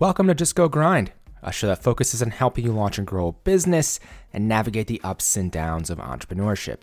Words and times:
Welcome 0.00 0.26
to 0.26 0.34
Just 0.34 0.56
Go 0.56 0.68
Grind, 0.68 1.12
a 1.40 1.52
show 1.52 1.68
that 1.68 1.84
focuses 1.84 2.20
on 2.20 2.32
helping 2.32 2.64
you 2.64 2.72
launch 2.72 2.98
and 2.98 3.06
grow 3.06 3.28
a 3.28 3.32
business 3.32 4.00
and 4.32 4.48
navigate 4.48 4.88
the 4.88 5.00
ups 5.04 5.36
and 5.36 5.52
downs 5.52 5.88
of 5.88 5.98
entrepreneurship. 5.98 6.78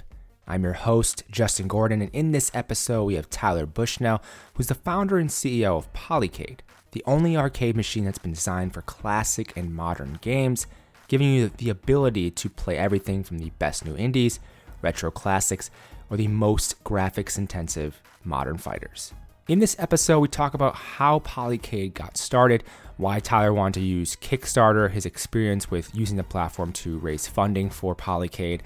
I'm 0.47 0.63
your 0.63 0.71
host, 0.71 1.23
Justin 1.29 1.67
Gordon, 1.67 2.01
and 2.01 2.09
in 2.13 2.31
this 2.31 2.49
episode, 2.53 3.03
we 3.03 3.15
have 3.15 3.29
Tyler 3.29 3.65
Bushnell, 3.65 4.23
who's 4.53 4.67
the 4.67 4.75
founder 4.75 5.17
and 5.17 5.29
CEO 5.29 5.77
of 5.77 5.91
Polycade, 5.91 6.59
the 6.93 7.03
only 7.05 7.35
arcade 7.35 7.75
machine 7.75 8.05
that's 8.05 8.17
been 8.17 8.31
designed 8.31 8.73
for 8.73 8.81
classic 8.81 9.57
and 9.57 9.75
modern 9.75 10.17
games, 10.21 10.65
giving 11.09 11.33
you 11.33 11.51
the 11.57 11.69
ability 11.69 12.31
to 12.31 12.49
play 12.49 12.77
everything 12.77 13.25
from 13.25 13.39
the 13.39 13.51
best 13.59 13.83
new 13.83 13.97
indies, 13.97 14.39
retro 14.81 15.11
classics, 15.11 15.69
or 16.09 16.15
the 16.15 16.29
most 16.29 16.81
graphics 16.85 17.37
intensive 17.37 18.01
modern 18.23 18.57
fighters. 18.57 19.13
In 19.47 19.59
this 19.59 19.75
episode, 19.79 20.19
we 20.19 20.29
talk 20.29 20.53
about 20.53 20.75
how 20.75 21.19
Polycade 21.19 21.93
got 21.93 22.15
started, 22.15 22.63
why 23.01 23.19
Tyler 23.19 23.51
wanted 23.51 23.79
to 23.79 23.85
use 23.85 24.15
Kickstarter, 24.15 24.91
his 24.91 25.07
experience 25.07 25.71
with 25.71 25.93
using 25.95 26.17
the 26.17 26.23
platform 26.23 26.71
to 26.71 26.99
raise 26.99 27.27
funding 27.27 27.71
for 27.71 27.95
Polycade, 27.95 28.61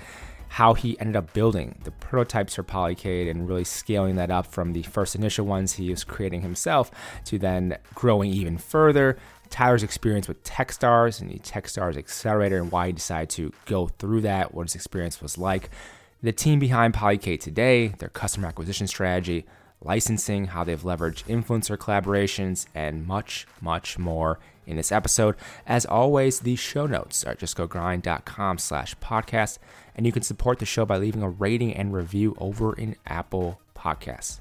how 0.49 0.73
he 0.73 0.99
ended 0.99 1.15
up 1.15 1.31
building 1.31 1.79
the 1.85 1.91
prototypes 1.91 2.55
for 2.55 2.63
Polycade 2.63 3.29
and 3.31 3.47
really 3.47 3.63
scaling 3.63 4.17
that 4.17 4.29
up 4.29 4.45
from 4.45 4.73
the 4.73 4.83
first 4.83 5.15
initial 5.15 5.45
ones 5.45 5.73
he 5.73 5.89
was 5.89 6.03
creating 6.03 6.41
himself 6.41 6.91
to 7.23 7.39
then 7.39 7.77
growing 7.93 8.29
even 8.29 8.57
further. 8.57 9.17
Tyler's 9.49 9.83
experience 9.83 10.27
with 10.27 10.43
Techstars 10.43 11.21
and 11.21 11.31
the 11.31 11.39
Techstars 11.39 11.95
Accelerator 11.95 12.57
and 12.57 12.69
why 12.73 12.87
he 12.87 12.93
decided 12.93 13.29
to 13.29 13.53
go 13.65 13.87
through 13.87 14.19
that, 14.21 14.53
what 14.53 14.63
his 14.63 14.75
experience 14.75 15.21
was 15.21 15.37
like. 15.37 15.69
The 16.21 16.33
team 16.33 16.59
behind 16.59 16.93
Polycade 16.93 17.39
today, 17.39 17.87
their 17.99 18.09
customer 18.09 18.49
acquisition 18.49 18.87
strategy, 18.87 19.45
licensing, 19.81 20.45
how 20.47 20.63
they've 20.63 20.81
leveraged 20.81 21.25
influencer 21.25 21.77
collaborations, 21.77 22.65
and 22.73 23.05
much, 23.05 23.45
much 23.61 23.97
more 23.97 24.39
in 24.65 24.77
this 24.77 24.91
episode. 24.91 25.35
As 25.65 25.85
always, 25.85 26.39
the 26.39 26.55
show 26.55 26.85
notes 26.85 27.23
are 27.23 27.35
justgogrind.com 27.35 28.57
slash 28.57 28.95
podcast, 28.97 29.59
and 29.95 30.05
you 30.05 30.11
can 30.11 30.23
support 30.23 30.59
the 30.59 30.65
show 30.65 30.85
by 30.85 30.97
leaving 30.97 31.23
a 31.23 31.29
rating 31.29 31.73
and 31.73 31.93
review 31.93 32.35
over 32.39 32.73
in 32.73 32.95
Apple 33.05 33.59
Podcasts. 33.75 34.39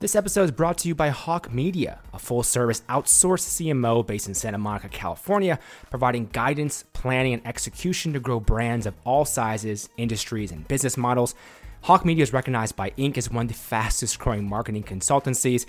This 0.00 0.14
episode 0.14 0.44
is 0.44 0.52
brought 0.52 0.78
to 0.78 0.88
you 0.88 0.94
by 0.94 1.08
Hawke 1.08 1.52
Media, 1.52 1.98
a 2.14 2.20
full 2.20 2.44
service 2.44 2.82
outsourced 2.88 3.48
CMO 3.48 4.06
based 4.06 4.28
in 4.28 4.34
Santa 4.34 4.56
Monica, 4.56 4.88
California, 4.88 5.58
providing 5.90 6.28
guidance, 6.32 6.84
planning, 6.92 7.32
and 7.32 7.44
execution 7.44 8.12
to 8.12 8.20
grow 8.20 8.38
brands 8.38 8.86
of 8.86 8.94
all 9.04 9.24
sizes, 9.24 9.88
industries, 9.96 10.52
and 10.52 10.68
business 10.68 10.96
models. 10.96 11.34
Hawke 11.82 12.04
Media 12.04 12.22
is 12.22 12.32
recognized 12.32 12.76
by 12.76 12.90
Inc. 12.90 13.16
as 13.16 13.30
one 13.30 13.46
of 13.46 13.48
the 13.48 13.54
fastest 13.54 14.18
growing 14.18 14.48
marketing 14.48 14.82
consultancies, 14.82 15.64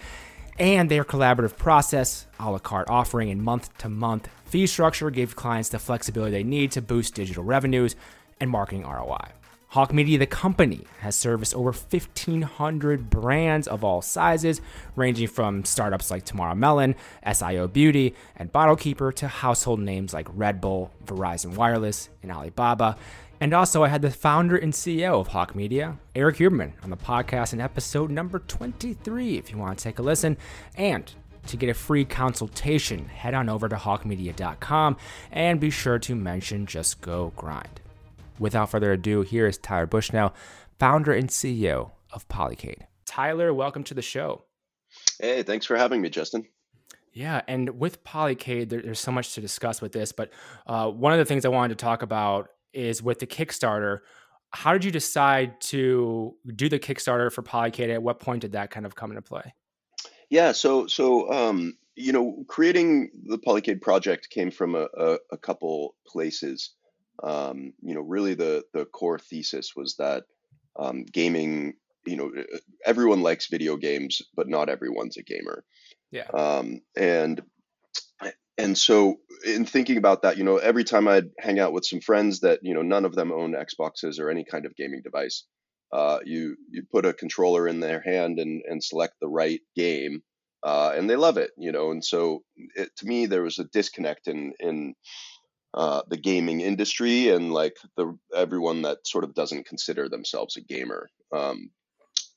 and 0.58 0.92
their 0.92 1.06
collaborative 1.06 1.56
process, 1.58 2.26
a 2.40 2.52
la 2.52 2.60
carte 2.60 2.90
offering, 2.90 3.30
and 3.30 3.42
month 3.42 3.76
to 3.78 3.88
month 3.88 4.28
fee 4.46 4.68
structure 4.68 5.10
give 5.10 5.36
clients 5.36 5.70
the 5.70 5.80
flexibility 5.80 6.32
they 6.32 6.44
need 6.44 6.72
to 6.72 6.82
boost 6.82 7.16
digital 7.16 7.44
revenues 7.44 7.96
and 8.42 8.50
marketing 8.50 8.84
ROI. 8.84 9.30
Hawke 9.70 9.94
Media, 9.94 10.18
the 10.18 10.26
company, 10.26 10.88
has 11.02 11.16
serviced 11.16 11.54
over 11.54 11.72
1,500 11.72 13.10
brands 13.12 13.68
of 13.68 13.84
all 13.84 14.02
sizes, 14.02 14.62
ranging 14.96 15.28
from 15.28 15.64
startups 15.64 16.10
like 16.10 16.26
Tomorrow 16.26 16.56
Melon, 16.56 16.96
SIO 17.23 17.72
Beauty, 17.72 18.16
and 18.36 18.52
Bottle 18.52 18.76
Keeper 18.76 19.12
to 19.12 19.28
household 19.28 19.80
names 19.80 20.12
like 20.12 20.28
Red 20.34 20.60
Bull, 20.60 20.92
Verizon 21.06 21.56
Wireless, 21.56 22.10
and 22.23 22.32
Alibaba. 22.32 22.98
And 23.42 23.54
also, 23.54 23.84
I 23.84 23.88
had 23.88 24.02
the 24.02 24.12
founder 24.12 24.58
and 24.58 24.73
CEO 24.73 25.20
of 25.20 25.30
Hawke 25.30 25.56
Media, 25.56 25.98
Erik 26.14 26.38
Huberman, 26.38 26.73
on 26.84 26.90
the 26.90 26.98
podcast 26.98 27.54
in 27.54 27.62
episode 27.62 28.12
number 28.12 28.40
23 28.40 29.38
if 29.38 29.50
you 29.50 29.58
want 29.58 29.78
to 29.78 29.84
take 29.84 29.98
a 29.98 30.02
listen. 30.02 30.36
And 30.76 31.09
to 31.48 31.56
get 31.56 31.70
a 31.70 31.73
free 31.73 32.04
consultation, 32.04 33.06
head 33.06 33.34
on 33.34 33.48
over 33.48 33.70
to 33.70 33.78
hawkemedia.com 33.78 34.98
and 35.32 35.60
be 35.60 35.70
sure 35.70 35.98
to 36.00 36.16
mention 36.16 36.66
Just 36.66 37.00
Go 37.00 37.32
Grind. 37.38 37.80
Without 38.40 38.72
further 38.72 38.92
ado, 38.92 39.22
here 39.22 39.48
is 39.48 39.58
Tyler 39.58 39.86
Bushnell, 39.86 40.34
founder 40.78 41.14
and 41.14 41.30
CEO 41.30 41.92
of 42.11 42.27
Polycade. 42.27 42.88
Tyler, 43.06 43.54
welcome 43.54 43.86
to 43.86 43.94
the 43.94 44.02
show. 44.02 44.44
Hey, 45.17 45.44
thanks 45.44 45.66
for 45.66 45.77
having 45.77 46.02
me, 46.02 46.10
Justin. 46.10 46.45
Yeah, 47.14 47.42
and 47.48 47.80
with 47.80 48.04
Polycade, 48.04 48.70
there, 48.70 48.82
there's 48.82 49.00
so 49.00 49.14
much 49.14 49.33
to 49.36 49.42
discuss 49.42 49.82
with 49.82 49.94
this, 49.94 50.11
but 50.11 50.30
uh, 50.67 50.89
one 50.89 51.14
of 51.14 51.20
the 51.20 51.26
things 51.26 51.45
I 51.45 51.50
wanted 51.50 51.77
to 51.77 51.83
talk 51.83 52.02
about 52.02 52.50
is 52.74 53.02
with 53.02 53.20
the 53.20 53.28
Kickstarter. 53.28 54.00
How 54.52 54.74
did 54.74 54.84
you 54.84 54.92
decide 54.92 55.62
to 55.62 56.36
do 56.56 56.70
the 56.70 56.80
Kickstarter 56.80 57.32
for 57.32 57.44
Polycade? 57.44 57.94
At 57.94 58.02
what 58.02 58.20
point 58.20 58.42
did 58.42 58.54
that 58.54 58.72
kind 58.72 58.86
of 58.86 58.96
come 58.96 59.12
into 59.12 59.22
play? 59.22 59.54
Yeah, 60.30 60.52
so 60.52 60.88
so 60.88 61.32
um, 61.32 61.78
you 61.96 62.14
know, 62.14 62.44
creating 62.48 63.12
the 63.26 63.38
Polycade 63.38 63.82
project 63.82 64.30
came 64.30 64.52
from 64.52 64.76
a, 64.76 64.88
a, 64.98 65.18
a 65.32 65.38
couple 65.38 65.96
places 66.08 66.72
um, 67.24 67.74
you 67.82 67.94
know, 67.94 68.02
really 68.02 68.34
the 68.34 68.64
the 68.74 68.86
core 68.86 69.20
thesis 69.20 69.76
was 69.76 69.96
that 69.98 70.24
um, 70.78 71.04
gaming, 71.04 71.74
you 72.06 72.16
know, 72.16 72.32
everyone 72.86 73.22
likes 73.22 73.48
video 73.48 73.76
games, 73.76 74.22
but 74.36 74.48
not 74.48 74.70
everyone's 74.70 75.18
a 75.18 75.24
gamer. 75.24 75.64
Yeah. 76.12 76.28
Um, 76.34 76.82
and 76.98 77.42
and 78.59 78.77
so 78.77 79.20
in 79.45 79.65
thinking 79.65 79.97
about 79.97 80.23
that, 80.23 80.37
you 80.37 80.43
know, 80.43 80.58
every 80.58 80.83
time 80.83 81.08
I'd 81.08 81.30
hang 81.39 81.59
out 81.59 81.73
with 81.73 81.86
some 81.86 82.02
friends 82.02 82.42
that 82.42 82.59
you 82.61 82.73
know 82.73 82.81
none 82.81 83.05
of 83.05 83.15
them 83.15 83.31
own 83.31 83.53
Xboxes 83.53 84.20
or 84.20 84.30
any 84.30 84.43
kind 84.43 84.65
of 84.65 84.75
gaming 84.75 85.02
device, 85.02 85.45
uh, 85.93 86.20
you 86.25 86.58
you 86.70 86.83
put 86.92 87.05
a 87.05 87.14
controller 87.14 87.67
in 87.67 87.80
their 87.80 88.02
hand 88.02 88.39
and 88.39 88.61
and 88.67 88.83
select 88.83 89.15
the 89.21 89.30
right 89.30 89.61
game, 89.75 90.21
uh, 90.64 90.93
and 90.95 91.09
they 91.09 91.15
love 91.15 91.37
it, 91.37 91.52
you 91.58 91.71
know. 91.71 91.92
And 91.92 92.03
so 92.03 92.43
it, 92.75 92.89
to 92.97 93.05
me, 93.05 93.25
there 93.25 93.43
was 93.43 93.59
a 93.59 93.64
disconnect 93.65 94.27
in 94.27 94.53
in 94.59 94.93
uh, 95.73 96.02
the 96.09 96.17
gaming 96.17 96.61
industry 96.61 97.30
and 97.30 97.53
like 97.53 97.77
the 97.95 98.17
everyone 98.36 98.81
that 98.81 99.05
sort 99.05 99.23
of 99.23 99.33
doesn't 99.33 99.67
consider 99.67 100.09
themselves 100.09 100.58
a 100.58 100.61
gamer. 100.61 101.09
Um, 101.31 101.70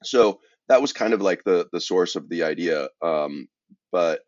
so 0.04 0.40
that 0.68 0.82
was 0.82 0.92
kind 0.92 1.14
of 1.14 1.20
like 1.20 1.42
the 1.44 1.66
the 1.72 1.80
source 1.80 2.14
of 2.14 2.28
the 2.28 2.44
idea. 2.44 2.88
Um, 3.02 3.48
but 3.90 4.20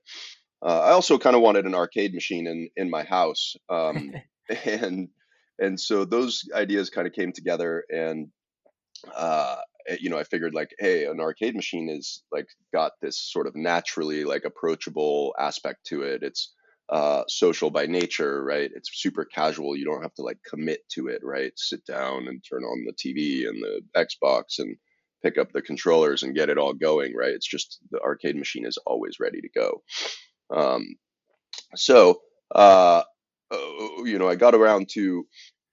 uh, 0.65 0.81
I 0.81 0.91
also 0.91 1.19
kind 1.19 1.37
of 1.37 1.43
wanted 1.43 1.67
an 1.67 1.75
arcade 1.75 2.15
machine 2.15 2.47
in 2.47 2.69
in 2.77 2.91
my 2.91 3.05
house, 3.05 3.55
um, 3.69 4.13
and 4.65 5.09
and 5.59 5.79
so 5.79 6.05
those 6.05 6.45
ideas 6.55 6.91
kind 6.91 7.07
of 7.07 7.13
came 7.13 7.33
together 7.33 7.85
and. 7.91 8.29
Uh, 9.15 9.57
you 10.01 10.09
know, 10.09 10.19
I 10.19 10.25
figured 10.25 10.55
like, 10.55 10.71
hey, 10.79 11.05
an 11.05 11.21
arcade 11.21 11.55
machine 11.55 11.91
is 11.91 12.23
like 12.33 12.47
got 12.73 12.93
this 13.03 13.19
sort 13.19 13.47
of 13.47 13.55
naturally 13.55 14.25
like 14.25 14.45
approachable 14.47 15.35
aspect 15.39 15.85
to 15.89 16.03
it. 16.03 16.23
It's 16.23 16.55
uh, 16.89 17.23
social 17.29 17.71
by 17.71 17.87
nature, 17.87 18.43
right? 18.43 18.71
It's 18.75 18.91
super 18.93 19.25
casual. 19.25 19.77
You 19.77 19.85
don't 19.85 20.03
have 20.03 20.15
to 20.15 20.23
like 20.23 20.39
commit 20.49 20.81
to 20.93 21.09
it, 21.09 21.21
right? 21.23 21.53
Sit 21.57 21.85
down 21.87 22.29
and 22.29 22.43
turn 22.49 22.63
on 22.63 22.85
the 22.85 22.93
TV 22.93 23.49
and 23.49 23.63
the 23.63 23.81
Xbox 23.97 24.59
and 24.59 24.77
pick 25.23 25.39
up 25.39 25.53
the 25.53 25.63
controllers 25.63 26.23
and 26.23 26.35
get 26.35 26.51
it 26.51 26.59
all 26.59 26.75
going, 26.75 27.15
right? 27.15 27.33
It's 27.33 27.49
just 27.49 27.79
the 27.91 28.01
arcade 28.01 28.37
machine 28.37 28.67
is 28.67 28.79
always 28.87 29.17
ready 29.19 29.41
to 29.41 29.49
go. 29.55 29.83
Um, 30.55 30.97
so, 31.75 32.21
uh, 32.55 33.03
uh 33.51 33.57
you 34.05 34.19
know, 34.19 34.29
I 34.29 34.37
got 34.37 34.55
around 34.55 34.89
to 34.95 35.27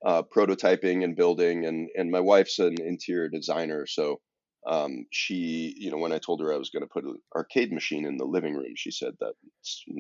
uh, 0.06 0.24
prototyping 0.36 1.04
and 1.04 1.16
building, 1.16 1.66
and 1.66 1.90
and 1.96 2.12
my 2.12 2.20
wife's 2.20 2.60
an 2.60 2.76
interior 2.82 3.30
designer, 3.30 3.86
so 3.88 4.20
um, 4.68 5.06
she, 5.10 5.74
you 5.78 5.90
know, 5.90 5.98
when 5.98 6.12
I 6.12 6.20
told 6.20 6.40
her 6.42 6.54
I 6.54 6.58
was 6.58 6.70
going 6.70 6.84
to 6.84 6.88
put 6.88 7.04
an 7.04 7.18
arcade 7.36 7.72
machine 7.72 8.06
in 8.06 8.18
the 8.18 8.26
living 8.26 8.54
room, 8.56 8.74
she 8.76 8.92
said 8.92 9.14
that 9.20 9.34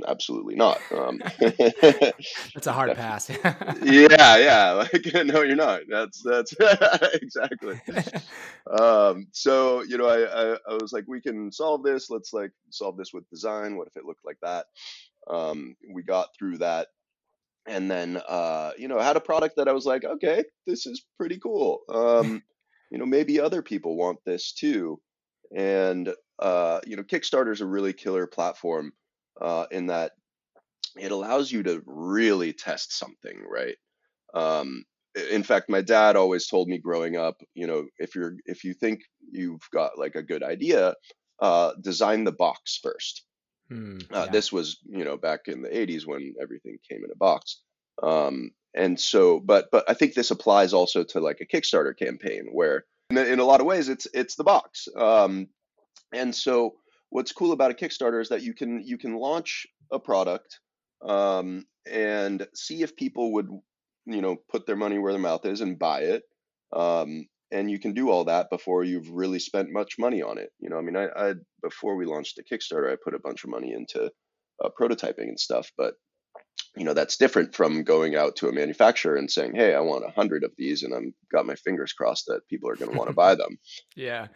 absolutely 0.07 0.55
not. 0.55 0.79
Um, 0.91 1.19
that's 2.53 2.67
a 2.67 2.71
hard 2.71 2.95
pass. 2.95 3.29
yeah, 3.29 3.79
yeah. 4.37 4.71
Like, 4.71 5.25
no, 5.25 5.41
you're 5.41 5.55
not. 5.55 5.81
That's 5.89 6.21
that's 6.23 6.53
exactly. 7.13 7.81
Um, 8.79 9.27
so, 9.31 9.81
you 9.83 9.97
know, 9.97 10.07
I, 10.07 10.53
I, 10.53 10.57
I 10.69 10.73
was 10.79 10.93
like, 10.93 11.05
we 11.07 11.21
can 11.21 11.51
solve 11.51 11.83
this. 11.83 12.11
Let's 12.11 12.31
like 12.31 12.51
solve 12.69 12.97
this 12.97 13.13
with 13.13 13.29
design. 13.29 13.77
What 13.77 13.87
if 13.87 13.97
it 13.97 14.05
looked 14.05 14.25
like 14.25 14.37
that? 14.43 14.67
Um, 15.27 15.75
we 15.91 16.03
got 16.03 16.29
through 16.37 16.59
that 16.59 16.87
and 17.67 17.89
then 17.89 18.19
uh, 18.27 18.71
you 18.77 18.87
know 18.87 18.99
had 18.99 19.17
a 19.17 19.21
product 19.21 19.55
that 19.57 19.67
I 19.67 19.71
was 19.71 19.85
like, 19.85 20.03
okay, 20.03 20.43
this 20.65 20.85
is 20.85 21.05
pretty 21.17 21.37
cool. 21.37 21.81
Um, 21.89 22.43
you 22.91 22.97
know 22.97 23.05
maybe 23.05 23.39
other 23.39 23.61
people 23.61 23.95
want 23.95 24.19
this 24.25 24.53
too. 24.53 25.01
And 25.55 26.13
uh, 26.39 26.79
you 26.85 26.95
know 26.95 27.03
kickstarter 27.03 27.51
is 27.51 27.61
a 27.61 27.65
really 27.65 27.93
killer 27.93 28.27
platform 28.27 28.93
uh, 29.41 29.65
in 29.71 29.87
that 29.87 30.11
it 30.99 31.11
allows 31.11 31.51
you 31.51 31.63
to 31.63 31.81
really 31.85 32.53
test 32.53 32.97
something 32.97 33.43
right? 33.49 33.77
Um, 34.33 34.83
in 35.29 35.43
fact 35.43 35.69
my 35.69 35.81
dad 35.81 36.15
always 36.15 36.47
told 36.47 36.69
me 36.69 36.77
growing 36.77 37.17
up 37.17 37.41
you 37.53 37.67
know 37.67 37.85
if 37.97 38.15
you're 38.15 38.35
if 38.45 38.63
you 38.63 38.73
think 38.73 39.01
you've 39.29 39.67
got 39.73 39.97
like 39.97 40.15
a 40.15 40.23
good 40.23 40.41
idea 40.41 40.95
uh, 41.41 41.73
design 41.81 42.23
the 42.23 42.31
box 42.31 42.79
first. 42.81 43.25
Hmm, 43.67 43.99
uh, 44.13 44.27
this 44.27 44.51
was 44.51 44.79
you 44.85 45.03
know 45.03 45.17
back 45.17 45.47
in 45.47 45.61
the 45.61 45.69
80s 45.69 46.05
when 46.05 46.33
everything 46.41 46.77
came 46.89 47.03
in 47.03 47.11
a 47.11 47.17
box. 47.17 47.61
Um, 48.03 48.51
and 48.75 48.99
so 48.99 49.39
but 49.39 49.67
but 49.71 49.83
i 49.89 49.93
think 49.93 50.13
this 50.13 50.31
applies 50.31 50.73
also 50.73 51.03
to 51.03 51.19
like 51.19 51.41
a 51.41 51.45
kickstarter 51.45 51.97
campaign 51.97 52.47
where 52.51 52.85
in, 53.09 53.17
in 53.17 53.39
a 53.39 53.45
lot 53.45 53.59
of 53.59 53.67
ways 53.67 53.89
it's 53.89 54.07
it's 54.13 54.35
the 54.35 54.43
box 54.43 54.87
um, 54.95 55.47
and 56.13 56.33
so 56.33 56.75
what's 57.09 57.31
cool 57.31 57.51
about 57.51 57.71
a 57.71 57.73
kickstarter 57.73 58.21
is 58.21 58.29
that 58.29 58.43
you 58.43 58.53
can 58.53 58.81
you 58.83 58.97
can 58.97 59.15
launch 59.15 59.67
a 59.91 59.99
product 59.99 60.59
um, 61.07 61.65
and 61.89 62.47
see 62.53 62.83
if 62.83 62.95
people 62.95 63.33
would, 63.33 63.49
you 64.05 64.21
know, 64.21 64.37
put 64.49 64.65
their 64.65 64.75
money 64.75 64.97
where 64.97 65.13
their 65.13 65.21
mouth 65.21 65.45
is 65.45 65.61
and 65.61 65.79
buy 65.79 66.01
it. 66.01 66.23
Um, 66.73 67.27
and 67.51 67.69
you 67.69 67.79
can 67.79 67.93
do 67.93 68.09
all 68.09 68.25
that 68.25 68.49
before 68.49 68.83
you've 68.83 69.09
really 69.09 69.39
spent 69.39 69.71
much 69.71 69.99
money 69.99 70.21
on 70.21 70.37
it. 70.37 70.51
You 70.59 70.69
know, 70.69 70.77
I 70.77 70.81
mean, 70.81 70.95
I, 70.95 71.07
I 71.15 71.33
before 71.61 71.95
we 71.95 72.05
launched 72.05 72.37
the 72.37 72.43
Kickstarter, 72.43 72.91
I 72.91 72.95
put 73.03 73.13
a 73.13 73.19
bunch 73.19 73.43
of 73.43 73.49
money 73.49 73.73
into 73.73 74.09
uh, 74.63 74.69
prototyping 74.79 75.27
and 75.27 75.39
stuff, 75.39 75.69
but 75.77 75.95
you 76.75 76.85
know 76.85 76.93
that's 76.93 77.17
different 77.17 77.53
from 77.53 77.83
going 77.83 78.15
out 78.15 78.35
to 78.37 78.47
a 78.47 78.53
manufacturer 78.53 79.15
and 79.15 79.29
saying 79.29 79.53
hey 79.53 79.75
i 79.75 79.79
want 79.79 80.05
a 80.05 80.11
hundred 80.11 80.43
of 80.43 80.51
these 80.57 80.83
and 80.83 80.93
i'm 80.93 81.13
got 81.31 81.45
my 81.45 81.55
fingers 81.55 81.93
crossed 81.93 82.25
that 82.27 82.47
people 82.47 82.69
are 82.69 82.75
going 82.75 82.91
to 82.91 82.97
want 82.97 83.09
to 83.09 83.15
buy 83.15 83.35
them. 83.35 83.57
Yeah. 83.95 84.27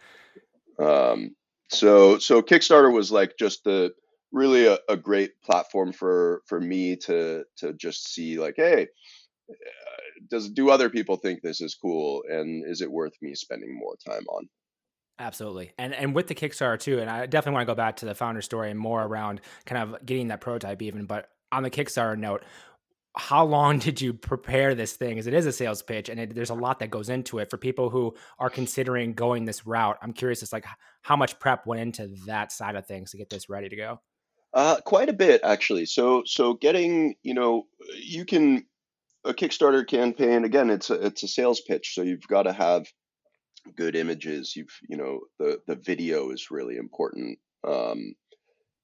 Um, 0.78 1.34
so 1.70 2.18
so 2.18 2.42
kickstarter 2.42 2.92
was 2.92 3.10
like 3.10 3.34
just 3.38 3.64
the 3.64 3.92
really 4.32 4.66
a, 4.66 4.78
a 4.88 4.96
great 4.96 5.40
platform 5.42 5.92
for 5.92 6.42
for 6.46 6.60
me 6.60 6.96
to 6.96 7.44
to 7.56 7.72
just 7.72 8.12
see 8.12 8.38
like 8.38 8.54
hey 8.56 8.86
uh, 9.50 9.54
does 10.30 10.50
do 10.50 10.70
other 10.70 10.90
people 10.90 11.16
think 11.16 11.40
this 11.40 11.60
is 11.60 11.74
cool 11.74 12.22
and 12.28 12.64
is 12.66 12.82
it 12.82 12.90
worth 12.90 13.14
me 13.22 13.34
spending 13.34 13.76
more 13.76 13.96
time 14.06 14.24
on? 14.28 14.48
Absolutely. 15.18 15.72
And 15.78 15.94
and 15.94 16.14
with 16.14 16.26
the 16.26 16.34
Kickstarter 16.34 16.78
too, 16.78 16.98
and 16.98 17.08
I 17.08 17.24
definitely 17.24 17.54
want 17.54 17.66
to 17.66 17.72
go 17.72 17.76
back 17.76 17.96
to 17.96 18.06
the 18.06 18.14
founder 18.14 18.42
story 18.42 18.70
and 18.70 18.78
more 18.78 19.02
around 19.02 19.40
kind 19.64 19.82
of 19.82 20.04
getting 20.04 20.28
that 20.28 20.42
prototype 20.42 20.82
even, 20.82 21.06
but 21.06 21.30
on 21.52 21.62
the 21.62 21.70
Kickstarter 21.70 22.18
note, 22.18 22.44
how 23.16 23.44
long 23.44 23.78
did 23.86 24.00
you 24.00 24.12
prepare 24.12 24.74
this 24.74 24.94
thing? 24.94 25.18
As 25.18 25.26
it 25.26 25.34
is 25.34 25.46
a 25.46 25.52
sales 25.52 25.82
pitch, 25.82 26.08
and 26.08 26.20
it, 26.20 26.34
there's 26.34 26.50
a 26.50 26.54
lot 26.54 26.78
that 26.80 26.90
goes 26.90 27.08
into 27.08 27.38
it 27.38 27.50
for 27.50 27.56
people 27.56 27.90
who 27.90 28.14
are 28.38 28.50
considering 28.50 29.14
going 29.14 29.44
this 29.44 29.66
route. 29.66 29.98
I'm 30.02 30.12
curious, 30.12 30.42
it's 30.42 30.52
like 30.52 30.66
how 31.02 31.16
much 31.16 31.38
prep 31.38 31.66
went 31.66 31.80
into 31.80 32.14
that 32.26 32.52
side 32.52 32.76
of 32.76 32.86
things 32.86 33.10
to 33.10 33.16
get 33.16 33.30
this 33.30 33.48
ready 33.48 33.68
to 33.68 33.76
go. 33.76 34.00
Uh, 34.54 34.80
quite 34.80 35.10
a 35.10 35.12
bit 35.12 35.42
actually. 35.44 35.84
So 35.84 36.22
so 36.24 36.54
getting 36.54 37.14
you 37.22 37.34
know 37.34 37.66
you 37.94 38.24
can 38.24 38.64
a 39.26 39.34
Kickstarter 39.34 39.86
campaign 39.86 40.44
again. 40.44 40.70
It's 40.70 40.88
a 40.88 40.94
it's 40.94 41.22
a 41.22 41.28
sales 41.28 41.60
pitch, 41.60 41.94
so 41.94 42.02
you've 42.02 42.26
got 42.26 42.44
to 42.44 42.52
have 42.52 42.86
good 43.76 43.96
images. 43.96 44.54
You've 44.56 44.74
you 44.88 44.96
know 44.96 45.20
the 45.38 45.60
the 45.66 45.76
video 45.76 46.30
is 46.30 46.50
really 46.50 46.76
important. 46.76 47.38
Um, 47.66 48.14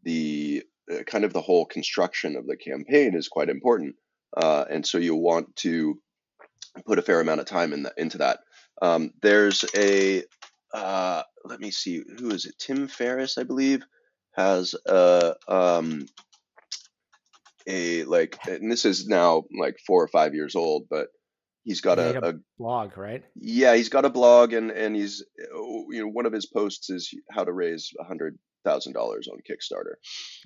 the 0.02 0.64
kind 1.06 1.24
of 1.24 1.32
the 1.32 1.40
whole 1.40 1.64
construction 1.64 2.36
of 2.36 2.46
the 2.46 2.56
campaign 2.56 3.14
is 3.14 3.28
quite 3.28 3.48
important, 3.48 3.96
uh, 4.36 4.64
and 4.70 4.86
so 4.86 4.98
you'll 4.98 5.22
want 5.22 5.54
to 5.56 5.98
put 6.86 6.98
a 6.98 7.02
fair 7.02 7.20
amount 7.20 7.40
of 7.40 7.46
time 7.46 7.72
in 7.72 7.82
the, 7.82 7.92
into 7.96 8.18
that. 8.18 8.40
Um, 8.80 9.12
there's 9.20 9.64
a 9.76 10.24
uh, 10.74 11.22
let 11.44 11.60
me 11.60 11.70
see 11.70 12.02
who 12.18 12.30
is 12.30 12.46
it 12.46 12.54
Tim 12.58 12.88
Ferriss 12.88 13.38
I 13.38 13.42
believe 13.42 13.82
has 14.34 14.74
a 14.86 15.34
um, 15.48 16.06
a 17.66 18.04
like 18.04 18.38
and 18.46 18.70
this 18.70 18.84
is 18.84 19.06
now 19.06 19.44
like 19.58 19.76
four 19.86 20.02
or 20.02 20.08
five 20.08 20.34
years 20.34 20.56
old, 20.56 20.86
but 20.90 21.08
he's 21.64 21.80
got 21.80 21.98
He 21.98 22.04
a, 22.04 22.20
a 22.20 22.30
a 22.30 22.34
blog, 22.58 22.96
right? 22.96 23.22
yeah 23.36 23.74
he's 23.74 23.88
got 23.90 24.04
a 24.04 24.10
blog 24.10 24.52
and 24.52 24.70
and 24.70 24.96
he's 24.96 25.22
uh, 25.40 25.58
you 25.90 26.00
know 26.00 26.08
one 26.08 26.26
of 26.26 26.32
his 26.32 26.46
posts 26.46 26.90
is 26.90 27.12
how 27.30 27.44
to 27.44 27.52
raise 27.52 27.90
a 28.00 28.04
hundred 28.04 28.38
thousand 28.64 28.92
dollars 28.92 29.28
on 29.28 29.38
Kickstarter 29.48 29.94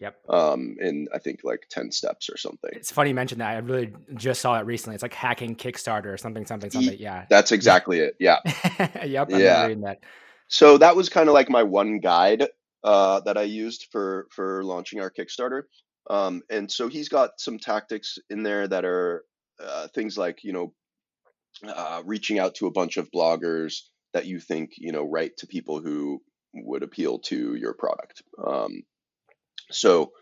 Yep. 0.00 0.16
um 0.28 0.76
in 0.80 1.08
I 1.14 1.18
think 1.18 1.40
like 1.44 1.66
10 1.70 1.90
steps 1.92 2.28
or 2.30 2.36
something. 2.36 2.70
It's 2.72 2.90
funny 2.90 3.10
you 3.10 3.14
mentioned 3.14 3.40
that. 3.40 3.50
I 3.50 3.58
really 3.58 3.92
just 4.14 4.40
saw 4.40 4.58
it 4.58 4.66
recently. 4.66 4.94
It's 4.94 5.02
like 5.02 5.14
hacking 5.14 5.56
Kickstarter 5.56 6.06
or 6.12 6.16
something, 6.16 6.46
something, 6.46 6.70
something. 6.70 6.96
Yeah. 6.98 7.26
That's 7.30 7.52
exactly 7.52 8.00
it. 8.00 8.14
Yeah. 8.20 8.38
yep. 9.04 9.28
I'm 9.32 9.40
Yeah. 9.40 9.66
reading 9.66 9.82
that. 9.82 9.98
So 10.48 10.78
that 10.78 10.96
was 10.96 11.08
kind 11.08 11.28
of 11.28 11.34
like 11.34 11.50
my 11.50 11.62
one 11.62 11.98
guide 12.00 12.46
uh, 12.84 13.20
that 13.20 13.36
I 13.36 13.42
used 13.42 13.88
for 13.90 14.28
for 14.30 14.62
launching 14.64 15.00
our 15.00 15.10
Kickstarter. 15.10 15.62
Um, 16.08 16.42
and 16.48 16.70
so 16.70 16.86
he's 16.88 17.08
got 17.08 17.30
some 17.38 17.58
tactics 17.58 18.16
in 18.30 18.44
there 18.44 18.68
that 18.68 18.84
are 18.84 19.24
uh, 19.60 19.88
things 19.88 20.16
like 20.16 20.44
you 20.44 20.52
know 20.52 20.72
uh, 21.66 22.02
reaching 22.04 22.38
out 22.38 22.54
to 22.56 22.66
a 22.66 22.70
bunch 22.70 22.96
of 22.96 23.10
bloggers 23.10 23.80
that 24.12 24.26
you 24.26 24.38
think 24.38 24.72
you 24.78 24.92
know 24.92 25.02
write 25.04 25.36
to 25.38 25.46
people 25.46 25.80
who 25.80 26.22
would 26.64 26.82
appeal 26.82 27.18
to 27.20 27.54
your 27.54 27.74
product. 27.74 28.22
Um, 28.44 28.82
so 29.70 30.12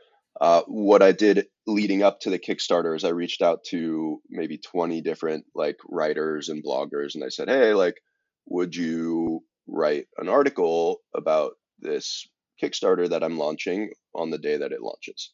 uh, 0.40 0.62
what 0.66 1.02
I 1.02 1.12
did 1.12 1.46
leading 1.66 2.02
up 2.02 2.20
to 2.20 2.30
the 2.30 2.38
Kickstarter 2.38 2.96
is 2.96 3.04
I 3.04 3.10
reached 3.10 3.42
out 3.42 3.64
to 3.70 4.20
maybe 4.28 4.58
20 4.58 5.00
different 5.00 5.44
like 5.54 5.76
writers 5.88 6.48
and 6.48 6.64
bloggers, 6.64 7.14
and 7.14 7.24
I 7.24 7.28
said, 7.28 7.48
hey, 7.48 7.74
like, 7.74 8.00
would 8.46 8.74
you 8.74 9.42
write 9.66 10.06
an 10.18 10.28
article 10.28 11.00
about 11.14 11.52
this 11.78 12.26
Kickstarter 12.62 13.08
that 13.08 13.22
I'm 13.22 13.38
launching 13.38 13.92
on 14.14 14.30
the 14.30 14.38
day 14.38 14.56
that 14.56 14.72
it 14.72 14.82
launches? 14.82 15.32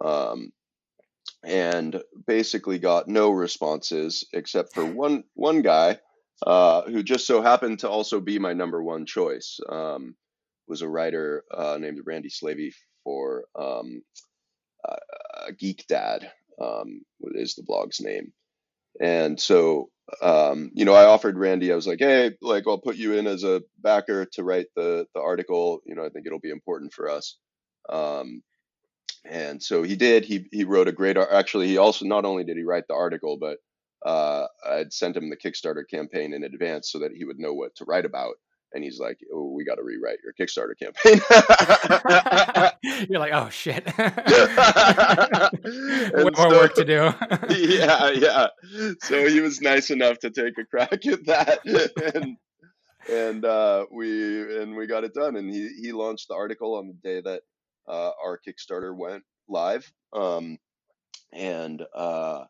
Um, 0.00 0.52
and 1.44 2.00
basically 2.26 2.78
got 2.78 3.08
no 3.08 3.30
responses 3.30 4.24
except 4.32 4.74
for 4.74 4.84
one 4.84 5.24
one 5.34 5.62
guy 5.62 5.98
uh, 6.46 6.82
who 6.82 7.02
just 7.02 7.26
so 7.26 7.42
happened 7.42 7.80
to 7.80 7.88
also 7.88 8.20
be 8.20 8.38
my 8.38 8.52
number 8.52 8.82
one 8.82 9.06
choice. 9.06 9.60
Um, 9.68 10.16
was 10.70 10.82
a 10.82 10.88
writer 10.88 11.44
uh, 11.52 11.76
named 11.78 12.00
Randy 12.06 12.30
Slavey 12.30 12.72
for 13.04 13.44
um, 13.58 14.02
uh, 14.88 15.50
Geek 15.58 15.84
Dad 15.88 16.30
um, 16.60 17.02
is 17.34 17.56
the 17.56 17.64
blog's 17.64 18.00
name, 18.00 18.32
and 19.00 19.38
so 19.38 19.90
um, 20.22 20.70
you 20.74 20.84
know 20.84 20.94
I 20.94 21.04
offered 21.04 21.36
Randy. 21.36 21.72
I 21.72 21.76
was 21.76 21.86
like, 21.86 21.98
hey, 21.98 22.32
like 22.40 22.64
I'll 22.66 22.78
put 22.78 22.96
you 22.96 23.14
in 23.14 23.26
as 23.26 23.44
a 23.44 23.62
backer 23.78 24.26
to 24.32 24.44
write 24.44 24.68
the 24.76 25.06
the 25.14 25.20
article. 25.20 25.80
You 25.84 25.96
know, 25.96 26.04
I 26.04 26.08
think 26.08 26.26
it'll 26.26 26.38
be 26.38 26.50
important 26.50 26.92
for 26.92 27.10
us. 27.10 27.36
Um, 27.88 28.42
and 29.24 29.62
so 29.62 29.82
he 29.82 29.96
did. 29.96 30.24
He 30.24 30.46
he 30.52 30.64
wrote 30.64 30.88
a 30.88 30.92
great. 30.92 31.18
Actually, 31.18 31.66
he 31.68 31.78
also 31.78 32.06
not 32.06 32.24
only 32.24 32.44
did 32.44 32.56
he 32.56 32.62
write 32.62 32.84
the 32.88 32.94
article, 32.94 33.36
but 33.38 33.58
uh, 34.04 34.46
I'd 34.66 34.92
sent 34.92 35.16
him 35.16 35.30
the 35.30 35.36
Kickstarter 35.36 35.82
campaign 35.88 36.32
in 36.32 36.44
advance 36.44 36.90
so 36.90 37.00
that 37.00 37.12
he 37.12 37.24
would 37.24 37.38
know 37.38 37.52
what 37.52 37.74
to 37.76 37.84
write 37.84 38.04
about. 38.04 38.34
And 38.72 38.84
he's 38.84 39.00
like, 39.00 39.18
"Oh, 39.34 39.50
we 39.50 39.64
got 39.64 39.76
to 39.76 39.82
rewrite 39.82 40.18
your 40.22 40.32
Kickstarter 40.32 40.78
campaign." 40.78 41.20
You're 43.08 43.18
like, 43.18 43.32
oh 43.32 43.48
shit. 43.50 43.84
More 46.14 46.34
so- 46.34 46.50
work 46.50 46.74
to 46.74 46.84
do. 46.84 47.12
yeah, 47.54 48.10
yeah. 48.10 48.46
So 49.02 49.28
he 49.28 49.40
was 49.40 49.60
nice 49.60 49.90
enough 49.90 50.18
to 50.20 50.30
take 50.30 50.56
a 50.58 50.64
crack 50.64 51.04
at 51.06 51.26
that, 51.26 51.60
and 52.14 52.36
and 53.10 53.44
uh, 53.44 53.86
we 53.90 54.60
and 54.62 54.76
we 54.76 54.86
got 54.86 55.04
it 55.04 55.14
done. 55.14 55.36
And 55.36 55.50
he 55.50 55.68
he 55.82 55.92
launched 55.92 56.28
the 56.28 56.34
article 56.34 56.76
on 56.76 56.86
the 56.88 56.94
day 56.94 57.20
that 57.20 57.42
uh, 57.88 58.10
our 58.22 58.38
Kickstarter 58.46 58.96
went 58.96 59.24
live, 59.48 59.90
um, 60.12 60.58
and 61.32 61.82
uh, 61.94 62.44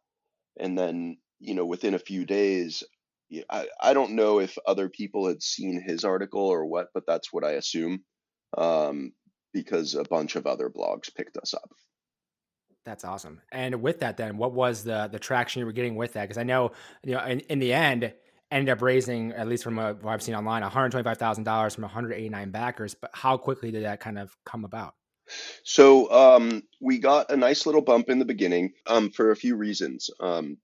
and 0.59 0.77
then 0.79 1.17
you 1.39 1.55
know 1.55 1.65
within 1.67 1.95
a 1.95 1.99
few 1.99 2.25
days. 2.27 2.83
I, 3.49 3.67
I 3.81 3.95
don't 3.95 4.13
know 4.13 4.41
if 4.41 4.59
other 4.67 4.89
people 4.89 5.29
had 5.29 5.43
seen 5.43 5.83
his 5.87 6.05
article 6.05 6.47
or 6.47 6.67
what, 6.67 6.89
but 6.95 7.05
that's 7.07 7.33
what 7.33 7.45
I 7.45 7.53
assume, 7.53 8.05
um, 8.59 9.13
because 9.53 9.95
a 9.95 10.05
bunch 10.05 10.37
of 10.37 10.47
other 10.47 10.69
blogs 10.69 11.15
picked 11.15 11.37
us 11.37 11.55
up. 11.55 11.71
That's 12.85 13.05
awesome. 13.05 13.41
And 13.53 13.83
with 13.83 14.01
that, 14.01 14.17
then, 14.17 14.39
what 14.39 14.53
was 14.53 14.83
the 14.85 15.09
the 15.13 15.19
traction 15.19 15.61
you 15.61 15.67
were 15.67 15.73
getting 15.73 15.97
with 15.97 16.15
that? 16.15 16.23
Because 16.23 16.39
I 16.39 16.45
know, 16.45 16.73
you 17.05 17.13
know, 17.15 17.25
in, 17.25 17.41
in 17.41 17.59
the 17.59 17.73
end, 17.73 18.13
ended 18.51 18.71
up 18.71 18.83
raising 18.83 19.33
at 19.33 19.47
least 19.47 19.63
from 19.65 19.79
a, 19.79 19.93
what 19.95 20.13
I've 20.13 20.23
seen 20.23 20.35
online, 20.35 20.63
one 20.63 20.71
hundred 20.71 20.91
twenty 20.91 21.05
five 21.05 21.19
thousand 21.19 21.45
dollars 21.45 21.75
from 21.75 21.83
one 21.83 21.91
hundred 21.91 22.15
eighty 22.15 22.31
nine 22.31 22.51
backers. 22.51 22.95
But 22.95 23.11
how 23.13 23.37
quickly 23.37 23.71
did 23.71 23.85
that 23.85 24.01
kind 24.01 24.19
of 24.19 24.35
come 24.47 24.65
about? 24.65 24.95
So 25.63 26.11
um, 26.11 26.63
we 26.81 26.99
got 26.99 27.31
a 27.31 27.37
nice 27.37 27.67
little 27.67 27.83
bump 27.83 28.09
in 28.09 28.19
the 28.19 28.25
beginning 28.25 28.73
um, 28.87 29.11
for 29.11 29.31
a 29.31 29.37
few 29.37 29.57
reasons. 29.57 30.11
Um, 30.19 30.57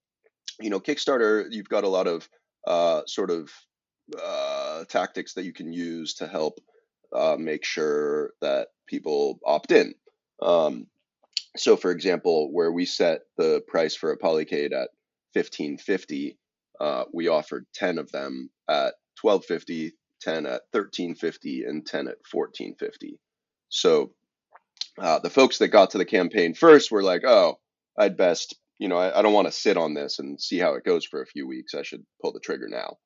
you 0.58 0.70
know, 0.70 0.80
Kickstarter, 0.80 1.46
you've 1.50 1.68
got 1.68 1.84
a 1.84 1.88
lot 1.88 2.08
of 2.08 2.28
uh, 2.66 3.02
sort 3.06 3.30
of 3.30 3.50
uh, 4.22 4.84
tactics 4.84 5.34
that 5.34 5.44
you 5.44 5.52
can 5.52 5.72
use 5.72 6.14
to 6.14 6.26
help 6.26 6.60
uh, 7.12 7.36
make 7.38 7.64
sure 7.64 8.32
that 8.40 8.68
people 8.86 9.38
opt 9.44 9.72
in. 9.72 9.94
Um, 10.40 10.86
so, 11.56 11.76
for 11.76 11.90
example, 11.90 12.52
where 12.52 12.70
we 12.70 12.84
set 12.84 13.22
the 13.36 13.62
price 13.66 13.96
for 13.96 14.12
a 14.12 14.18
polycade 14.18 14.72
at 14.72 14.90
fifteen 15.32 15.78
fifty, 15.78 16.38
uh, 16.80 17.04
we 17.12 17.28
offered 17.28 17.66
ten 17.72 17.98
of 17.98 18.12
them 18.12 18.50
at 18.68 18.94
twelve 19.16 19.44
fifty, 19.44 19.94
ten 20.20 20.46
at 20.46 20.62
thirteen 20.72 21.14
fifty, 21.14 21.64
and 21.64 21.86
ten 21.86 22.08
at 22.08 22.18
fourteen 22.30 22.74
fifty. 22.74 23.18
So 23.68 24.12
uh, 24.98 25.18
the 25.20 25.30
folks 25.30 25.58
that 25.58 25.68
got 25.68 25.90
to 25.90 25.98
the 25.98 26.04
campaign 26.04 26.54
first 26.54 26.90
were 26.90 27.02
like, 27.02 27.24
"Oh, 27.24 27.58
I'd 27.98 28.16
best, 28.16 28.56
you 28.78 28.88
know, 28.88 28.96
I, 28.96 29.18
I 29.18 29.22
don't 29.22 29.32
want 29.32 29.48
to 29.48 29.52
sit 29.52 29.76
on 29.76 29.94
this 29.94 30.18
and 30.18 30.40
see 30.40 30.58
how 30.58 30.74
it 30.74 30.84
goes 30.84 31.04
for 31.04 31.22
a 31.22 31.26
few 31.26 31.46
weeks. 31.46 31.74
I 31.74 31.82
should 31.82 32.04
pull 32.20 32.32
the 32.32 32.40
trigger 32.40 32.68
now 32.68 32.96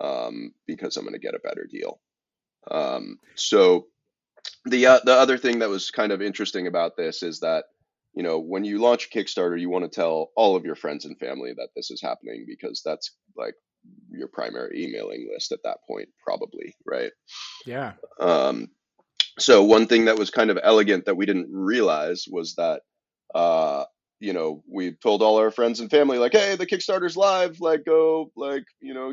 um, 0.00 0.52
because 0.66 0.96
I'm 0.96 1.04
going 1.04 1.14
to 1.14 1.18
get 1.18 1.34
a 1.34 1.40
better 1.40 1.66
deal." 1.70 2.00
Um, 2.70 3.18
so 3.34 3.86
the 4.66 4.86
uh, 4.86 5.00
the 5.04 5.14
other 5.14 5.38
thing 5.38 5.60
that 5.60 5.68
was 5.68 5.90
kind 5.90 6.12
of 6.12 6.22
interesting 6.22 6.66
about 6.66 6.96
this 6.96 7.22
is 7.22 7.40
that 7.40 7.64
you 8.14 8.22
know 8.22 8.38
when 8.38 8.64
you 8.64 8.78
launch 8.78 9.06
a 9.06 9.18
Kickstarter, 9.18 9.60
you 9.60 9.70
want 9.70 9.84
to 9.84 9.94
tell 9.94 10.30
all 10.36 10.56
of 10.56 10.64
your 10.64 10.76
friends 10.76 11.04
and 11.04 11.18
family 11.18 11.52
that 11.56 11.68
this 11.74 11.90
is 11.90 12.02
happening 12.02 12.44
because 12.46 12.82
that's 12.84 13.12
like 13.36 13.54
your 14.10 14.28
primary 14.28 14.84
emailing 14.84 15.28
list 15.32 15.52
at 15.52 15.62
that 15.64 15.78
point, 15.86 16.08
probably, 16.22 16.74
right? 16.86 17.12
Yeah. 17.66 17.92
Um, 18.20 18.68
so 19.38 19.64
one 19.64 19.86
thing 19.86 20.04
that 20.06 20.18
was 20.18 20.30
kind 20.30 20.50
of 20.50 20.58
elegant 20.62 21.06
that 21.06 21.16
we 21.16 21.26
didn't 21.26 21.48
realize 21.50 22.24
was 22.30 22.54
that 22.54 22.82
uh, 23.34 23.84
you 24.24 24.32
know, 24.32 24.62
we 24.66 24.92
told 24.92 25.22
all 25.22 25.36
our 25.36 25.50
friends 25.50 25.80
and 25.80 25.90
family, 25.90 26.18
like, 26.18 26.32
hey, 26.32 26.56
the 26.56 26.66
Kickstarter's 26.66 27.16
live, 27.16 27.60
like, 27.60 27.84
go, 27.84 28.32
like, 28.36 28.64
you 28.80 28.94
know, 28.94 29.12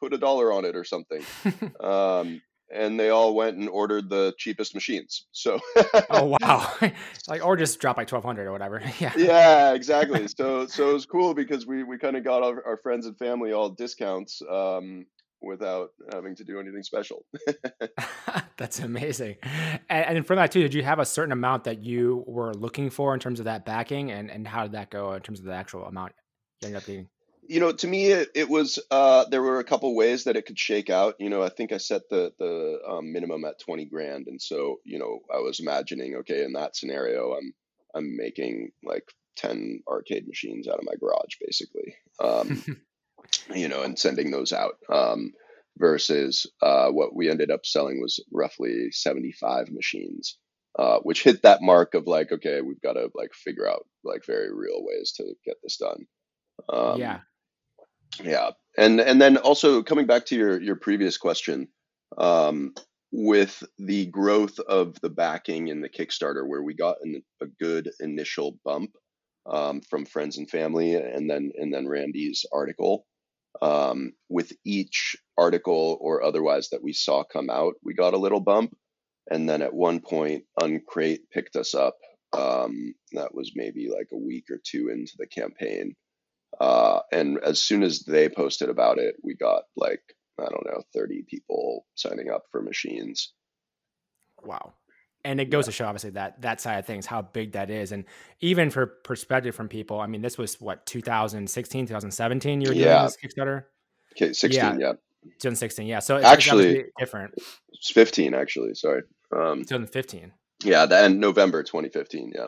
put 0.00 0.14
a 0.14 0.18
dollar 0.18 0.52
on 0.52 0.64
it 0.64 0.76
or 0.76 0.84
something. 0.84 1.22
um, 1.80 2.40
and 2.72 3.00
they 3.00 3.10
all 3.10 3.34
went 3.34 3.56
and 3.56 3.68
ordered 3.68 4.08
the 4.08 4.32
cheapest 4.38 4.74
machines. 4.74 5.26
So, 5.32 5.58
oh 6.10 6.36
wow, 6.40 6.72
like 7.28 7.44
or 7.44 7.56
just 7.56 7.80
drop 7.80 7.96
like 7.96 8.06
twelve 8.06 8.24
hundred 8.24 8.46
or 8.46 8.52
whatever. 8.52 8.80
yeah, 9.00 9.12
yeah, 9.16 9.72
exactly. 9.72 10.28
So, 10.28 10.66
so 10.66 10.90
it 10.90 10.92
was 10.92 11.04
cool 11.04 11.34
because 11.34 11.66
we 11.66 11.82
we 11.82 11.98
kind 11.98 12.16
of 12.16 12.22
got 12.22 12.44
our, 12.44 12.64
our, 12.64 12.76
friends 12.76 13.06
and 13.06 13.18
family 13.18 13.52
all 13.52 13.70
discounts, 13.70 14.40
um, 14.48 15.04
without 15.42 15.90
having 16.12 16.36
to 16.36 16.44
do 16.44 16.60
anything 16.60 16.82
special. 16.82 17.24
That's 18.56 18.78
amazing. 18.78 19.36
And, 19.88 20.18
and 20.18 20.26
from 20.26 20.36
that 20.36 20.52
too, 20.52 20.62
did 20.62 20.74
you 20.74 20.82
have 20.82 20.98
a 20.98 21.04
certain 21.04 21.32
amount 21.32 21.64
that 21.64 21.82
you 21.82 22.24
were 22.26 22.54
looking 22.54 22.90
for 22.90 23.14
in 23.14 23.20
terms 23.20 23.38
of 23.38 23.46
that 23.46 23.64
backing, 23.64 24.10
and 24.10 24.30
and 24.30 24.46
how 24.46 24.62
did 24.62 24.72
that 24.72 24.90
go 24.90 25.12
in 25.12 25.22
terms 25.22 25.40
of 25.40 25.46
the 25.46 25.54
actual 25.54 25.84
amount 25.84 26.12
you 26.60 26.68
ended 26.68 26.82
up 26.82 26.86
getting? 26.86 27.08
You 27.42 27.58
know, 27.58 27.72
to 27.72 27.88
me, 27.88 28.06
it, 28.06 28.28
it 28.34 28.48
was 28.48 28.78
uh, 28.90 29.24
there 29.28 29.42
were 29.42 29.58
a 29.58 29.64
couple 29.64 29.94
ways 29.96 30.24
that 30.24 30.36
it 30.36 30.46
could 30.46 30.58
shake 30.58 30.88
out. 30.88 31.16
You 31.18 31.30
know, 31.30 31.42
I 31.42 31.48
think 31.48 31.72
I 31.72 31.78
set 31.78 32.02
the 32.10 32.32
the 32.38 32.78
um, 32.88 33.12
minimum 33.12 33.44
at 33.44 33.58
twenty 33.58 33.86
grand, 33.86 34.26
and 34.28 34.40
so 34.40 34.76
you 34.84 34.98
know, 34.98 35.20
I 35.32 35.38
was 35.38 35.60
imagining, 35.60 36.16
okay, 36.16 36.44
in 36.44 36.52
that 36.52 36.76
scenario, 36.76 37.32
I'm 37.32 37.52
I'm 37.94 38.16
making 38.16 38.70
like 38.84 39.04
ten 39.36 39.80
arcade 39.88 40.28
machines 40.28 40.68
out 40.68 40.78
of 40.78 40.84
my 40.84 40.94
garage, 41.00 41.36
basically. 41.40 41.96
Um, 42.20 42.82
you 43.54 43.68
know, 43.68 43.82
and 43.82 43.98
sending 43.98 44.30
those 44.30 44.52
out. 44.52 44.74
Um, 44.92 45.32
versus 45.80 46.46
uh, 46.62 46.88
what 46.90 47.14
we 47.14 47.30
ended 47.30 47.50
up 47.50 47.64
selling 47.64 48.00
was 48.00 48.22
roughly 48.32 48.90
75 48.92 49.70
machines, 49.70 50.38
uh, 50.78 50.98
which 50.98 51.24
hit 51.24 51.42
that 51.42 51.62
mark 51.62 51.94
of 51.94 52.06
like, 52.06 52.30
okay, 52.30 52.60
we've 52.60 52.80
got 52.82 52.92
to 52.92 53.10
like 53.14 53.32
figure 53.34 53.68
out 53.68 53.86
like 54.04 54.24
very 54.26 54.52
real 54.54 54.84
ways 54.84 55.12
to 55.16 55.24
get 55.44 55.56
this 55.62 55.78
done. 55.78 56.06
Um, 56.68 57.00
yeah, 57.00 57.20
yeah, 58.22 58.50
and 58.76 59.00
and 59.00 59.20
then 59.20 59.38
also 59.38 59.82
coming 59.82 60.06
back 60.06 60.26
to 60.26 60.36
your 60.36 60.60
your 60.60 60.76
previous 60.76 61.16
question, 61.16 61.68
um, 62.18 62.74
with 63.10 63.62
the 63.78 64.06
growth 64.06 64.58
of 64.60 65.00
the 65.00 65.10
backing 65.10 65.68
in 65.68 65.80
the 65.80 65.88
Kickstarter, 65.88 66.46
where 66.46 66.62
we 66.62 66.74
got 66.74 66.96
an, 67.02 67.22
a 67.42 67.46
good 67.58 67.90
initial 68.00 68.58
bump 68.64 68.90
um, 69.46 69.80
from 69.88 70.04
friends 70.04 70.36
and 70.36 70.50
family, 70.50 70.94
and 70.94 71.30
then 71.30 71.50
and 71.56 71.72
then 71.72 71.88
Randy's 71.88 72.44
article 72.52 73.06
um, 73.62 74.12
with 74.28 74.52
each 74.64 75.16
article 75.36 75.98
or 76.00 76.22
otherwise 76.22 76.70
that 76.70 76.82
we 76.82 76.92
saw 76.92 77.24
come 77.24 77.50
out, 77.50 77.74
we 77.82 77.94
got 77.94 78.14
a 78.14 78.18
little 78.18 78.40
bump. 78.40 78.76
And 79.30 79.48
then 79.48 79.62
at 79.62 79.74
one 79.74 80.00
point, 80.00 80.44
Uncrate 80.60 81.30
picked 81.32 81.56
us 81.56 81.74
up. 81.74 81.96
Um, 82.36 82.94
that 83.12 83.34
was 83.34 83.52
maybe 83.54 83.90
like 83.90 84.08
a 84.12 84.16
week 84.16 84.46
or 84.50 84.60
two 84.64 84.88
into 84.88 85.12
the 85.18 85.26
campaign. 85.26 85.94
Uh, 86.60 87.00
and 87.12 87.38
as 87.44 87.62
soon 87.62 87.82
as 87.82 88.00
they 88.00 88.28
posted 88.28 88.68
about 88.68 88.98
it, 88.98 89.16
we 89.22 89.34
got 89.34 89.62
like, 89.76 90.02
I 90.38 90.44
don't 90.44 90.66
know, 90.66 90.82
30 90.94 91.24
people 91.28 91.86
signing 91.94 92.30
up 92.30 92.44
for 92.50 92.62
machines. 92.62 93.32
Wow 94.42 94.74
and 95.24 95.40
it 95.40 95.50
goes 95.50 95.66
to 95.66 95.72
show 95.72 95.86
obviously 95.86 96.10
that 96.10 96.40
that 96.42 96.60
side 96.60 96.78
of 96.78 96.86
things 96.86 97.06
how 97.06 97.22
big 97.22 97.52
that 97.52 97.70
is. 97.70 97.92
And 97.92 98.04
even 98.40 98.70
for 98.70 98.86
perspective 98.86 99.54
from 99.54 99.68
people 99.68 100.00
i 100.00 100.06
mean 100.06 100.22
this 100.22 100.38
was 100.38 100.60
what 100.60 100.86
2016 100.86 101.86
2017 101.86 102.60
you 102.60 102.68
were 102.68 102.74
doing 102.74 102.86
yeah. 102.86 103.04
this 103.04 103.16
kickstarter? 103.16 103.64
Okay 104.16 104.32
16 104.32 104.52
yeah, 104.52 104.72
yeah. 104.78 104.92
2016 105.22 105.86
yeah. 105.86 105.98
So 105.98 106.18
actually 106.18 106.84
different. 106.98 107.34
it's 107.72 107.90
15 107.90 108.34
actually 108.34 108.74
sorry. 108.74 109.02
Um 109.32 109.58
2015 109.60 110.32
yeah 110.64 110.86
the 110.86 110.98
end 110.98 111.20
november 111.20 111.62
2015 111.62 112.32
yeah 112.34 112.46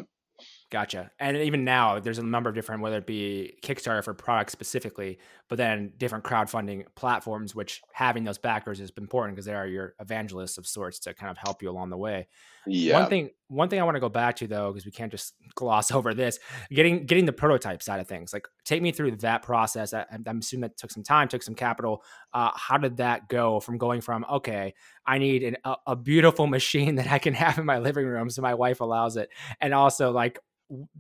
Gotcha. 0.73 1.11
And 1.21 1.37
even 1.37 1.65
now, 1.65 2.01
there's 2.01 2.17
a 2.17 2.23
number 2.23 2.49
of 2.49 2.55
different, 2.55 2.81
whether 2.81 2.97
it 2.97 3.07
be 3.07 3.59
Kickstarter 3.63 4.03
for 4.03 4.15
products 4.15 4.53
specifically, 4.53 5.19
but 5.51 5.59
then 5.59 5.93
different 5.99 6.25
crowdfunding 6.25 6.87
platforms, 6.95 7.55
which 7.55 7.83
having 7.93 8.25
those 8.25 8.39
backers 8.39 8.81
is 8.81 8.91
important 8.97 9.37
because 9.37 9.45
they 9.45 9.53
are 9.53 9.67
your 9.67 9.95
evangelists 10.01 10.57
of 10.57 10.67
sorts 10.67 10.99
to 11.01 11.13
kind 11.13 11.31
of 11.31 11.37
help 11.37 11.63
you 11.63 11.69
along 11.69 11.91
the 11.91 11.99
way. 11.99 12.27
Yeah. 12.67 13.01
One 13.01 13.11
thing, 13.11 13.31
one 13.53 13.69
thing 13.69 13.81
I 13.81 13.85
want 13.85 13.97
to 13.97 14.01
go 14.01 14.09
back 14.09 14.37
to 14.37 14.47
though, 14.47 14.73
because 14.73 14.85
we 14.85 14.93
can't 14.93 15.11
just 15.11 15.35
gloss 15.55 15.93
over 15.93 16.15
this, 16.15 16.39
getting 16.71 17.07
getting 17.07 17.27
the 17.27 17.33
prototype 17.33 17.83
side 17.83 18.01
of 18.01 18.09
things. 18.09 18.33
Like, 18.33 18.49
take 18.65 18.83
me 18.83 18.93
through 18.93 19.17
that 19.17 19.43
process. 19.43 19.93
I, 19.95 20.05
am 20.11 20.39
assuming 20.39 20.63
that 20.63 20.77
took 20.77 20.91
some 20.91 21.03
time, 21.03 21.29
took 21.29 21.43
some 21.43 21.55
capital. 21.55 22.03
Uh, 22.33 22.51
how 22.55 22.79
did 22.79 22.97
that 22.97 23.29
go 23.29 23.61
from 23.61 23.79
going 23.79 24.01
from 24.01 24.25
okay, 24.31 24.75
I 25.07 25.19
need 25.19 25.43
an, 25.43 25.57
a, 25.65 25.77
a 25.89 25.97
beautiful 25.97 26.47
machine 26.59 26.97
that 26.97 27.11
I 27.11 27.19
can 27.19 27.35
have 27.35 27.59
in 27.59 27.67
my 27.67 27.79
living 27.79 28.07
room, 28.07 28.31
so 28.31 28.43
my 28.43 28.55
wife 28.55 28.81
allows 28.81 29.17
it, 29.17 29.29
and 29.61 29.75
also 29.75 30.11
like 30.11 30.39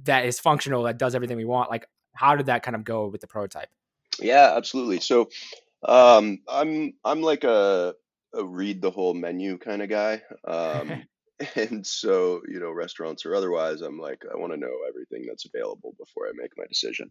that 0.04 0.24
is 0.24 0.38
functional 0.40 0.82
that 0.84 0.98
does 0.98 1.14
everything 1.14 1.36
we 1.36 1.44
want 1.44 1.70
like 1.70 1.86
how 2.14 2.36
did 2.36 2.46
that 2.46 2.62
kind 2.62 2.74
of 2.74 2.84
go 2.84 3.08
with 3.08 3.20
the 3.20 3.26
prototype 3.26 3.68
yeah 4.20 4.54
absolutely 4.56 5.00
so 5.00 5.28
um 5.88 6.38
i'm 6.48 6.92
i'm 7.04 7.22
like 7.22 7.44
a, 7.44 7.94
a 8.34 8.44
read 8.44 8.80
the 8.82 8.90
whole 8.90 9.14
menu 9.14 9.58
kind 9.58 9.82
of 9.82 9.88
guy 9.88 10.20
um 10.46 11.02
and 11.56 11.86
so 11.86 12.40
you 12.48 12.60
know 12.60 12.70
restaurants 12.70 13.24
or 13.24 13.34
otherwise 13.34 13.80
i'm 13.80 13.98
like 13.98 14.22
i 14.32 14.36
want 14.36 14.52
to 14.52 14.58
know 14.58 14.72
everything 14.88 15.24
that's 15.26 15.46
available 15.46 15.94
before 15.98 16.28
i 16.28 16.32
make 16.34 16.50
my 16.56 16.64
decision. 16.68 17.10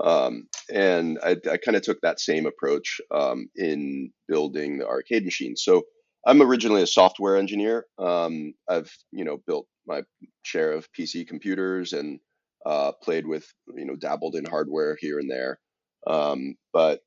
Um, 0.00 0.48
and 0.72 1.18
i, 1.22 1.36
I 1.50 1.56
kind 1.56 1.76
of 1.76 1.82
took 1.82 2.00
that 2.00 2.20
same 2.20 2.46
approach 2.46 3.00
um, 3.10 3.48
in 3.56 4.10
building 4.28 4.78
the 4.78 4.86
arcade 4.86 5.24
machine. 5.24 5.56
So 5.56 5.82
i'm 6.26 6.42
originally 6.42 6.82
a 6.82 6.86
software 6.86 7.36
engineer. 7.36 7.86
Um, 7.98 8.54
i've 8.68 8.92
you 9.12 9.24
know 9.24 9.38
built 9.46 9.66
my 9.86 10.02
share 10.42 10.72
of 10.72 10.88
PC 10.92 11.26
computers 11.26 11.92
and 11.92 12.18
uh, 12.64 12.92
played 13.02 13.26
with, 13.26 13.46
you 13.74 13.84
know, 13.84 13.96
dabbled 13.96 14.36
in 14.36 14.44
hardware 14.44 14.96
here 14.98 15.18
and 15.18 15.30
there. 15.30 15.58
Um, 16.06 16.56
but 16.72 17.00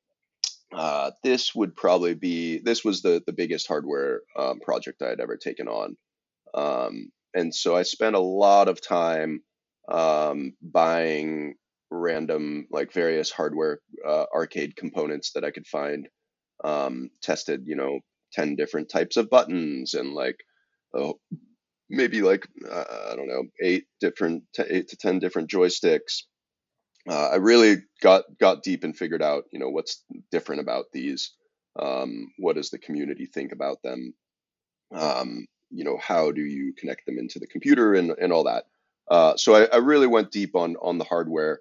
uh, 0.72 1.10
this 1.24 1.54
would 1.54 1.74
probably 1.74 2.14
be 2.14 2.58
this 2.58 2.84
was 2.84 3.00
the 3.00 3.22
the 3.26 3.32
biggest 3.32 3.66
hardware 3.66 4.20
um, 4.38 4.60
project 4.60 5.02
I 5.02 5.08
had 5.08 5.20
ever 5.20 5.36
taken 5.36 5.66
on, 5.66 5.96
um, 6.54 7.10
and 7.34 7.54
so 7.54 7.76
I 7.76 7.82
spent 7.82 8.16
a 8.16 8.20
lot 8.20 8.68
of 8.68 8.80
time 8.80 9.42
um, 9.90 10.54
buying 10.62 11.54
random 11.90 12.66
like 12.70 12.92
various 12.92 13.30
hardware 13.30 13.80
uh, 14.06 14.26
arcade 14.34 14.76
components 14.76 15.32
that 15.32 15.44
I 15.44 15.50
could 15.50 15.66
find. 15.66 16.08
Um, 16.64 17.10
tested, 17.22 17.62
you 17.66 17.76
know, 17.76 18.00
ten 18.32 18.56
different 18.56 18.90
types 18.90 19.16
of 19.16 19.30
buttons 19.30 19.94
and 19.94 20.12
like 20.12 20.36
a 20.94 21.12
maybe 21.88 22.20
like 22.20 22.46
uh, 22.68 22.84
I 23.12 23.16
don't 23.16 23.28
know 23.28 23.44
eight 23.62 23.84
different 24.00 24.44
eight 24.68 24.88
to 24.88 24.96
ten 24.96 25.18
different 25.18 25.50
joysticks. 25.50 26.24
Uh, 27.08 27.28
I 27.28 27.36
really 27.36 27.76
got 28.02 28.24
got 28.40 28.62
deep 28.62 28.84
and 28.84 28.96
figured 28.96 29.22
out 29.22 29.44
you 29.52 29.58
know 29.58 29.70
what's 29.70 30.04
different 30.30 30.60
about 30.60 30.86
these. 30.92 31.32
Um, 31.78 32.32
what 32.38 32.56
does 32.56 32.70
the 32.70 32.78
community 32.78 33.26
think 33.26 33.52
about 33.52 33.78
them? 33.82 34.14
Um, 34.92 35.46
you 35.70 35.84
know 35.84 35.98
how 35.98 36.32
do 36.32 36.42
you 36.42 36.72
connect 36.74 37.06
them 37.06 37.18
into 37.18 37.38
the 37.38 37.46
computer 37.46 37.94
and 37.94 38.12
and 38.18 38.32
all 38.32 38.44
that. 38.44 38.64
Uh, 39.10 39.36
so 39.36 39.54
I, 39.54 39.64
I, 39.72 39.76
really 39.78 40.06
went 40.06 40.30
deep 40.30 40.54
on 40.54 40.76
on 40.82 40.98
the 40.98 41.04
hardware. 41.04 41.60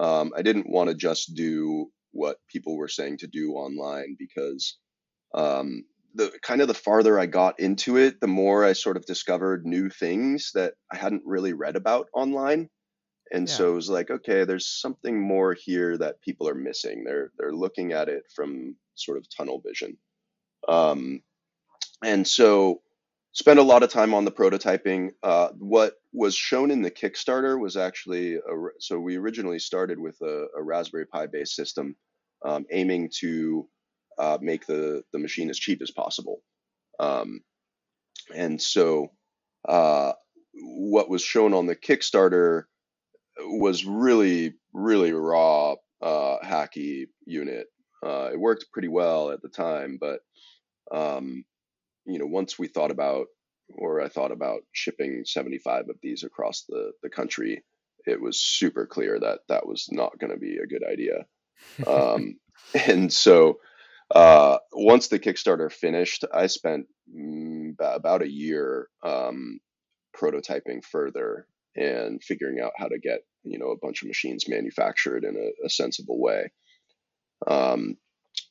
Um, 0.00 0.32
I 0.36 0.42
didn't 0.42 0.68
want 0.68 0.88
to 0.88 0.94
just 0.94 1.34
do 1.34 1.90
what 2.12 2.38
people 2.48 2.76
were 2.76 2.88
saying 2.88 3.18
to 3.18 3.26
do 3.26 3.52
online 3.52 4.16
because 4.18 4.78
um, 5.34 5.84
the 6.14 6.32
kind 6.42 6.62
of 6.62 6.68
the 6.68 6.74
farther 6.74 7.18
I 7.18 7.26
got 7.26 7.60
into 7.60 7.98
it, 7.98 8.20
the 8.20 8.26
more 8.26 8.64
I 8.64 8.72
sort 8.72 8.96
of 8.96 9.04
discovered 9.04 9.66
new 9.66 9.90
things 9.90 10.52
that 10.54 10.74
I 10.90 10.96
hadn't 10.96 11.22
really 11.26 11.52
read 11.52 11.76
about 11.76 12.08
online. 12.14 12.70
And 13.32 13.48
yeah. 13.48 13.54
so 13.54 13.72
it 13.72 13.74
was 13.74 13.90
like, 13.90 14.10
okay, 14.10 14.44
there's 14.44 14.66
something 14.66 15.20
more 15.20 15.52
here 15.52 15.98
that 15.98 16.22
people 16.22 16.48
are 16.48 16.54
missing. 16.54 17.04
They're 17.04 17.32
they're 17.38 17.54
looking 17.54 17.92
at 17.92 18.08
it 18.08 18.24
from 18.34 18.76
sort 18.94 19.18
of 19.18 19.26
tunnel 19.28 19.60
vision. 19.64 19.98
Um, 20.68 21.22
and 22.02 22.26
so 22.26 22.82
spent 23.36 23.58
a 23.58 23.62
lot 23.62 23.82
of 23.82 23.90
time 23.90 24.14
on 24.14 24.24
the 24.24 24.32
prototyping. 24.32 25.10
Uh, 25.22 25.48
what 25.58 25.96
was 26.14 26.34
shown 26.34 26.70
in 26.70 26.80
the 26.80 26.90
Kickstarter 26.90 27.60
was 27.60 27.76
actually 27.76 28.36
a, 28.36 28.40
so 28.78 28.98
we 28.98 29.16
originally 29.16 29.58
started 29.58 29.98
with 29.98 30.18
a, 30.22 30.46
a 30.56 30.62
Raspberry 30.62 31.04
Pi 31.04 31.26
based 31.26 31.54
system, 31.54 31.96
um, 32.42 32.64
aiming 32.72 33.10
to 33.18 33.68
uh, 34.18 34.38
make 34.40 34.66
the 34.66 35.04
the 35.12 35.18
machine 35.18 35.50
as 35.50 35.58
cheap 35.58 35.82
as 35.82 35.90
possible. 35.90 36.42
Um, 36.98 37.42
and 38.34 38.60
so, 38.60 39.12
uh, 39.68 40.12
what 40.54 41.10
was 41.10 41.20
shown 41.20 41.52
on 41.52 41.66
the 41.66 41.76
Kickstarter 41.76 42.64
was 43.38 43.84
really, 43.84 44.54
really 44.72 45.12
raw, 45.12 45.74
uh, 46.00 46.38
hacky 46.42 47.08
unit. 47.26 47.66
Uh, 48.02 48.30
it 48.32 48.40
worked 48.40 48.72
pretty 48.72 48.88
well 48.88 49.30
at 49.30 49.42
the 49.42 49.50
time, 49.50 49.98
but 50.00 50.20
um, 50.90 51.44
you 52.06 52.18
know, 52.18 52.26
once 52.26 52.58
we 52.58 52.68
thought 52.68 52.90
about, 52.90 53.26
or 53.74 54.00
I 54.00 54.08
thought 54.08 54.32
about 54.32 54.60
shipping 54.72 55.24
75 55.24 55.88
of 55.88 55.96
these 56.02 56.22
across 56.22 56.64
the 56.68 56.92
the 57.02 57.10
country, 57.10 57.64
it 58.06 58.20
was 58.20 58.40
super 58.40 58.86
clear 58.86 59.18
that 59.18 59.40
that 59.48 59.66
was 59.66 59.88
not 59.90 60.18
going 60.18 60.32
to 60.32 60.38
be 60.38 60.58
a 60.58 60.66
good 60.66 60.84
idea. 60.84 61.26
Um, 61.86 62.36
and 62.86 63.10
so 63.10 63.60
uh, 64.14 64.58
once 64.72 65.08
the 65.08 65.18
Kickstarter 65.18 65.72
finished, 65.72 66.24
I 66.32 66.46
spent 66.48 66.86
mm, 67.12 67.74
about 67.80 68.22
a 68.22 68.30
year 68.30 68.88
um, 69.02 69.58
prototyping 70.14 70.84
further 70.84 71.46
and 71.74 72.22
figuring 72.22 72.60
out 72.60 72.72
how 72.76 72.88
to 72.88 72.98
get 72.98 73.20
you 73.42 73.58
know 73.58 73.70
a 73.70 73.78
bunch 73.78 74.02
of 74.02 74.08
machines 74.08 74.48
manufactured 74.48 75.24
in 75.24 75.36
a, 75.36 75.66
a 75.66 75.70
sensible 75.70 76.20
way. 76.20 76.50
Um, 77.46 77.96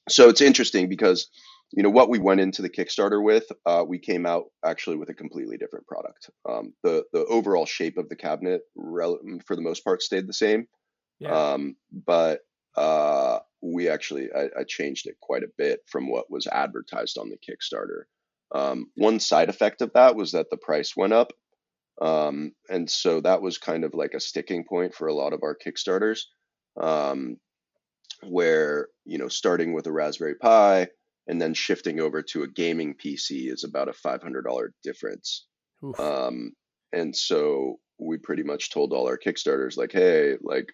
so 0.09 0.29
it's 0.29 0.41
interesting 0.41 0.89
because 0.89 1.29
you 1.71 1.83
know 1.83 1.89
what 1.89 2.09
we 2.09 2.19
went 2.19 2.39
into 2.39 2.61
the 2.61 2.69
Kickstarter 2.69 3.21
with, 3.21 3.51
uh, 3.65 3.83
we 3.87 3.99
came 3.99 4.25
out 4.25 4.45
actually 4.63 4.97
with 4.97 5.09
a 5.09 5.13
completely 5.13 5.57
different 5.57 5.87
product. 5.87 6.29
Um, 6.47 6.73
the 6.83 7.03
the 7.11 7.25
overall 7.25 7.65
shape 7.65 7.97
of 7.97 8.09
the 8.09 8.15
cabinet, 8.15 8.61
rel- 8.75 9.19
for 9.45 9.55
the 9.55 9.61
most 9.61 9.83
part, 9.83 10.01
stayed 10.01 10.27
the 10.27 10.33
same. 10.33 10.67
Yeah. 11.19 11.33
Um, 11.33 11.75
but 11.91 12.41
uh, 12.75 13.39
we 13.61 13.89
actually 13.89 14.29
I, 14.35 14.49
I, 14.59 14.63
changed 14.67 15.07
it 15.07 15.15
quite 15.21 15.43
a 15.43 15.51
bit 15.57 15.79
from 15.87 16.09
what 16.09 16.29
was 16.29 16.45
advertised 16.45 17.17
on 17.17 17.29
the 17.29 17.37
Kickstarter. 17.37 18.03
Um, 18.53 18.87
one 18.95 19.19
side 19.19 19.49
effect 19.49 19.81
of 19.81 19.93
that 19.93 20.15
was 20.15 20.33
that 20.33 20.49
the 20.51 20.57
price 20.57 20.95
went 20.95 21.13
up, 21.13 21.31
um, 22.01 22.51
and 22.69 22.89
so 22.89 23.21
that 23.21 23.41
was 23.41 23.57
kind 23.57 23.83
of 23.83 23.93
like 23.93 24.13
a 24.13 24.19
sticking 24.19 24.65
point 24.65 24.93
for 24.93 25.07
a 25.07 25.13
lot 25.13 25.33
of 25.33 25.41
our 25.43 25.57
Kickstarters, 25.57 26.23
um, 26.79 27.37
where 28.23 28.89
you 29.05 29.17
know 29.17 29.29
starting 29.29 29.73
with 29.73 29.87
a 29.87 29.91
Raspberry 29.91 30.35
Pi 30.35 30.87
and 31.27 31.41
then 31.41 31.53
shifting 31.53 31.99
over 31.99 32.21
to 32.21 32.43
a 32.43 32.47
gaming 32.47 32.95
PC 32.95 33.51
is 33.51 33.63
about 33.63 33.89
a 33.89 33.93
five 33.93 34.21
hundred 34.21 34.43
dollar 34.43 34.73
difference. 34.83 35.45
Um, 35.99 36.53
and 36.93 37.15
so 37.15 37.79
we 37.99 38.17
pretty 38.17 38.43
much 38.43 38.71
told 38.71 38.93
all 38.93 39.07
our 39.07 39.17
Kickstarters 39.17 39.77
like, 39.77 39.91
hey, 39.91 40.35
like 40.41 40.67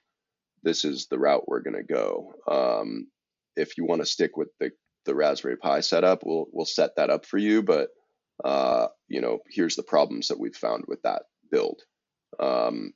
this 0.63 0.86
is 0.86 1.08
the 1.08 1.20
route 1.20 1.48
we're 1.48 1.62
going 1.62 1.75
to 1.75 1.84
go. 1.84 2.34
Um, 2.48 3.08
if 3.55 3.77
you 3.77 3.86
want 3.86 4.01
to 4.01 4.05
stick 4.05 4.38
with 4.38 4.50
the 4.60 4.72
the 5.05 5.15
Raspberry 5.15 5.58
Pi 5.58 5.79
setup, 5.81 6.24
we'll 6.25 6.46
we'll 6.51 6.65
set 6.65 6.91
that 6.98 7.10
up 7.10 7.25
for 7.25 7.38
you. 7.38 7.63
But 7.63 7.89
uh, 8.43 8.88
you 9.08 9.22
know, 9.22 9.39
here's 9.50 9.75
the 9.75 9.84
problems 9.84 10.27
that 10.27 10.39
we've 10.39 10.55
found 10.55 10.86
with 10.88 11.01
that 11.03 11.24
build. 11.51 11.81
Um, 12.39 12.93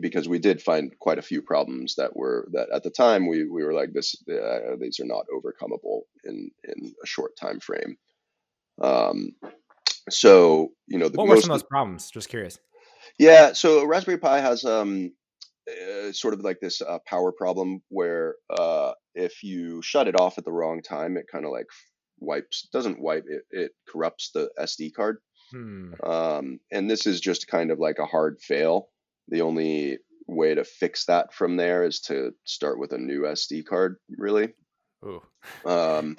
because 0.00 0.28
we 0.28 0.38
did 0.38 0.62
find 0.62 0.92
quite 1.00 1.18
a 1.18 1.22
few 1.22 1.42
problems 1.42 1.94
that 1.96 2.14
were 2.14 2.48
that 2.52 2.68
at 2.72 2.82
the 2.82 2.90
time 2.90 3.26
we 3.26 3.44
we 3.44 3.64
were 3.64 3.72
like 3.72 3.92
this 3.92 4.14
uh, 4.30 4.76
these 4.78 5.00
are 5.00 5.06
not 5.06 5.26
overcomeable 5.34 6.02
in 6.24 6.50
in 6.64 6.94
a 7.02 7.06
short 7.06 7.36
time 7.36 7.60
frame. 7.60 7.96
Um, 8.80 9.32
so 10.10 10.72
you 10.86 10.98
know, 10.98 11.08
the 11.08 11.18
what 11.18 11.28
were 11.28 11.40
some 11.40 11.50
of 11.50 11.60
those 11.60 11.68
problems? 11.68 12.10
Just 12.10 12.28
curious. 12.28 12.58
Yeah, 13.18 13.52
so 13.52 13.84
Raspberry 13.84 14.18
Pi 14.18 14.40
has 14.40 14.64
um, 14.64 15.12
uh, 15.68 16.12
sort 16.12 16.34
of 16.34 16.40
like 16.40 16.60
this 16.60 16.80
uh, 16.80 16.98
power 17.06 17.32
problem 17.32 17.82
where 17.88 18.36
uh, 18.50 18.92
if 19.14 19.42
you 19.42 19.82
shut 19.82 20.08
it 20.08 20.18
off 20.18 20.38
at 20.38 20.44
the 20.44 20.52
wrong 20.52 20.82
time, 20.82 21.16
it 21.16 21.26
kind 21.30 21.44
of 21.44 21.50
like 21.50 21.66
wipes 22.18 22.68
doesn't 22.72 23.00
wipe 23.00 23.24
it 23.26 23.42
it 23.50 23.72
corrupts 23.88 24.30
the 24.32 24.50
SD 24.58 24.94
card. 24.94 25.18
Hmm. 25.50 25.92
Um, 26.02 26.60
and 26.70 26.90
this 26.90 27.06
is 27.06 27.20
just 27.20 27.48
kind 27.48 27.70
of 27.70 27.78
like 27.78 27.98
a 27.98 28.06
hard 28.06 28.40
fail. 28.40 28.88
The 29.32 29.40
only 29.40 29.98
way 30.26 30.54
to 30.54 30.62
fix 30.62 31.06
that 31.06 31.32
from 31.32 31.56
there 31.56 31.84
is 31.84 32.00
to 32.02 32.32
start 32.44 32.78
with 32.78 32.92
a 32.92 32.98
new 32.98 33.22
SD 33.22 33.64
card, 33.64 33.96
really. 34.10 34.52
Um, 35.64 36.16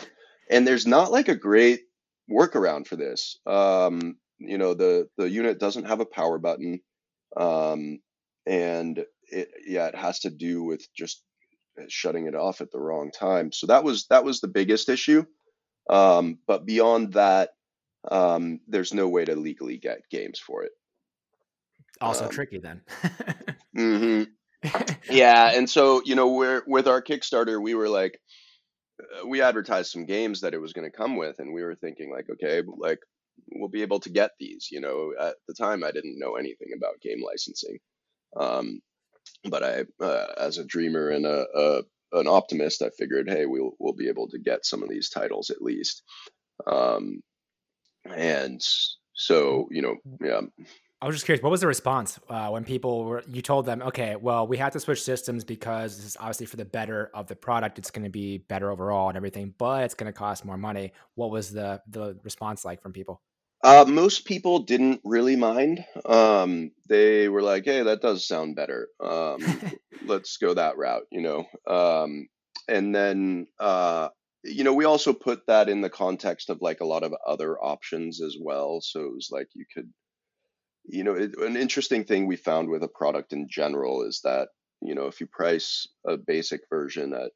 and 0.49 0.67
there's 0.67 0.87
not 0.87 1.11
like 1.11 1.29
a 1.29 1.35
great 1.35 1.81
workaround 2.29 2.87
for 2.87 2.95
this. 2.95 3.37
Um, 3.45 4.17
you 4.39 4.57
know, 4.57 4.73
the 4.73 5.07
the 5.17 5.29
unit 5.29 5.59
doesn't 5.59 5.85
have 5.85 5.99
a 5.99 6.05
power 6.05 6.39
button, 6.39 6.81
um, 7.37 7.99
and 8.45 9.05
it 9.29 9.49
yeah, 9.65 9.87
it 9.87 9.95
has 9.95 10.19
to 10.21 10.29
do 10.31 10.63
with 10.63 10.85
just 10.95 11.23
shutting 11.87 12.27
it 12.27 12.35
off 12.35 12.61
at 12.61 12.71
the 12.71 12.79
wrong 12.79 13.11
time. 13.11 13.51
So 13.51 13.67
that 13.67 13.83
was 13.83 14.07
that 14.07 14.25
was 14.25 14.41
the 14.41 14.47
biggest 14.47 14.89
issue. 14.89 15.23
Um, 15.89 16.39
but 16.47 16.65
beyond 16.65 17.13
that, 17.13 17.51
um, 18.09 18.59
there's 18.67 18.93
no 18.93 19.07
way 19.07 19.25
to 19.25 19.35
legally 19.35 19.77
get 19.77 20.09
games 20.09 20.39
for 20.39 20.63
it. 20.63 20.71
Also 22.01 22.25
um, 22.25 22.31
tricky 22.31 22.59
then. 22.59 22.81
mm-hmm. 23.77 24.23
Yeah, 25.09 25.51
and 25.53 25.69
so 25.69 26.01
you 26.05 26.15
know, 26.15 26.31
we're 26.31 26.63
with 26.65 26.87
our 26.87 27.01
Kickstarter, 27.01 27.61
we 27.61 27.75
were 27.75 27.89
like, 27.89 28.19
uh, 29.01 29.27
we 29.27 29.41
advertised 29.41 29.91
some 29.91 30.05
games 30.05 30.41
that 30.41 30.53
it 30.53 30.61
was 30.61 30.73
going 30.73 30.89
to 30.89 30.97
come 30.97 31.17
with, 31.17 31.39
and 31.39 31.53
we 31.53 31.63
were 31.63 31.75
thinking 31.75 32.11
like, 32.11 32.29
okay, 32.29 32.61
like 32.77 32.99
we'll 33.51 33.69
be 33.69 33.81
able 33.81 33.99
to 34.01 34.09
get 34.09 34.31
these. 34.39 34.69
You 34.71 34.81
know, 34.81 35.13
at 35.19 35.35
the 35.47 35.53
time, 35.53 35.83
I 35.83 35.91
didn't 35.91 36.19
know 36.19 36.35
anything 36.35 36.69
about 36.75 37.01
game 37.01 37.21
licensing. 37.25 37.77
Um, 38.37 38.81
but 39.49 39.63
I, 39.63 40.03
uh, 40.03 40.27
as 40.37 40.57
a 40.57 40.65
dreamer 40.65 41.09
and 41.09 41.25
a, 41.25 41.45
a, 41.55 41.81
an 42.13 42.27
optimist, 42.27 42.81
I 42.81 42.89
figured, 42.97 43.29
hey, 43.29 43.45
we'll 43.45 43.73
we'll 43.79 43.93
be 43.93 44.07
able 44.09 44.29
to 44.29 44.39
get 44.39 44.65
some 44.65 44.83
of 44.83 44.89
these 44.89 45.09
titles 45.09 45.49
at 45.49 45.61
least. 45.61 46.03
Um, 46.65 47.21
and 48.05 48.61
so, 49.13 49.67
you 49.71 49.81
know, 49.81 49.95
yeah. 50.21 50.41
I 51.03 51.05
was 51.05 51.17
just 51.17 51.25
curious, 51.25 51.43
what 51.43 51.49
was 51.49 51.59
the 51.59 51.67
response 51.67 52.17
uh, 52.29 52.47
when 52.47 52.63
people 52.63 53.03
were? 53.03 53.25
You 53.27 53.41
told 53.41 53.65
them, 53.65 53.81
okay, 53.81 54.15
well, 54.15 54.47
we 54.47 54.55
have 54.55 54.71
to 54.71 54.79
switch 54.79 55.03
systems 55.03 55.43
because 55.43 55.97
this 55.97 56.05
is 56.05 56.17
obviously 56.17 56.45
for 56.45 56.55
the 56.55 56.63
better 56.63 57.11
of 57.13 57.27
the 57.27 57.35
product. 57.35 57.77
It's 57.77 57.91
going 57.91 58.05
to 58.05 58.09
be 58.09 58.37
better 58.37 58.71
overall 58.71 59.09
and 59.09 59.17
everything, 59.17 59.53
but 59.57 59.83
it's 59.83 59.95
going 59.95 60.07
to 60.07 60.17
cost 60.17 60.45
more 60.45 60.55
money. 60.55 60.93
What 61.15 61.29
was 61.29 61.51
the 61.51 61.81
the 61.89 62.17
response 62.23 62.63
like 62.63 62.81
from 62.81 62.93
people? 62.93 63.21
Uh, 63.65 63.83
most 63.85 64.23
people 64.23 64.59
didn't 64.59 65.01
really 65.03 65.35
mind. 65.35 65.83
Um, 66.05 66.71
they 66.87 67.27
were 67.27 67.41
like, 67.41 67.65
"Hey, 67.65 67.83
that 67.83 68.01
does 68.01 68.25
sound 68.25 68.55
better. 68.55 68.87
Um, 69.03 69.39
let's 70.05 70.37
go 70.37 70.53
that 70.53 70.77
route," 70.77 71.03
you 71.11 71.21
know. 71.21 71.45
Um, 71.67 72.29
and 72.69 72.95
then, 72.95 73.47
uh, 73.59 74.07
you 74.45 74.63
know, 74.63 74.73
we 74.73 74.85
also 74.85 75.11
put 75.11 75.47
that 75.47 75.67
in 75.67 75.81
the 75.81 75.89
context 75.89 76.49
of 76.49 76.61
like 76.61 76.79
a 76.79 76.85
lot 76.85 77.03
of 77.03 77.13
other 77.27 77.57
options 77.61 78.21
as 78.21 78.37
well. 78.39 78.79
So 78.79 79.01
it 79.01 79.13
was 79.13 79.27
like 79.31 79.49
you 79.53 79.65
could, 79.73 79.91
you 80.85 81.03
know, 81.03 81.13
it, 81.15 81.37
an 81.39 81.57
interesting 81.57 82.03
thing 82.05 82.27
we 82.27 82.35
found 82.35 82.69
with 82.69 82.83
a 82.83 82.87
product 82.87 83.33
in 83.33 83.47
general 83.49 84.03
is 84.03 84.21
that 84.23 84.49
you 84.81 84.95
know 84.95 85.07
if 85.07 85.21
you 85.21 85.27
price 85.27 85.87
a 86.07 86.17
basic 86.17 86.61
version 86.69 87.13
at 87.13 87.31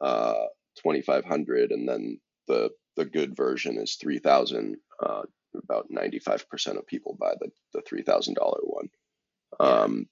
uh, 0.00 0.46
twenty 0.82 1.02
five 1.02 1.24
hundred 1.24 1.72
and 1.72 1.88
then 1.88 2.20
the 2.48 2.70
the 2.96 3.04
good 3.04 3.36
version 3.36 3.78
is 3.78 3.96
three 4.00 4.18
thousand. 4.18 4.76
Uh, 5.02 5.22
about 5.54 5.86
95% 5.90 6.78
of 6.78 6.86
people 6.86 7.16
buy 7.18 7.34
the, 7.40 7.50
the 7.74 7.82
$3,000 7.82 8.34
one. 8.62 8.88
Um, 9.60 10.06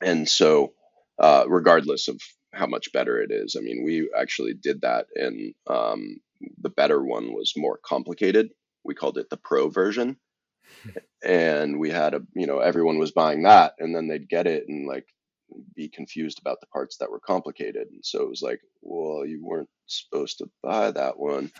and 0.00 0.28
so, 0.28 0.72
uh, 1.18 1.44
regardless 1.48 2.08
of 2.08 2.20
how 2.52 2.66
much 2.66 2.92
better 2.92 3.20
it 3.20 3.30
is, 3.32 3.56
I 3.58 3.62
mean, 3.62 3.84
we 3.84 4.10
actually 4.16 4.54
did 4.54 4.82
that, 4.82 5.06
and 5.14 5.54
um, 5.68 6.18
the 6.60 6.70
better 6.70 7.02
one 7.02 7.32
was 7.32 7.52
more 7.56 7.78
complicated. 7.84 8.50
We 8.84 8.94
called 8.94 9.18
it 9.18 9.30
the 9.30 9.36
pro 9.36 9.68
version. 9.68 10.16
And 11.24 11.78
we 11.78 11.90
had 11.90 12.14
a, 12.14 12.22
you 12.34 12.46
know, 12.46 12.58
everyone 12.58 12.98
was 12.98 13.12
buying 13.12 13.42
that, 13.42 13.74
and 13.78 13.94
then 13.94 14.08
they'd 14.08 14.28
get 14.28 14.46
it, 14.46 14.68
and 14.68 14.86
like 14.86 15.06
be 15.74 15.88
confused 15.88 16.38
about 16.40 16.60
the 16.60 16.66
parts 16.68 16.96
that 16.96 17.10
were 17.10 17.20
complicated. 17.20 17.88
And 17.90 18.04
so 18.04 18.22
it 18.22 18.28
was 18.28 18.42
like, 18.42 18.60
well, 18.82 19.26
you 19.26 19.44
weren't 19.44 19.68
supposed 19.86 20.38
to 20.38 20.50
buy 20.62 20.90
that 20.90 21.18
one. 21.18 21.52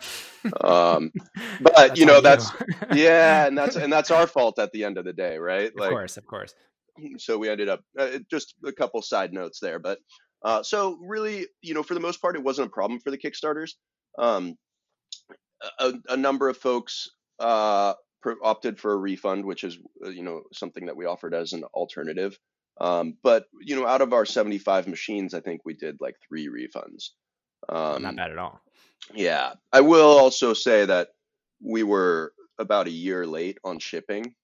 Um, 0.61 1.11
but 1.61 1.97
you 1.97 2.05
know, 2.05 2.21
that's 2.21 2.51
yeah, 2.93 3.47
and 3.47 3.57
that's 3.57 3.75
and 3.75 3.91
that's 3.91 4.11
our 4.11 4.27
fault 4.27 4.59
at 4.59 4.71
the 4.71 4.83
end 4.83 4.97
of 4.97 5.05
the 5.05 5.13
day, 5.13 5.37
right? 5.37 5.71
Of 5.71 5.79
like, 5.79 5.91
course, 5.91 6.17
of 6.17 6.25
course. 6.25 6.53
So 7.17 7.37
we 7.37 7.49
ended 7.49 7.67
up 7.67 7.81
uh, 7.99 8.19
just 8.31 8.55
a 8.65 8.71
couple 8.71 9.01
side 9.01 9.33
notes 9.33 9.59
there, 9.59 9.79
but 9.79 9.99
uh, 10.45 10.63
so 10.63 10.97
really, 11.01 11.45
you 11.61 11.73
know, 11.73 11.83
for 11.83 11.93
the 11.93 11.99
most 11.99 12.21
part, 12.21 12.37
it 12.37 12.43
wasn't 12.43 12.67
a 12.67 12.71
problem 12.71 13.01
for 13.01 13.11
the 13.11 13.17
Kickstarters. 13.17 13.71
Um, 14.17 14.55
a, 15.79 15.93
a 16.07 16.15
number 16.15 16.47
of 16.47 16.55
folks 16.55 17.09
uh, 17.39 17.95
opted 18.41 18.79
for 18.79 18.93
a 18.93 18.97
refund, 18.97 19.45
which 19.45 19.63
is 19.63 19.77
uh, 20.05 20.09
you 20.09 20.23
know 20.23 20.43
something 20.53 20.85
that 20.85 20.95
we 20.95 21.05
offered 21.05 21.33
as 21.33 21.53
an 21.53 21.63
alternative. 21.73 22.37
Um, 22.79 23.17
but 23.23 23.45
you 23.61 23.75
know, 23.75 23.87
out 23.87 24.01
of 24.01 24.13
our 24.13 24.25
75 24.25 24.87
machines, 24.87 25.33
I 25.33 25.39
think 25.39 25.61
we 25.63 25.73
did 25.73 26.01
like 26.01 26.15
three 26.27 26.47
refunds. 26.47 27.11
Um, 27.69 28.03
Not 28.03 28.15
bad 28.15 28.31
at 28.31 28.37
all. 28.37 28.61
Yeah, 29.13 29.53
I 29.71 29.81
will 29.81 30.17
also 30.17 30.53
say 30.53 30.85
that 30.85 31.09
we 31.61 31.83
were 31.83 32.33
about 32.57 32.87
a 32.87 32.91
year 32.91 33.25
late 33.25 33.57
on 33.63 33.79
shipping, 33.79 34.35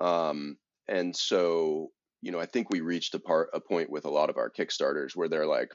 um, 0.00 0.56
and 0.88 1.14
so 1.14 1.90
you 2.22 2.30
know, 2.30 2.38
I 2.38 2.46
think 2.46 2.70
we 2.70 2.80
reached 2.80 3.14
a 3.14 3.18
part 3.18 3.50
a 3.52 3.60
point 3.60 3.90
with 3.90 4.04
a 4.04 4.10
lot 4.10 4.30
of 4.30 4.36
our 4.36 4.50
Kickstarters 4.50 5.16
where 5.16 5.28
they're 5.28 5.46
like, 5.46 5.72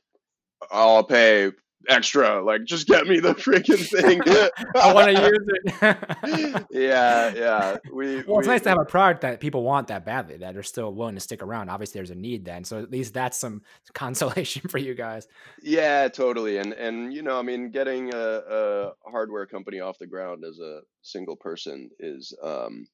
"I'll 0.72 1.04
pay 1.04 1.52
extra. 1.90 2.44
Like, 2.44 2.66
just 2.66 2.88
get 2.88 3.08
me 3.08 3.20
the 3.20 3.34
freaking 3.34 3.86
thing. 3.86 4.22
I 4.76 4.94
want 4.94 5.16
to 5.16 5.22
use 5.24 5.76
it. 5.82 6.66
yeah, 6.72 7.34
yeah. 7.36 7.78
We, 7.92 8.24
well, 8.24 8.40
it's 8.40 8.48
nice 8.48 8.62
to 8.62 8.70
have 8.70 8.80
a 8.80 8.86
product 8.86 9.22
that 9.22 9.40
people 9.40 9.64
want 9.64 9.88
that 9.88 10.06
badly, 10.06 10.38
that 10.38 10.58
are 10.58 10.64
still 10.64 10.94
willing 10.94 11.16
to 11.16 11.22
stick 11.22 11.42
around. 11.42 11.70
Obviously, 11.70 12.00
there's 12.00 12.12
a 12.12 12.16
need 12.16 12.46
then, 12.46 12.64
so 12.64 12.80
at 12.80 12.92
least 12.92 13.14
that's 13.14 13.38
some 13.38 13.62
consolation 13.94 14.68
for 14.70 14.78
you 14.78 14.94
guys. 14.94 15.28
Yeah, 15.62 16.08
totally. 16.08 16.58
And 16.58 16.74
and 16.74 17.14
you 17.14 17.22
know, 17.22 17.40
I 17.40 17.42
mean, 17.42 17.72
getting 17.72 18.14
a, 18.14 18.18
a 18.20 18.92
hardware 19.06 19.46
company 19.46 19.80
off 19.80 20.00
the 20.00 20.08
ground 20.08 20.44
as 20.44 20.60
a 20.60 20.82
single 21.02 21.36
person 21.36 21.90
is 22.00 22.34
um, 22.44 22.88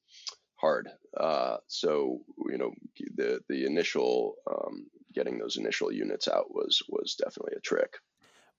hard. 0.56 0.88
Uh, 1.16 1.56
so 1.66 2.20
you 2.48 2.58
know, 2.58 2.72
the 3.16 3.40
the 3.48 3.66
initial 3.66 4.36
um, 4.50 4.86
getting 5.14 5.38
those 5.38 5.56
initial 5.56 5.92
units 5.92 6.28
out 6.28 6.52
was 6.52 6.82
was 6.88 7.14
definitely 7.14 7.54
a 7.56 7.60
trick 7.60 7.98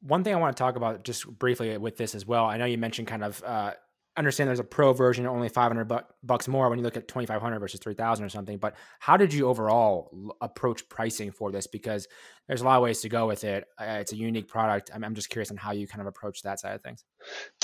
one 0.05 0.23
thing 0.23 0.33
I 0.33 0.37
want 0.37 0.55
to 0.55 0.61
talk 0.61 0.75
about 0.75 1.03
just 1.03 1.27
briefly 1.27 1.77
with 1.77 1.97
this 1.97 2.15
as 2.15 2.25
well. 2.25 2.45
I 2.45 2.57
know 2.57 2.65
you 2.65 2.77
mentioned 2.77 3.07
kind 3.07 3.23
of 3.23 3.43
uh, 3.43 3.73
understand 4.17 4.47
there's 4.47 4.59
a 4.59 4.63
pro 4.63 4.93
version 4.93 5.25
only 5.27 5.49
500 5.49 5.85
bu- 5.85 5.99
bucks 6.23 6.47
more 6.47 6.69
when 6.69 6.79
you 6.79 6.85
look 6.85 6.95
at 6.95 7.07
2500 7.07 7.59
versus 7.59 7.79
3000 7.81 8.23
or 8.23 8.29
something 8.29 8.57
but 8.57 8.75
how 8.99 9.17
did 9.17 9.33
you 9.33 9.47
overall 9.47 10.09
l- 10.13 10.37
approach 10.41 10.87
pricing 10.87 11.31
for 11.31 11.51
this 11.51 11.67
because 11.67 12.07
there's 12.47 12.61
a 12.61 12.63
lot 12.63 12.77
of 12.77 12.83
ways 12.83 13.01
to 13.01 13.09
go 13.09 13.27
with 13.27 13.43
it 13.43 13.65
uh, 13.79 13.97
it's 13.99 14.13
a 14.13 14.15
unique 14.15 14.47
product 14.47 14.89
I'm, 14.93 15.03
I'm 15.03 15.15
just 15.15 15.29
curious 15.29 15.51
on 15.51 15.57
how 15.57 15.73
you 15.73 15.87
kind 15.87 16.01
of 16.01 16.07
approach 16.07 16.41
that 16.43 16.59
side 16.59 16.75
of 16.75 16.81
things 16.81 17.03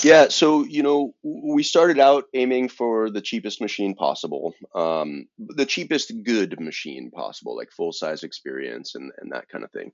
yeah 0.03 0.27
so 0.27 0.65
you 0.65 0.83
know 0.83 1.13
we 1.23 1.63
started 1.63 1.99
out 1.99 2.25
aiming 2.33 2.67
for 2.67 3.09
the 3.09 3.21
cheapest 3.21 3.61
machine 3.61 3.95
possible 3.95 4.53
um, 4.75 5.27
the 5.37 5.65
cheapest 5.65 6.11
good 6.23 6.59
machine 6.59 7.11
possible 7.11 7.55
like 7.55 7.71
full 7.71 7.93
size 7.93 8.23
experience 8.23 8.95
and, 8.95 9.11
and 9.19 9.31
that 9.31 9.47
kind 9.47 9.63
of 9.63 9.71
thing 9.71 9.91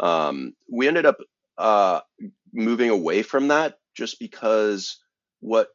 um, 0.00 0.54
we 0.72 0.88
ended 0.88 1.04
up 1.04 1.18
uh, 1.58 2.00
moving 2.52 2.90
away 2.90 3.22
from 3.22 3.48
that 3.48 3.74
just 3.96 4.18
because 4.18 4.98
what 5.40 5.68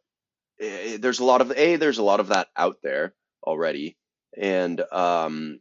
Eh, 0.63 0.97
there's 0.99 1.19
a 1.19 1.25
lot 1.25 1.41
of 1.41 1.51
a 1.51 1.75
there's 1.75 1.97
a 1.97 2.03
lot 2.03 2.19
of 2.19 2.27
that 2.27 2.47
out 2.55 2.77
there 2.83 3.13
already 3.45 3.97
and 4.37 4.81
um 4.91 5.59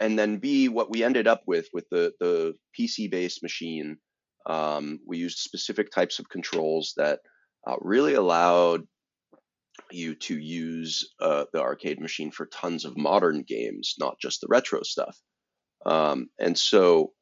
and 0.00 0.18
then 0.18 0.38
b 0.38 0.68
what 0.68 0.90
we 0.90 1.02
ended 1.04 1.26
up 1.26 1.42
with 1.46 1.68
with 1.72 1.88
the 1.90 2.12
the 2.20 2.54
pc 2.78 3.10
based 3.10 3.42
machine 3.42 3.96
um 4.46 4.98
we 5.06 5.18
used 5.18 5.38
specific 5.38 5.90
types 5.90 6.18
of 6.18 6.28
controls 6.28 6.92
that 6.96 7.20
uh, 7.66 7.76
really 7.80 8.14
allowed 8.14 8.82
you 9.90 10.14
to 10.14 10.38
use 10.38 11.08
uh, 11.20 11.44
the 11.52 11.60
arcade 11.60 12.00
machine 12.00 12.30
for 12.30 12.46
tons 12.46 12.84
of 12.84 12.96
modern 12.96 13.44
games 13.46 13.94
not 13.98 14.16
just 14.20 14.40
the 14.40 14.46
retro 14.50 14.82
stuff. 14.82 15.16
Um 15.86 16.28
and 16.38 16.58
so 16.58 17.12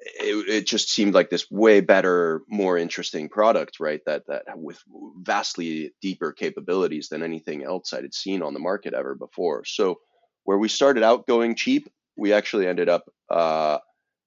it, 0.00 0.48
it 0.48 0.66
just 0.66 0.90
seemed 0.90 1.14
like 1.14 1.30
this 1.30 1.50
way 1.50 1.80
better, 1.80 2.42
more 2.48 2.78
interesting 2.78 3.28
product, 3.28 3.80
right? 3.80 4.00
That 4.06 4.26
that 4.28 4.44
with 4.56 4.82
vastly 5.18 5.92
deeper 6.00 6.32
capabilities 6.32 7.08
than 7.08 7.22
anything 7.22 7.64
else 7.64 7.92
I'd 7.92 8.14
seen 8.14 8.42
on 8.42 8.54
the 8.54 8.60
market 8.60 8.94
ever 8.94 9.14
before. 9.14 9.64
So 9.64 10.00
where 10.44 10.58
we 10.58 10.68
started 10.68 11.02
out 11.02 11.26
going 11.26 11.54
cheap, 11.54 11.88
we 12.16 12.32
actually 12.32 12.66
ended 12.66 12.88
up 12.88 13.04
uh, 13.28 13.78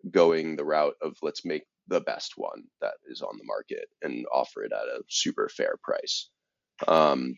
going 0.09 0.55
the 0.55 0.65
route 0.65 0.95
of 1.01 1.17
let's 1.21 1.43
make 1.43 1.63
the 1.87 2.01
best 2.01 2.33
one 2.37 2.63
that 2.81 2.93
is 3.09 3.21
on 3.21 3.37
the 3.37 3.43
market 3.43 3.87
and 4.01 4.25
offer 4.31 4.63
it 4.63 4.71
at 4.71 4.87
a 4.87 5.03
super 5.09 5.49
fair 5.49 5.75
price. 5.83 6.29
Um, 6.87 7.37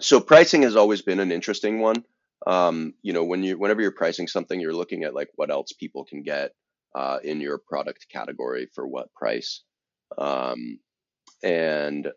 so 0.00 0.20
pricing 0.20 0.62
has 0.62 0.76
always 0.76 1.02
been 1.02 1.20
an 1.20 1.32
interesting 1.32 1.80
one. 1.80 2.04
Um, 2.46 2.94
you 3.02 3.14
know, 3.14 3.24
when 3.24 3.42
you 3.42 3.56
whenever 3.56 3.80
you're 3.80 3.90
pricing 3.90 4.28
something, 4.28 4.60
you're 4.60 4.74
looking 4.74 5.04
at 5.04 5.14
like 5.14 5.30
what 5.36 5.50
else 5.50 5.72
people 5.72 6.04
can 6.04 6.22
get 6.22 6.52
uh, 6.94 7.18
in 7.22 7.40
your 7.40 7.58
product 7.58 8.06
category 8.10 8.68
for 8.74 8.86
what 8.86 9.12
price. 9.14 9.62
Um, 10.16 10.78
and 11.42 12.10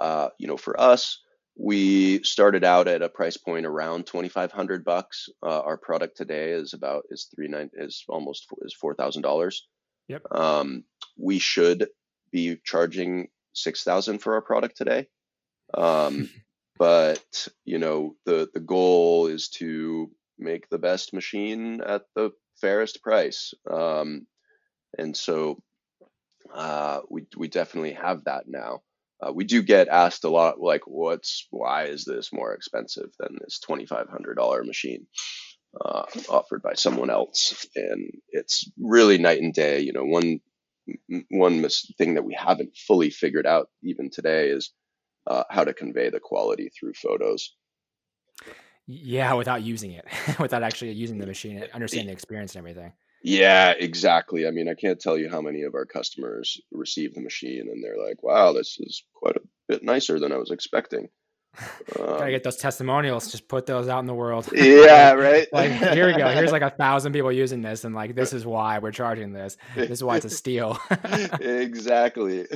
uh, 0.00 0.28
you 0.38 0.46
know, 0.46 0.56
for 0.56 0.78
us, 0.80 1.20
we 1.56 2.22
started 2.24 2.64
out 2.64 2.88
at 2.88 3.02
a 3.02 3.08
price 3.08 3.36
point 3.36 3.64
around 3.64 4.06
2,500 4.06 4.84
bucks. 4.84 5.28
Uh, 5.42 5.60
our 5.60 5.76
product 5.76 6.16
today 6.16 6.50
is 6.50 6.72
about 6.72 7.04
is 7.10 7.28
three 7.34 7.48
nine 7.48 7.70
is 7.74 8.04
almost 8.08 8.46
is 8.62 8.74
four 8.74 8.94
thousand 8.94 9.22
dollars. 9.22 9.66
Yep. 10.08 10.22
Um, 10.32 10.84
we 11.16 11.38
should 11.38 11.88
be 12.32 12.58
charging 12.64 13.28
six 13.52 13.84
thousand 13.84 14.18
for 14.18 14.34
our 14.34 14.42
product 14.42 14.76
today. 14.76 15.06
Um, 15.72 16.28
but 16.78 17.48
you 17.64 17.78
know, 17.78 18.16
the 18.26 18.48
the 18.52 18.60
goal 18.60 19.28
is 19.28 19.48
to 19.50 20.10
make 20.38 20.68
the 20.68 20.78
best 20.78 21.14
machine 21.14 21.80
at 21.86 22.02
the 22.16 22.32
fairest 22.60 23.02
price. 23.02 23.54
Um, 23.70 24.26
and 24.96 25.16
so 25.16 25.62
uh, 26.52 27.00
we 27.10 27.26
we 27.36 27.48
definitely 27.48 27.94
have 27.94 28.24
that 28.24 28.44
now. 28.46 28.82
Uh, 29.20 29.32
we 29.32 29.44
do 29.44 29.62
get 29.62 29.88
asked 29.88 30.24
a 30.24 30.28
lot, 30.30 30.60
like, 30.60 30.82
"What's 30.86 31.46
why 31.50 31.84
is 31.84 32.04
this 32.04 32.32
more 32.32 32.54
expensive 32.54 33.10
than 33.18 33.38
this 33.40 33.60
twenty 33.60 33.86
five 33.86 34.08
hundred 34.08 34.36
dollar 34.36 34.64
machine 34.64 35.06
uh, 35.80 36.04
offered 36.28 36.62
by 36.62 36.74
someone 36.74 37.10
else?" 37.10 37.66
And 37.74 38.10
it's 38.30 38.70
really 38.78 39.18
night 39.18 39.40
and 39.40 39.54
day. 39.54 39.80
You 39.80 39.92
know, 39.92 40.04
one 40.04 40.40
one 41.30 41.66
thing 41.98 42.14
that 42.14 42.24
we 42.24 42.36
haven't 42.38 42.76
fully 42.76 43.10
figured 43.10 43.46
out 43.46 43.70
even 43.82 44.10
today 44.10 44.48
is 44.48 44.72
uh, 45.26 45.44
how 45.50 45.64
to 45.64 45.72
convey 45.72 46.10
the 46.10 46.20
quality 46.20 46.70
through 46.78 46.92
photos. 46.94 47.54
Yeah, 48.86 49.32
without 49.34 49.62
using 49.62 49.92
it, 49.92 50.04
without 50.38 50.62
actually 50.62 50.92
using 50.92 51.18
the 51.18 51.26
machine, 51.26 51.64
understanding 51.72 52.08
the 52.08 52.12
experience 52.12 52.54
and 52.54 52.60
everything. 52.60 52.92
Yeah, 53.22 53.72
exactly. 53.78 54.46
I 54.46 54.50
mean, 54.50 54.68
I 54.68 54.74
can't 54.74 55.00
tell 55.00 55.16
you 55.16 55.30
how 55.30 55.40
many 55.40 55.62
of 55.62 55.74
our 55.74 55.86
customers 55.86 56.60
receive 56.70 57.14
the 57.14 57.22
machine 57.22 57.68
and 57.72 57.82
they're 57.82 57.96
like, 57.96 58.22
"Wow, 58.22 58.52
this 58.52 58.76
is 58.78 59.02
quite 59.14 59.36
a 59.36 59.42
bit 59.66 59.82
nicer 59.82 60.20
than 60.20 60.32
I 60.32 60.36
was 60.36 60.50
expecting." 60.50 61.08
Gotta 61.96 62.30
get 62.30 62.36
um, 62.36 62.40
those 62.44 62.56
testimonials. 62.56 63.30
Just 63.30 63.48
put 63.48 63.66
those 63.66 63.88
out 63.88 64.00
in 64.00 64.06
the 64.06 64.14
world. 64.14 64.48
Yeah, 64.64 65.12
right. 65.12 65.46
like 65.52 65.70
here 65.70 66.06
we 66.06 66.14
go. 66.14 66.28
Here's 66.28 66.52
like 66.52 66.62
a 66.62 66.70
thousand 66.78 67.12
people 67.12 67.30
using 67.30 67.62
this, 67.62 67.84
and 67.84 67.94
like 67.94 68.14
this 68.14 68.32
is 68.32 68.46
why 68.46 68.78
we're 68.78 68.92
charging 68.92 69.32
this. 69.32 69.56
This 69.74 69.90
is 69.90 70.04
why 70.04 70.16
it's 70.16 70.24
a 70.24 70.30
steal. 70.30 70.78
exactly. 71.40 72.46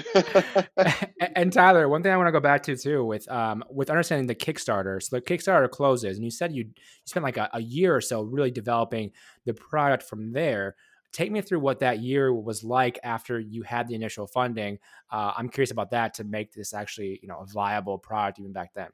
and, 0.76 1.32
and, 1.36 1.52
Tyler, 1.52 1.88
one 1.88 2.02
thing 2.02 2.12
I 2.12 2.16
want 2.16 2.28
to 2.28 2.32
go 2.32 2.40
back 2.40 2.62
to 2.64 2.76
too 2.76 3.04
with 3.04 3.30
um 3.30 3.62
with 3.70 3.90
understanding 3.90 4.26
the 4.26 4.34
Kickstarter. 4.34 5.02
So 5.02 5.16
the 5.16 5.22
Kickstarter 5.22 5.70
closes, 5.70 6.16
and 6.16 6.24
you 6.24 6.30
said 6.30 6.52
you, 6.52 6.64
you 6.64 6.72
spent 7.04 7.24
like 7.24 7.36
a, 7.36 7.50
a 7.52 7.60
year 7.60 7.94
or 7.94 8.00
so 8.00 8.22
really 8.22 8.50
developing 8.50 9.12
the 9.44 9.54
product 9.54 10.02
from 10.02 10.32
there 10.32 10.76
take 11.12 11.30
me 11.32 11.40
through 11.40 11.60
what 11.60 11.80
that 11.80 12.00
year 12.00 12.32
was 12.32 12.62
like 12.62 12.98
after 13.02 13.38
you 13.38 13.62
had 13.62 13.88
the 13.88 13.94
initial 13.94 14.26
funding. 14.26 14.78
Uh, 15.10 15.32
I'm 15.36 15.48
curious 15.48 15.70
about 15.70 15.90
that 15.90 16.14
to 16.14 16.24
make 16.24 16.52
this 16.52 16.74
actually, 16.74 17.18
you 17.22 17.28
know, 17.28 17.38
a 17.40 17.46
viable 17.46 17.98
product 17.98 18.38
even 18.38 18.52
back 18.52 18.72
then. 18.74 18.88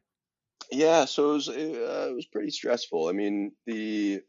Yeah, 0.70 1.04
so 1.04 1.30
it 1.30 1.34
was 1.34 1.48
uh, 1.48 2.08
it 2.10 2.14
was 2.14 2.26
pretty 2.26 2.50
stressful. 2.50 3.08
I 3.08 3.12
mean, 3.12 3.52
the 3.66 4.20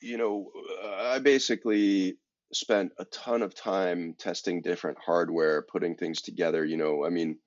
you 0.00 0.16
know, 0.18 0.50
I 0.84 1.18
basically 1.18 2.18
spent 2.52 2.92
a 2.98 3.04
ton 3.06 3.42
of 3.42 3.54
time 3.54 4.14
testing 4.18 4.62
different 4.62 4.98
hardware, 5.04 5.62
putting 5.62 5.96
things 5.96 6.22
together. 6.22 6.64
You 6.64 6.76
know, 6.76 7.04
I 7.04 7.10
mean, 7.10 7.38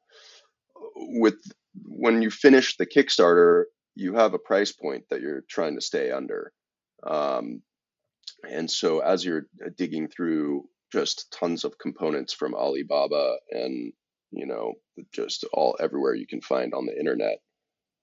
with 0.96 1.40
when 1.86 2.22
you 2.22 2.30
finish 2.30 2.78
the 2.78 2.86
Kickstarter, 2.86 3.66
you 3.96 4.14
have 4.16 4.34
a 4.34 4.40
price 4.40 4.72
point 4.72 5.06
that 5.10 5.22
you're 5.22 5.44
trying 5.50 5.76
to 5.76 5.82
stay 5.82 6.12
under. 6.12 6.52
Um, 7.06 7.62
and 8.50 8.70
so 8.70 9.00
as 9.00 9.24
you're 9.26 9.48
uh, 9.66 9.70
digging 9.78 10.08
through 10.08 10.68
just 10.92 11.32
tons 11.32 11.64
of 11.64 11.78
components 11.80 12.34
from 12.34 12.54
Alibaba 12.54 13.38
and 13.52 13.92
you 14.32 14.46
know 14.46 14.74
just 15.14 15.46
all 15.54 15.76
everywhere 15.80 16.14
you 16.14 16.28
can 16.28 16.42
find 16.42 16.74
on 16.74 16.86
the 16.86 16.98
internet, 16.98 17.40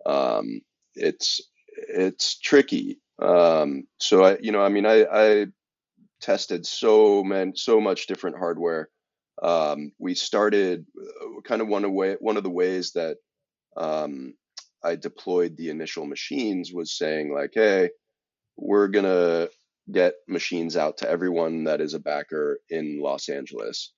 um, 0.06 0.60
it's 0.94 1.40
it's 1.68 2.38
tricky. 2.38 3.00
Um, 3.20 3.84
so 3.98 4.24
I 4.24 4.38
you 4.40 4.52
know 4.52 4.62
I 4.62 4.68
mean 4.68 4.86
I, 4.86 5.04
I 5.04 5.46
tested 6.20 6.66
so 6.66 7.22
many 7.22 7.52
so 7.54 7.80
much 7.80 8.06
different 8.06 8.38
hardware. 8.38 8.88
Um, 9.42 9.92
we 9.98 10.14
started 10.14 10.86
uh, 10.98 11.40
kind 11.42 11.60
of 11.60 11.68
one 11.68 11.92
way 11.92 12.16
one 12.20 12.36
of 12.36 12.44
the 12.44 12.50
ways 12.50 12.92
that 12.92 13.16
um, 13.76 14.34
I 14.82 14.96
deployed 14.96 15.56
the 15.56 15.70
initial 15.70 16.06
machines 16.06 16.72
was 16.72 16.96
saying 16.96 17.32
like, 17.32 17.52
hey, 17.54 17.90
we're 18.56 18.88
gonna 18.88 19.48
get 19.90 20.14
machines 20.28 20.76
out 20.76 20.98
to 20.98 21.10
everyone 21.10 21.64
that 21.64 21.80
is 21.80 21.94
a 21.94 22.00
backer 22.00 22.58
in 22.70 23.00
Los 23.00 23.28
Angeles, 23.28 23.92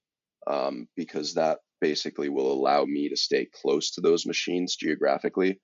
um, 0.46 0.88
because 0.96 1.34
that 1.34 1.58
basically 1.80 2.28
will 2.28 2.52
allow 2.52 2.84
me 2.84 3.08
to 3.08 3.16
stay 3.16 3.46
close 3.60 3.92
to 3.92 4.00
those 4.00 4.26
machines 4.26 4.76
geographically. 4.76 5.60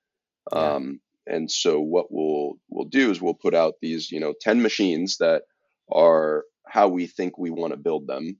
Yeah. 0.53 0.75
Um, 0.75 1.01
and 1.27 1.51
so 1.51 1.81
what 1.81 2.07
we'll 2.11 2.55
we'll 2.69 2.89
do 2.89 3.11
is 3.11 3.21
we'll 3.21 3.35
put 3.35 3.55
out 3.55 3.75
these 3.81 4.11
you 4.11 4.21
know 4.21 4.35
10 4.41 4.63
machines 4.63 5.19
that 5.19 5.43
are 5.91 6.45
how 6.67 6.89
we 6.89 7.07
think 7.07 7.39
we 7.39 7.51
want 7.51 7.73
to 7.73 7.79
build 7.79 8.07
them 8.07 8.37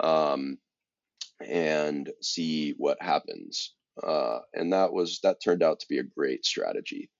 um, 0.00 0.58
and 1.46 2.10
see 2.22 2.74
what 2.78 2.98
happens 3.00 3.74
uh, 4.02 4.38
and 4.54 4.72
that 4.72 4.92
was 4.92 5.20
that 5.22 5.42
turned 5.42 5.62
out 5.62 5.80
to 5.80 5.86
be 5.88 5.98
a 5.98 6.02
great 6.02 6.44
strategy 6.44 7.10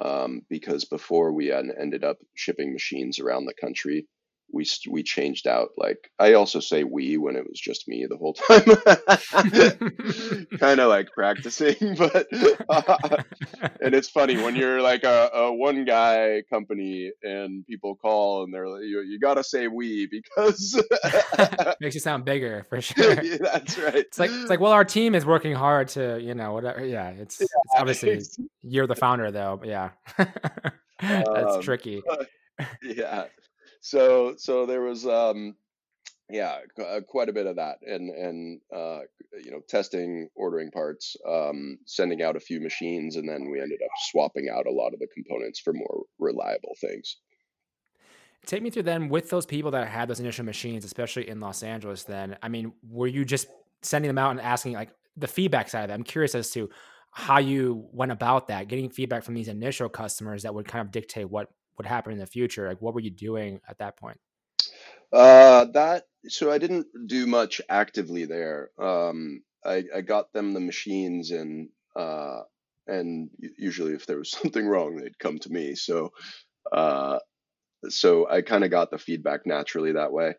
um, 0.00 0.42
because 0.48 0.84
before 0.84 1.32
we 1.32 1.52
ended 1.52 2.04
up 2.04 2.18
shipping 2.34 2.72
machines 2.72 3.18
around 3.18 3.44
the 3.46 3.54
country, 3.60 4.06
we 4.52 4.66
we 4.88 5.02
changed 5.02 5.46
out 5.46 5.70
like 5.76 6.10
I 6.18 6.34
also 6.34 6.60
say 6.60 6.84
we 6.84 7.16
when 7.16 7.36
it 7.36 7.46
was 7.48 7.60
just 7.60 7.88
me 7.88 8.06
the 8.08 8.16
whole 8.16 8.34
time, 8.34 8.64
kind 10.58 10.80
of 10.80 10.88
like 10.88 11.12
practicing. 11.12 11.76
But 12.00 12.28
uh, 12.68 13.22
and 13.80 13.94
it's 13.94 14.08
funny 14.08 14.36
when 14.36 14.56
you're 14.56 14.80
like 14.80 15.04
a, 15.04 15.30
a 15.34 15.52
one 15.52 15.84
guy 15.84 16.42
company 16.48 17.12
and 17.22 17.66
people 17.66 17.94
call 17.94 18.44
and 18.44 18.54
they're 18.54 18.68
like, 18.68 18.82
you 18.82 19.02
you 19.02 19.18
gotta 19.18 19.44
say 19.44 19.66
we 19.68 20.06
because 20.06 20.82
makes 21.80 21.94
you 21.94 22.00
sound 22.00 22.24
bigger 22.24 22.64
for 22.68 22.80
sure. 22.80 23.22
yeah, 23.22 23.36
that's 23.40 23.78
right. 23.78 23.94
It's 23.96 24.18
like 24.18 24.30
it's 24.30 24.50
like 24.50 24.60
well 24.60 24.72
our 24.72 24.84
team 24.84 25.14
is 25.14 25.26
working 25.26 25.54
hard 25.54 25.88
to 25.88 26.20
you 26.20 26.34
know 26.34 26.52
whatever. 26.54 26.84
Yeah, 26.84 27.10
it's, 27.10 27.40
yeah, 27.40 27.44
it's 27.44 27.74
obviously 27.76 28.10
it's, 28.10 28.38
you're 28.62 28.86
the 28.86 28.96
founder 28.96 29.30
though. 29.30 29.58
But 29.60 29.68
yeah, 29.68 29.90
that's 31.00 31.56
um, 31.56 31.62
tricky. 31.62 32.02
yeah 32.82 33.26
so 33.80 34.34
so 34.36 34.66
there 34.66 34.82
was 34.82 35.06
um 35.06 35.54
yeah, 36.32 36.58
uh, 36.78 37.00
quite 37.06 37.28
a 37.28 37.32
bit 37.32 37.46
of 37.46 37.56
that, 37.56 37.78
and 37.82 38.10
and 38.10 38.60
uh, 38.74 39.00
you 39.42 39.50
know, 39.50 39.60
testing, 39.68 40.28
ordering 40.34 40.70
parts, 40.70 41.16
um, 41.28 41.78
sending 41.86 42.22
out 42.22 42.36
a 42.36 42.40
few 42.40 42.60
machines, 42.60 43.16
and 43.16 43.28
then 43.28 43.50
we 43.50 43.60
ended 43.60 43.80
up 43.82 43.90
swapping 44.10 44.48
out 44.48 44.66
a 44.66 44.72
lot 44.72 44.92
of 44.92 45.00
the 45.00 45.08
components 45.12 45.60
for 45.60 45.72
more 45.72 46.04
reliable 46.18 46.76
things. 46.80 47.16
Take 48.46 48.62
me 48.62 48.70
through 48.70 48.84
then 48.84 49.08
with 49.08 49.28
those 49.28 49.44
people 49.44 49.70
that 49.72 49.88
had 49.88 50.08
those 50.08 50.20
initial 50.20 50.44
machines, 50.44 50.84
especially 50.84 51.28
in 51.28 51.40
Los 51.40 51.62
Angeles. 51.62 52.04
Then, 52.04 52.36
I 52.42 52.48
mean, 52.48 52.72
were 52.88 53.06
you 53.06 53.24
just 53.24 53.48
sending 53.82 54.08
them 54.08 54.18
out 54.18 54.30
and 54.30 54.40
asking 54.40 54.74
like 54.74 54.90
the 55.16 55.28
feedback 55.28 55.68
side 55.68 55.84
of 55.84 55.90
it? 55.90 55.94
I'm 55.94 56.04
curious 56.04 56.34
as 56.34 56.50
to 56.52 56.70
how 57.12 57.38
you 57.38 57.88
went 57.92 58.12
about 58.12 58.48
that, 58.48 58.68
getting 58.68 58.88
feedback 58.88 59.24
from 59.24 59.34
these 59.34 59.48
initial 59.48 59.88
customers 59.88 60.44
that 60.44 60.54
would 60.54 60.66
kind 60.66 60.86
of 60.86 60.92
dictate 60.92 61.28
what 61.28 61.48
would 61.80 61.86
happen 61.86 62.12
in 62.12 62.18
the 62.18 62.26
future. 62.26 62.68
Like, 62.68 62.82
what 62.82 62.92
were 62.92 63.00
you 63.00 63.10
doing 63.10 63.60
at 63.66 63.78
that 63.78 63.96
point? 63.96 64.18
Uh, 65.10 65.64
that 65.72 66.04
so 66.28 66.52
I 66.52 66.58
didn't 66.58 66.86
do 67.06 67.26
much 67.26 67.62
actively 67.70 68.26
there. 68.26 68.70
Um, 68.78 69.42
I, 69.64 69.84
I 69.94 70.02
got 70.02 70.32
them 70.32 70.52
the 70.52 70.60
machines 70.60 71.30
and 71.30 71.70
uh, 71.96 72.42
and 72.86 73.30
usually 73.56 73.94
if 73.94 74.04
there 74.04 74.18
was 74.18 74.30
something 74.42 74.66
wrong, 74.66 74.96
they'd 74.96 75.18
come 75.18 75.38
to 75.38 75.50
me. 75.50 75.74
So 75.74 76.12
uh, 76.70 77.18
so 77.88 78.28
I 78.28 78.42
kind 78.42 78.62
of 78.62 78.70
got 78.70 78.90
the 78.90 78.98
feedback 78.98 79.46
naturally 79.46 79.92
that 79.92 80.12
way. 80.12 80.34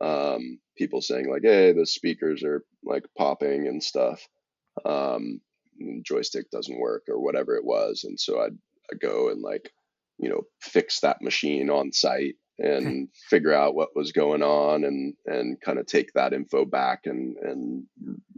Um, 0.00 0.58
people 0.76 1.02
saying 1.02 1.30
like, 1.30 1.42
"Hey, 1.42 1.72
the 1.72 1.86
speakers 1.86 2.42
are 2.44 2.64
like 2.82 3.04
popping 3.16 3.68
and 3.68 3.82
stuff. 3.82 4.26
Um, 4.86 5.40
joystick 6.02 6.50
doesn't 6.50 6.80
work 6.80 7.04
or 7.08 7.20
whatever 7.20 7.56
it 7.56 7.64
was," 7.64 8.04
and 8.04 8.18
so 8.18 8.40
I'd, 8.40 8.56
I'd 8.90 9.00
go 9.00 9.28
and 9.28 9.42
like, 9.42 9.70
you 10.18 10.28
know, 10.28 10.42
fix 10.60 11.00
that 11.00 11.22
machine 11.22 11.70
on 11.70 11.92
site 11.92 12.36
and 12.58 13.08
figure 13.28 13.54
out 13.54 13.74
what 13.74 13.94
was 13.94 14.12
going 14.12 14.42
on 14.42 14.84
and 14.84 15.14
and 15.26 15.60
kind 15.60 15.78
of 15.78 15.86
take 15.86 16.12
that 16.14 16.32
info 16.32 16.64
back 16.64 17.00
and 17.04 17.36
and 17.36 17.84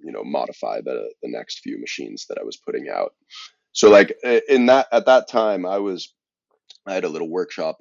you 0.02 0.12
know 0.12 0.22
modify 0.22 0.80
the 0.80 1.10
the 1.22 1.28
next 1.28 1.60
few 1.60 1.80
machines 1.80 2.26
that 2.28 2.38
I 2.38 2.44
was 2.44 2.56
putting 2.56 2.88
out. 2.88 3.14
So 3.72 3.88
like 3.88 4.16
in 4.48 4.66
that 4.66 4.88
at 4.92 5.06
that 5.06 5.28
time 5.28 5.64
I 5.64 5.78
was 5.78 6.12
I 6.86 6.94
had 6.94 7.04
a 7.04 7.08
little 7.08 7.30
workshop 7.30 7.78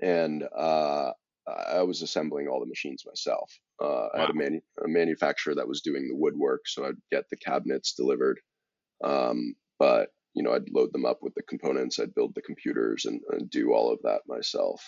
and 0.00 0.44
uh, 0.56 1.10
I 1.46 1.82
was 1.82 2.02
assembling 2.02 2.48
all 2.48 2.60
the 2.60 2.66
machines 2.66 3.04
myself. 3.06 3.52
Uh, 3.82 3.86
wow. 3.86 4.10
I 4.14 4.20
had 4.20 4.30
a, 4.30 4.34
manu- 4.34 4.60
a, 4.84 4.88
manufacturer 4.88 5.54
that 5.54 5.68
was 5.68 5.80
doing 5.80 6.08
the 6.08 6.16
woodwork, 6.16 6.62
so 6.66 6.84
I'd 6.84 6.94
get 7.10 7.28
the 7.30 7.36
cabinets 7.36 7.94
delivered. 7.94 8.38
Um, 9.02 9.54
but 9.78 10.10
you 10.34 10.42
know, 10.42 10.52
I'd 10.52 10.70
load 10.70 10.92
them 10.92 11.04
up 11.04 11.18
with 11.22 11.34
the 11.34 11.42
components, 11.42 11.98
I'd 11.98 12.14
build 12.14 12.34
the 12.34 12.42
computers, 12.42 13.04
and, 13.04 13.20
and 13.30 13.50
do 13.50 13.72
all 13.72 13.92
of 13.92 14.00
that 14.02 14.22
myself. 14.26 14.82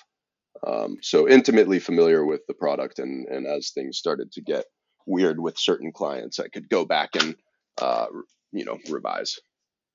Um, 0.66 0.96
so 1.02 1.28
intimately 1.28 1.78
familiar 1.78 2.24
with 2.24 2.40
the 2.46 2.54
product, 2.54 2.98
and 2.98 3.26
and 3.28 3.46
as 3.46 3.70
things 3.70 3.98
started 3.98 4.32
to 4.32 4.42
get 4.42 4.64
weird 5.06 5.40
with 5.40 5.58
certain 5.58 5.92
clients, 5.92 6.38
I 6.38 6.48
could 6.48 6.68
go 6.68 6.84
back 6.84 7.10
and 7.16 7.34
uh, 7.80 8.06
you 8.52 8.64
know 8.64 8.78
revise. 8.88 9.38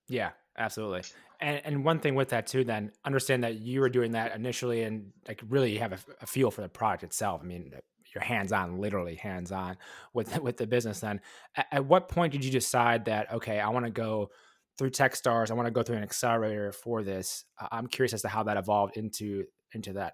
Yeah, 0.08 0.32
absolutely. 0.58 1.04
And, 1.42 1.62
and 1.64 1.86
one 1.86 2.00
thing 2.00 2.16
with 2.16 2.30
that 2.30 2.48
too, 2.48 2.66
then 2.66 2.92
understand 3.06 3.44
that 3.44 3.60
you 3.60 3.80
were 3.80 3.90
doing 3.90 4.12
that 4.12 4.36
initially, 4.36 4.84
and 4.84 5.12
like 5.28 5.42
really 5.48 5.78
have 5.78 5.94
a, 5.94 6.00
a 6.22 6.28
feel 6.28 6.52
for 6.52 6.62
the 6.62 6.70
product 6.70 7.04
itself. 7.04 7.42
I 7.42 7.46
mean, 7.46 7.72
you're 8.14 8.24
hands 8.24 8.52
on, 8.52 8.80
literally 8.80 9.16
hands 9.16 9.52
on 9.52 9.78
with 10.14 10.38
with 10.42 10.58
the 10.58 10.68
business. 10.68 11.00
Then, 11.00 11.22
at, 11.56 11.68
at 11.72 11.86
what 11.86 12.10
point 12.10 12.34
did 12.34 12.44
you 12.44 12.52
decide 12.52 13.06
that 13.06 13.32
okay, 13.34 13.60
I 13.60 13.70
want 13.70 13.86
to 13.86 13.92
go 13.92 14.32
through 14.80 14.90
TechStars, 14.92 15.52
I 15.52 15.54
want 15.54 15.68
to 15.68 15.72
go 15.72 15.84
through 15.84 15.98
an 15.98 16.04
accelerator 16.04 16.72
for 16.72 17.04
this? 17.04 17.44
I'm 17.72 17.86
curious 17.86 18.14
as 18.14 18.22
to 18.24 18.30
how 18.30 18.44
that 18.44 18.58
evolved 18.58 18.98
into 18.98 19.46
into 19.74 19.94
that. 19.94 20.14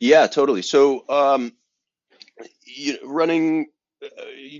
Yeah, 0.00 0.26
totally. 0.26 0.62
So, 0.62 1.04
um, 1.08 1.52
you 2.64 2.98
running, 3.04 3.66
uh, 4.02 4.08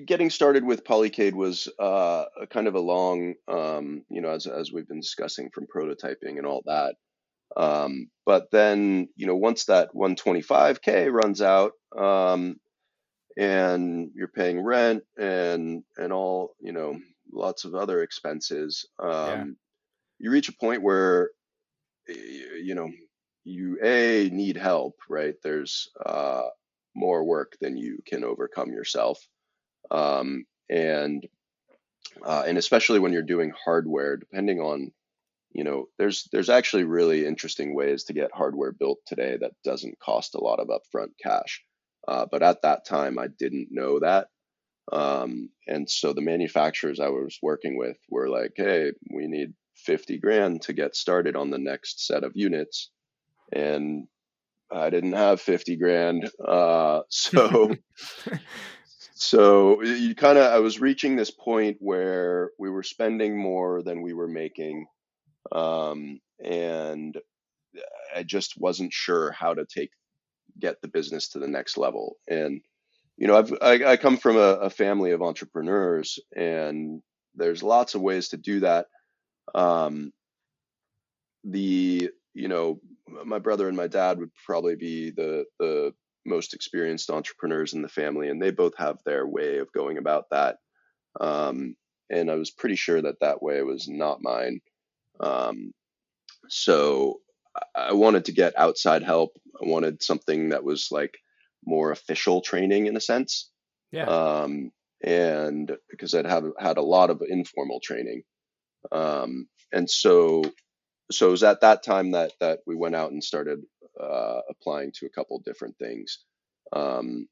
getting 0.06 0.30
started 0.30 0.64
with 0.64 0.84
Polycade 0.84 1.32
was 1.32 1.66
uh, 1.78 2.26
kind 2.50 2.68
of 2.68 2.74
a 2.74 2.80
long, 2.80 3.34
um, 3.48 4.04
you 4.10 4.20
know, 4.20 4.28
as 4.28 4.46
as 4.46 4.70
we've 4.70 4.86
been 4.86 5.00
discussing 5.00 5.50
from 5.52 5.66
prototyping 5.74 6.36
and 6.36 6.46
all 6.46 6.62
that. 6.66 6.94
Um, 7.56 8.10
but 8.26 8.50
then, 8.52 9.08
you 9.16 9.26
know, 9.26 9.36
once 9.36 9.64
that 9.64 9.94
125k 9.94 11.10
runs 11.10 11.40
out, 11.42 11.72
um, 11.96 12.56
and 13.36 14.10
you're 14.14 14.28
paying 14.28 14.60
rent 14.60 15.04
and 15.18 15.82
and 15.96 16.12
all, 16.12 16.54
you 16.60 16.72
know, 16.72 16.98
lots 17.32 17.64
of 17.64 17.74
other 17.74 18.02
expenses, 18.02 18.86
Yeah. 19.20 19.44
um, 19.44 19.56
you 20.18 20.30
reach 20.30 20.48
a 20.48 20.54
point 20.54 20.82
where, 20.82 21.30
you 22.08 22.74
know, 22.74 22.90
you 23.44 23.78
a 23.82 24.30
need 24.30 24.56
help, 24.56 24.96
right? 25.08 25.34
There's 25.42 25.90
uh, 26.04 26.48
more 26.94 27.24
work 27.24 27.56
than 27.60 27.76
you 27.76 27.98
can 28.06 28.24
overcome 28.24 28.70
yourself, 28.72 29.26
um, 29.90 30.44
and 30.70 31.26
uh, 32.24 32.44
and 32.46 32.58
especially 32.58 32.98
when 32.98 33.12
you're 33.12 33.22
doing 33.22 33.52
hardware, 33.64 34.16
depending 34.16 34.60
on 34.60 34.92
you 35.52 35.64
know, 35.64 35.86
there's 35.98 36.28
there's 36.32 36.50
actually 36.50 36.84
really 36.84 37.26
interesting 37.26 37.74
ways 37.74 38.04
to 38.04 38.14
get 38.14 38.32
hardware 38.34 38.72
built 38.72 39.00
today 39.06 39.38
that 39.40 39.52
doesn't 39.64 39.98
cost 40.00 40.34
a 40.34 40.40
lot 40.40 40.60
of 40.60 40.68
upfront 40.68 41.10
cash. 41.22 41.64
Uh, 42.08 42.26
but 42.30 42.42
at 42.42 42.62
that 42.62 42.86
time, 42.86 43.18
I 43.18 43.28
didn't 43.28 43.68
know 43.72 44.00
that. 44.00 44.28
Um, 44.90 45.50
and 45.66 45.88
so 45.88 46.12
the 46.12 46.20
manufacturers 46.20 46.98
I 46.98 47.08
was 47.08 47.38
working 47.42 47.76
with 47.76 47.98
were 48.08 48.28
like, 48.28 48.54
"Hey, 48.56 48.92
we 49.10 49.26
need 49.26 49.54
50 49.76 50.18
grand 50.18 50.62
to 50.62 50.72
get 50.72 50.96
started 50.96 51.36
on 51.36 51.50
the 51.50 51.58
next 51.58 52.06
set 52.06 52.24
of 52.24 52.32
units." 52.34 52.90
and 53.52 54.08
I 54.70 54.90
didn't 54.90 55.12
have 55.12 55.40
50 55.40 55.76
grand. 55.76 56.30
Uh, 56.42 57.02
so, 57.08 57.74
so 59.14 59.82
you 59.82 60.14
kind 60.14 60.38
of, 60.38 60.52
I 60.52 60.58
was 60.58 60.80
reaching 60.80 61.14
this 61.14 61.30
point 61.30 61.76
where 61.80 62.50
we 62.58 62.70
were 62.70 62.82
spending 62.82 63.38
more 63.38 63.82
than 63.82 64.02
we 64.02 64.14
were 64.14 64.28
making. 64.28 64.86
Um, 65.52 66.20
and 66.42 67.16
I 68.14 68.22
just 68.22 68.58
wasn't 68.58 68.92
sure 68.92 69.32
how 69.32 69.54
to 69.54 69.66
take, 69.66 69.90
get 70.58 70.80
the 70.80 70.88
business 70.88 71.28
to 71.30 71.38
the 71.38 71.48
next 71.48 71.76
level. 71.76 72.16
And, 72.28 72.62
you 73.16 73.26
know, 73.26 73.36
I've, 73.36 73.52
I, 73.60 73.84
I 73.92 73.96
come 73.96 74.16
from 74.16 74.36
a, 74.36 74.40
a 74.40 74.70
family 74.70 75.12
of 75.12 75.22
entrepreneurs 75.22 76.18
and 76.34 77.02
there's 77.34 77.62
lots 77.62 77.94
of 77.94 78.00
ways 78.00 78.28
to 78.28 78.36
do 78.36 78.60
that. 78.60 78.86
Um, 79.54 80.12
the 81.44 82.10
you 82.34 82.48
know, 82.48 82.80
my 83.24 83.38
brother 83.38 83.68
and 83.68 83.76
my 83.76 83.88
dad 83.88 84.18
would 84.18 84.30
probably 84.46 84.76
be 84.76 85.10
the 85.10 85.44
the 85.58 85.92
most 86.24 86.54
experienced 86.54 87.10
entrepreneurs 87.10 87.74
in 87.74 87.82
the 87.82 87.88
family, 87.88 88.28
and 88.28 88.40
they 88.40 88.50
both 88.50 88.76
have 88.76 88.98
their 89.04 89.26
way 89.26 89.58
of 89.58 89.72
going 89.72 89.98
about 89.98 90.26
that. 90.30 90.56
Um, 91.20 91.76
and 92.10 92.30
I 92.30 92.36
was 92.36 92.50
pretty 92.50 92.76
sure 92.76 93.02
that 93.02 93.20
that 93.20 93.42
way 93.42 93.62
was 93.62 93.88
not 93.88 94.22
mine. 94.22 94.60
Um, 95.20 95.72
so 96.48 97.20
I 97.74 97.92
wanted 97.92 98.26
to 98.26 98.32
get 98.32 98.58
outside 98.58 99.02
help. 99.02 99.32
I 99.62 99.68
wanted 99.68 100.02
something 100.02 100.50
that 100.50 100.64
was 100.64 100.88
like 100.90 101.18
more 101.64 101.90
official 101.92 102.40
training 102.40 102.86
in 102.86 102.96
a 102.96 103.00
sense. 103.00 103.50
Yeah. 103.90 104.06
Um, 104.06 104.70
and 105.02 105.70
because 105.90 106.14
I'd 106.14 106.26
have 106.26 106.44
had 106.58 106.78
a 106.78 106.82
lot 106.82 107.10
of 107.10 107.22
informal 107.26 107.80
training. 107.80 108.22
Um, 108.90 109.48
and 109.72 109.88
so 109.88 110.42
so 111.10 111.28
it 111.28 111.30
was 111.30 111.42
at 111.42 111.60
that 111.60 111.82
time 111.82 112.12
that 112.12 112.32
that 112.40 112.60
we 112.66 112.74
went 112.74 112.96
out 112.96 113.12
and 113.12 113.22
started 113.22 113.60
uh, 114.00 114.40
applying 114.48 114.92
to 114.92 115.06
a 115.06 115.10
couple 115.10 115.38
different 115.40 115.76
things. 115.78 116.18
Um, 116.72 117.28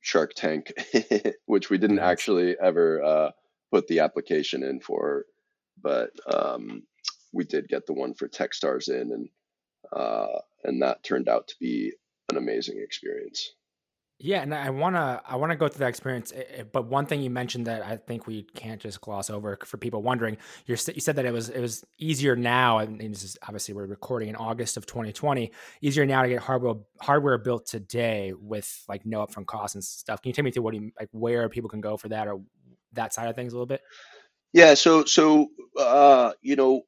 Shark 0.00 0.32
Tank, 0.34 0.72
which 1.46 1.70
we 1.70 1.78
didn't 1.78 1.98
actually 1.98 2.56
ever 2.62 3.02
uh, 3.02 3.30
put 3.72 3.88
the 3.88 4.00
application 4.00 4.62
in 4.62 4.80
for, 4.80 5.24
but 5.82 6.10
um, 6.32 6.82
we 7.32 7.44
did 7.44 7.68
get 7.68 7.86
the 7.86 7.92
one 7.92 8.14
for 8.14 8.28
TechStars 8.28 8.88
in, 8.88 9.12
and 9.12 9.28
uh, 9.92 10.38
and 10.64 10.82
that 10.82 11.02
turned 11.02 11.28
out 11.28 11.48
to 11.48 11.54
be 11.60 11.92
an 12.30 12.36
amazing 12.36 12.80
experience. 12.82 13.50
Yeah, 14.20 14.42
and 14.42 14.52
I 14.52 14.70
wanna 14.70 15.22
I 15.24 15.36
wanna 15.36 15.54
go 15.54 15.68
through 15.68 15.78
that 15.80 15.88
experience. 15.88 16.32
Eh, 16.34 16.42
eh, 16.56 16.62
but 16.64 16.86
one 16.86 17.06
thing 17.06 17.22
you 17.22 17.30
mentioned 17.30 17.68
that 17.68 17.82
I 17.82 17.96
think 17.96 18.26
we 18.26 18.42
can't 18.42 18.80
just 18.80 19.00
gloss 19.00 19.30
over 19.30 19.56
for 19.64 19.76
people 19.76 20.02
wondering, 20.02 20.36
you 20.66 20.74
said 20.74 21.14
that 21.14 21.24
it 21.24 21.32
was 21.32 21.50
it 21.50 21.60
was 21.60 21.84
easier 21.98 22.34
now, 22.34 22.78
and 22.78 23.00
this 23.00 23.22
is 23.22 23.38
obviously 23.44 23.74
we're 23.74 23.86
recording 23.86 24.28
in 24.28 24.34
August 24.34 24.76
of 24.76 24.86
2020. 24.86 25.52
Easier 25.82 26.04
now 26.04 26.22
to 26.22 26.28
get 26.28 26.40
hardware 26.40 26.74
hardware 27.00 27.38
built 27.38 27.66
today 27.66 28.32
with 28.36 28.84
like 28.88 29.06
no 29.06 29.24
upfront 29.24 29.46
costs 29.46 29.76
and 29.76 29.84
stuff. 29.84 30.20
Can 30.20 30.30
you 30.30 30.32
take 30.32 30.44
me 30.44 30.50
through 30.50 30.64
what 30.64 30.74
you 30.74 30.90
like 30.98 31.10
where 31.12 31.48
people 31.48 31.70
can 31.70 31.80
go 31.80 31.96
for 31.96 32.08
that 32.08 32.26
or 32.26 32.40
that 32.94 33.14
side 33.14 33.28
of 33.28 33.36
things 33.36 33.52
a 33.52 33.56
little 33.56 33.66
bit? 33.66 33.82
Yeah, 34.52 34.74
so 34.74 35.04
so 35.04 35.46
uh, 35.78 36.32
you 36.42 36.56
know, 36.56 36.82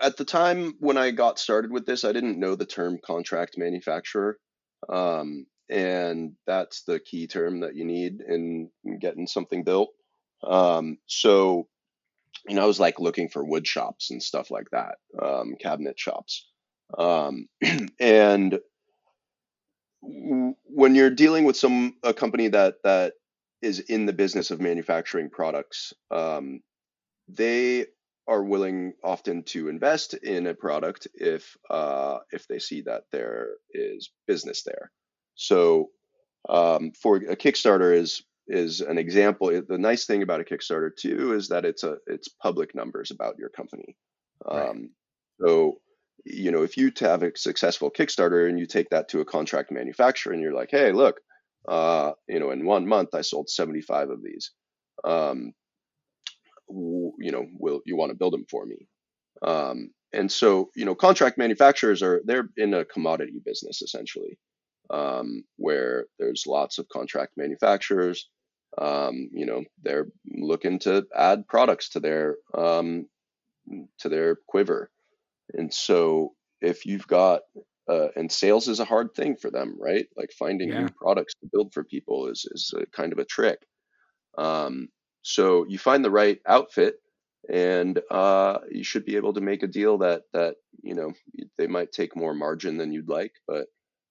at 0.00 0.16
the 0.16 0.24
time 0.24 0.74
when 0.78 0.96
I 0.96 1.10
got 1.10 1.40
started 1.40 1.72
with 1.72 1.86
this, 1.86 2.04
I 2.04 2.12
didn't 2.12 2.38
know 2.38 2.54
the 2.54 2.66
term 2.66 2.98
contract 3.04 3.58
manufacturer. 3.58 4.38
Um, 4.88 5.46
and 5.68 6.32
that's 6.46 6.82
the 6.82 7.00
key 7.00 7.26
term 7.26 7.60
that 7.60 7.74
you 7.74 7.84
need 7.84 8.20
in 8.20 8.70
getting 9.00 9.26
something 9.26 9.64
built. 9.64 9.90
Um, 10.42 10.98
so, 11.06 11.68
you 12.48 12.54
know, 12.54 12.62
I 12.62 12.66
was 12.66 12.80
like 12.80 13.00
looking 13.00 13.28
for 13.28 13.44
wood 13.44 13.66
shops 13.66 14.10
and 14.10 14.22
stuff 14.22 14.50
like 14.50 14.70
that, 14.70 14.96
um, 15.20 15.56
cabinet 15.58 15.98
shops, 15.98 16.46
um, 16.96 17.48
and 18.00 18.58
when 20.02 20.94
you're 20.94 21.10
dealing 21.10 21.44
with 21.44 21.56
some 21.56 21.96
a 22.02 22.14
company 22.14 22.48
that 22.48 22.76
that 22.84 23.14
is 23.62 23.80
in 23.80 24.06
the 24.06 24.12
business 24.12 24.50
of 24.50 24.60
manufacturing 24.60 25.30
products, 25.30 25.92
um, 26.10 26.60
they 27.28 27.86
are 28.28 28.42
willing 28.42 28.92
often 29.02 29.42
to 29.44 29.68
invest 29.68 30.14
in 30.14 30.46
a 30.46 30.54
product 30.54 31.08
if 31.14 31.56
uh, 31.70 32.18
if 32.30 32.46
they 32.48 32.58
see 32.58 32.82
that 32.82 33.04
there 33.12 33.48
is 33.72 34.10
business 34.26 34.62
there. 34.64 34.90
So 35.36 35.90
um, 36.48 36.92
for 37.00 37.16
a 37.16 37.36
Kickstarter 37.36 37.94
is 37.94 38.22
is 38.48 38.80
an 38.80 38.98
example. 38.98 39.48
The 39.66 39.78
nice 39.78 40.06
thing 40.06 40.22
about 40.22 40.40
a 40.40 40.44
Kickstarter 40.44 40.90
too 40.94 41.34
is 41.34 41.48
that 41.48 41.64
it's 41.64 41.84
a 41.84 41.98
it's 42.06 42.28
public 42.28 42.74
numbers 42.74 43.10
about 43.10 43.38
your 43.38 43.50
company. 43.50 43.96
Right. 44.44 44.68
Um, 44.68 44.90
so 45.40 45.78
you 46.24 46.50
know 46.50 46.62
if 46.62 46.76
you 46.76 46.92
have 47.00 47.22
a 47.22 47.36
successful 47.36 47.90
Kickstarter 47.90 48.48
and 48.48 48.58
you 48.58 48.66
take 48.66 48.90
that 48.90 49.08
to 49.10 49.20
a 49.20 49.24
contract 49.24 49.70
manufacturer 49.70 50.32
and 50.32 50.42
you're 50.42 50.54
like, 50.54 50.70
hey, 50.70 50.92
look, 50.92 51.20
uh, 51.68 52.12
you 52.28 52.40
know, 52.40 52.50
in 52.50 52.64
one 52.64 52.86
month 52.86 53.14
I 53.14 53.22
sold 53.22 53.50
75 53.50 54.10
of 54.10 54.22
these. 54.22 54.52
Um, 55.04 55.52
you 56.68 57.30
know, 57.32 57.46
will 57.58 57.80
you 57.84 57.96
want 57.96 58.10
to 58.10 58.16
build 58.16 58.32
them 58.32 58.46
for 58.50 58.66
me? 58.66 58.88
Um, 59.42 59.90
and 60.12 60.30
so, 60.30 60.70
you 60.74 60.84
know, 60.84 60.94
contract 60.94 61.38
manufacturers 61.38 62.02
are 62.02 62.22
they're 62.24 62.48
in 62.56 62.74
a 62.74 62.84
commodity 62.84 63.40
business 63.44 63.82
essentially, 63.82 64.38
um, 64.90 65.44
where 65.56 66.06
there's 66.18 66.46
lots 66.46 66.78
of 66.78 66.88
contract 66.88 67.32
manufacturers. 67.36 68.28
Um, 68.78 69.30
you 69.32 69.46
know, 69.46 69.64
they're 69.82 70.08
looking 70.26 70.78
to 70.80 71.06
add 71.14 71.48
products 71.48 71.90
to 71.90 72.00
their 72.00 72.36
um, 72.54 73.08
to 73.98 74.08
their 74.08 74.36
quiver, 74.48 74.90
and 75.54 75.72
so 75.72 76.34
if 76.60 76.86
you've 76.86 77.06
got 77.08 77.42
uh, 77.90 78.08
and 78.16 78.32
sales 78.32 78.68
is 78.68 78.80
a 78.80 78.84
hard 78.86 79.14
thing 79.14 79.36
for 79.36 79.50
them, 79.50 79.76
right? 79.80 80.08
Like 80.16 80.32
finding 80.38 80.74
Yeah. 80.74 80.76
new 80.76 80.90
products 80.90 81.34
to 81.40 81.48
build 81.52 81.74
for 81.74 81.84
people 81.84 82.28
is 82.28 82.48
is 82.52 82.74
a 82.76 82.86
kind 82.86 83.12
of 83.12 83.18
a 83.20 83.24
trick. 83.26 83.66
Um, 84.38 84.88
so 85.22 85.66
you 85.68 85.78
find 85.78 86.04
the 86.04 86.10
right 86.10 86.40
outfit, 86.46 86.96
and 87.48 88.00
uh, 88.10 88.60
you 88.70 88.84
should 88.84 89.04
be 89.04 89.16
able 89.16 89.32
to 89.34 89.40
make 89.40 89.62
a 89.62 89.68
deal 89.68 89.98
that 89.98 90.24
that 90.32 90.56
you 90.82 90.94
know 90.94 91.12
they 91.58 91.66
might 91.66 91.92
take 91.92 92.16
more 92.16 92.34
margin 92.34 92.76
than 92.76 92.92
you'd 92.92 93.08
like, 93.08 93.34
but 93.46 93.68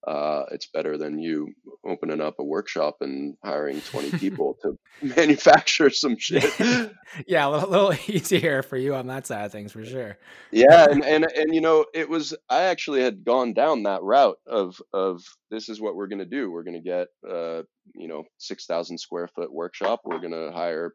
uh, 0.08 0.44
it's 0.52 0.68
better 0.68 0.98
than 0.98 1.20
you 1.20 1.54
opening 1.84 2.22
up 2.22 2.36
a 2.40 2.44
workshop 2.44 2.98
and 3.02 3.36
hiring 3.44 3.82
20 3.82 4.12
people 4.20 4.58
to 4.62 4.78
manufacture 5.16 5.90
some 5.90 6.16
shit. 6.20 6.44
Yeah, 7.28 7.48
a 7.48 7.50
little, 7.50 7.70
little 7.70 7.94
easier 8.08 8.62
for 8.62 8.76
you 8.76 8.94
on 8.94 9.08
that 9.08 9.26
side 9.26 9.46
of 9.46 9.52
things 9.52 9.72
for 9.72 9.86
sure. 9.86 10.18
Yeah, 10.52 10.86
and, 10.90 11.06
and 11.06 11.24
and 11.24 11.56
you 11.56 11.62
know, 11.62 11.86
it 11.94 12.10
was 12.10 12.36
I 12.50 12.64
actually 12.64 13.04
had 13.04 13.24
gone 13.24 13.54
down 13.54 13.84
that 13.84 14.04
route 14.04 14.38
of 14.46 14.82
of 14.92 15.24
this 15.50 15.70
is 15.70 15.80
what 15.80 15.96
we're 15.96 16.08
gonna 16.08 16.26
do. 16.26 16.52
We're 16.52 16.64
gonna 16.64 16.82
get 16.82 17.08
uh, 17.30 17.62
you 17.94 18.10
know, 18.10 18.24
six 18.38 18.66
thousand 18.66 18.98
square 18.98 19.30
foot 19.30 19.54
workshop. 19.54 20.02
We're 20.04 20.20
gonna 20.20 20.52
hire 20.52 20.94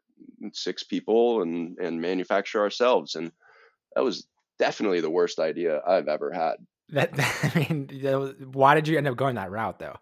six 0.53 0.83
people 0.83 1.41
and 1.41 1.77
and 1.79 1.99
manufacture 1.99 2.59
ourselves. 2.61 3.15
And 3.15 3.31
that 3.95 4.03
was 4.03 4.27
definitely 4.59 5.01
the 5.01 5.09
worst 5.09 5.39
idea 5.39 5.81
I've 5.87 6.07
ever 6.07 6.31
had. 6.31 6.57
That, 6.91 7.13
that- 7.15 7.51
I 7.55 7.59
mean, 7.59 7.89
that 8.03 8.19
was- 8.19 8.35
why 8.51 8.75
did 8.75 8.87
you 8.87 8.97
end 8.97 9.07
up 9.07 9.15
going 9.15 9.35
that 9.35 9.51
route 9.51 9.79
though? 9.79 9.97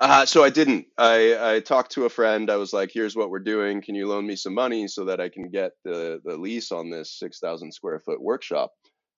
Uh, 0.00 0.24
so 0.24 0.44
I 0.44 0.50
didn't. 0.50 0.86
I, 0.96 1.54
I 1.56 1.60
talked 1.60 1.90
to 1.92 2.04
a 2.04 2.08
friend. 2.08 2.50
I 2.50 2.56
was 2.56 2.72
like, 2.72 2.92
"Here's 2.92 3.16
what 3.16 3.30
we're 3.30 3.40
doing. 3.40 3.82
Can 3.82 3.96
you 3.96 4.06
loan 4.06 4.28
me 4.28 4.36
some 4.36 4.54
money 4.54 4.86
so 4.86 5.04
that 5.06 5.20
I 5.20 5.28
can 5.28 5.50
get 5.50 5.72
the 5.84 6.20
the 6.24 6.36
lease 6.36 6.70
on 6.70 6.88
this 6.88 7.18
six 7.18 7.40
thousand 7.40 7.72
square 7.72 7.98
foot 7.98 8.22
workshop?" 8.22 8.70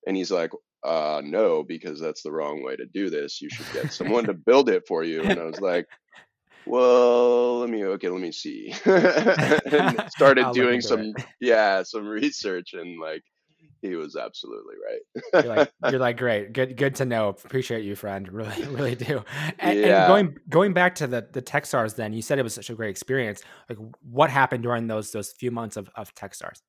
And 0.07 0.16
he's 0.16 0.31
like, 0.31 0.53
"Uh, 0.83 1.20
no, 1.23 1.62
because 1.62 2.01
that's 2.01 2.23
the 2.23 2.33
wrong 2.33 2.64
way 2.64 2.77
to 2.77 2.87
do 2.87 3.11
this. 3.11 3.42
You 3.42 3.51
should 3.51 3.66
get 3.75 3.92
someone 3.92 4.25
to 4.25 4.33
build 4.33 4.70
it 4.70 4.85
for 4.88 5.05
you." 5.05 5.20
And 5.20 5.38
I 5.38 5.44
was 5.44 5.61
like, 5.61 5.87
"Well, 6.66 7.59
let 7.59 7.68
me 7.68 7.85
okay, 7.85 8.09
let 8.09 8.23
me 8.23 8.33
see." 8.33 8.75
and 8.87 10.03
started 10.09 10.51
doing 10.53 10.81
some 10.81 11.12
it. 11.14 11.27
yeah 11.42 11.83
some 11.83 12.07
research, 12.09 12.73
and 12.73 12.99
like 12.99 13.23
he 13.83 13.97
was 13.97 14.16
absolutely 14.16 14.75
right. 14.87 15.45
You're 15.45 15.57
like, 15.57 15.73
you're 15.90 16.01
like, 16.01 16.16
great, 16.19 16.53
good, 16.53 16.77
good 16.77 16.95
to 16.97 17.05
know. 17.05 17.29
Appreciate 17.29 17.85
you, 17.85 17.97
friend. 17.97 18.31
Really, 18.31 18.62
really 18.69 18.95
do. 18.95 19.25
And, 19.59 19.79
and 19.79 20.09
going, 20.09 20.38
going 20.49 20.73
back 20.73 20.95
to 20.97 21.07
the 21.07 21.27
the 21.33 21.43
Techstars, 21.43 21.97
then 21.97 22.12
you 22.12 22.23
said 22.23 22.38
it 22.38 22.43
was 22.43 22.55
such 22.55 22.71
a 22.71 22.75
great 22.75 22.90
experience. 22.90 23.43
Like, 23.69 23.79
what 24.03 24.31
happened 24.31 24.62
during 24.62 24.87
those 24.87 25.12
those 25.12 25.33
few 25.33 25.51
months 25.51 25.77
of 25.77 25.88
of 25.97 26.14
Techstars? 26.14 26.61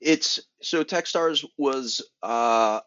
it's 0.00 0.40
so 0.62 0.84
Techstars 0.84 1.44
was 1.56 2.02
uh 2.22 2.80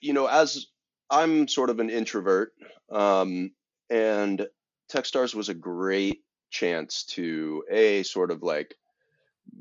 you 0.00 0.12
know 0.12 0.26
as 0.26 0.66
I'm 1.10 1.48
sort 1.48 1.70
of 1.70 1.80
an 1.80 1.90
introvert 1.90 2.52
um 2.90 3.52
and 3.90 4.46
Techstars 4.92 5.34
was 5.34 5.48
a 5.48 5.54
great 5.54 6.22
chance 6.50 7.04
to 7.04 7.62
a 7.70 8.02
sort 8.02 8.30
of 8.30 8.42
like 8.42 8.74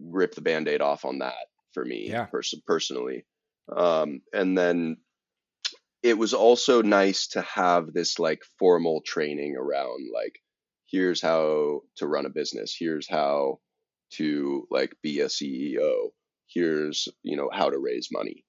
rip 0.01 0.35
the 0.35 0.41
band-aid 0.41 0.81
off 0.81 1.05
on 1.05 1.19
that 1.19 1.47
for 1.77 1.85
me 1.85 2.09
Yeah. 2.09 2.25
pers- 2.25 2.61
personally. 2.65 3.25
Um 3.75 4.21
and 4.33 4.57
then 4.57 4.97
it 6.03 6.17
was 6.17 6.33
also 6.33 6.81
nice 6.81 7.27
to 7.35 7.41
have 7.41 7.93
this 7.93 8.19
like 8.19 8.41
formal 8.59 9.01
training 9.05 9.55
around 9.57 10.09
like 10.13 10.35
here's 10.85 11.21
how 11.21 11.81
to 11.97 12.07
run 12.07 12.25
a 12.25 12.29
business 12.29 12.75
here's 12.79 13.09
how 13.09 13.59
to 14.11 14.65
like 14.71 14.93
be 15.03 15.19
a 15.19 15.25
ceo 15.25 16.11
here's 16.47 17.07
you 17.23 17.35
know 17.37 17.49
how 17.51 17.69
to 17.69 17.77
raise 17.77 18.09
money. 18.11 18.45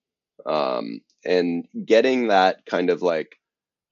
Um, 0.47 1.01
and 1.25 1.67
getting 1.85 2.29
that 2.29 2.65
kind 2.65 2.91
of 2.91 3.03
like 3.03 3.37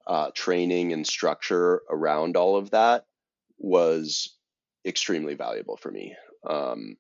uh, 0.07 0.31
training 0.35 0.93
and 0.93 1.07
structure 1.07 1.83
around 1.91 2.37
all 2.37 2.57
of 2.57 2.71
that 2.71 3.05
was 3.59 4.37
extremely 4.87 5.35
valuable 5.35 5.77
for 5.77 5.91
me. 5.91 6.15
Um, 6.49 6.97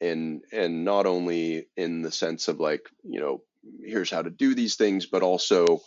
and 0.00 0.42
and 0.52 0.84
not 0.84 1.06
only 1.06 1.68
in 1.76 2.02
the 2.02 2.12
sense 2.12 2.48
of 2.48 2.60
like 2.60 2.82
you 3.04 3.20
know 3.20 3.42
here's 3.84 4.10
how 4.10 4.22
to 4.22 4.30
do 4.30 4.54
these 4.54 4.76
things 4.76 5.06
but 5.06 5.22
also 5.22 5.80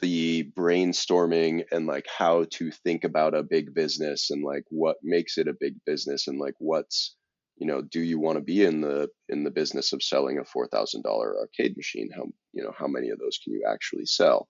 the 0.00 0.50
brainstorming 0.56 1.64
and 1.70 1.86
like 1.86 2.06
how 2.06 2.44
to 2.50 2.70
think 2.70 3.04
about 3.04 3.34
a 3.34 3.42
big 3.42 3.74
business 3.74 4.30
and 4.30 4.42
like 4.42 4.64
what 4.70 4.96
makes 5.02 5.36
it 5.36 5.48
a 5.48 5.56
big 5.58 5.74
business 5.84 6.26
and 6.26 6.38
like 6.38 6.54
what's 6.58 7.16
you 7.56 7.66
know 7.66 7.82
do 7.82 8.00
you 8.00 8.18
want 8.18 8.36
to 8.36 8.42
be 8.42 8.64
in 8.64 8.80
the 8.80 9.08
in 9.28 9.44
the 9.44 9.50
business 9.50 9.92
of 9.92 10.02
selling 10.02 10.38
a 10.38 10.44
four 10.44 10.66
thousand 10.68 11.02
dollar 11.02 11.38
arcade 11.38 11.76
machine? 11.76 12.10
How 12.14 12.24
you 12.52 12.62
know 12.62 12.72
how 12.76 12.86
many 12.86 13.10
of 13.10 13.18
those 13.18 13.38
can 13.42 13.52
you 13.52 13.64
actually 13.68 14.06
sell? 14.06 14.48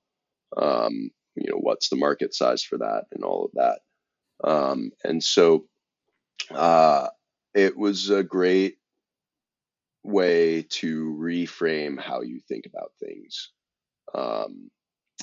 Um 0.57 1.11
you 1.35 1.51
know 1.51 1.59
what's 1.59 1.89
the 1.89 1.97
market 1.97 2.33
size 2.35 2.63
for 2.63 2.79
that 2.79 3.05
and 3.13 3.25
all 3.25 3.45
of 3.45 3.51
that? 3.55 3.81
Um 4.49 4.91
and 5.03 5.23
so 5.23 5.67
uh 6.51 7.09
it 7.55 7.77
was 7.77 8.11
a 8.11 8.23
great 8.23 8.77
way 10.05 10.63
to 10.63 11.17
reframe 11.19 11.99
how 11.99 12.21
you 12.23 12.41
think 12.49 12.67
about 12.67 12.93
things. 13.01 13.51
Um 14.15 14.71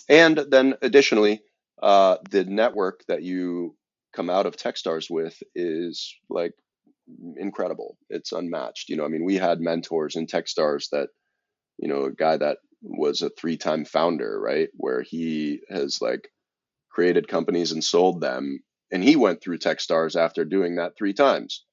and 0.10 0.38
then 0.50 0.76
additionally 0.82 1.41
uh 1.82 2.17
the 2.30 2.44
network 2.46 3.04
that 3.08 3.24
you 3.24 3.76
come 4.13 4.30
out 4.30 4.46
of 4.46 4.58
techstars 4.58 5.10
with 5.10 5.41
is 5.56 6.15
like 6.30 6.54
incredible. 7.38 7.98
It's 8.10 8.32
unmatched. 8.32 8.89
You 8.89 8.98
know 8.98 9.06
i 9.06 9.08
mean 9.08 9.24
we 9.26 9.36
had 9.36 9.62
mentors 9.62 10.15
in 10.15 10.28
techstars 10.28 10.89
that 10.91 11.10
you 11.78 11.88
know 11.88 12.06
a 12.06 12.12
guy 12.12 12.38
that 12.38 12.58
was 12.82 13.22
a 13.22 13.30
three-time 13.30 13.86
founder 13.86 14.39
right 14.39 14.70
where 14.74 15.04
he 15.04 15.62
has 15.70 16.02
like 16.02 16.30
created 16.89 17.28
companies 17.28 17.72
and 17.72 17.84
sold 17.84 18.22
them 18.22 18.60
and 18.91 19.04
he 19.04 19.15
went 19.15 19.41
through 19.41 19.58
techstars 19.58 20.20
after 20.20 20.44
doing 20.46 20.76
that 20.76 20.98
three 20.98 21.13
times. 21.13 21.63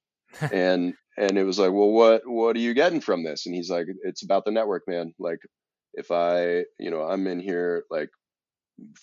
And 0.53 0.93
and 1.19 1.37
it 1.37 1.43
was 1.43 1.59
like 1.59 1.71
well 1.71 1.91
what 1.91 2.23
what 2.25 2.55
are 2.55 2.59
you 2.59 2.73
getting 2.73 3.01
from 3.01 3.23
this 3.23 3.45
and 3.45 3.55
he's 3.55 3.69
like 3.69 3.87
it's 4.03 4.23
about 4.23 4.45
the 4.45 4.51
network 4.51 4.83
man 4.87 5.13
like 5.19 5.39
if 5.93 6.11
i 6.11 6.63
you 6.79 6.89
know 6.89 7.03
i'm 7.03 7.27
in 7.27 7.39
here 7.39 7.83
like 7.91 8.09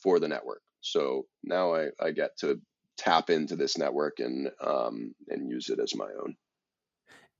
for 0.02 0.18
the 0.18 0.28
network 0.28 0.62
so 0.80 1.26
now 1.44 1.74
i 1.74 1.88
i 2.00 2.10
get 2.10 2.36
to 2.38 2.60
tap 2.98 3.30
into 3.30 3.56
this 3.56 3.78
network 3.78 4.20
and 4.20 4.50
um 4.60 5.14
and 5.28 5.50
use 5.50 5.68
it 5.68 5.78
as 5.78 5.94
my 5.94 6.08
own 6.22 6.34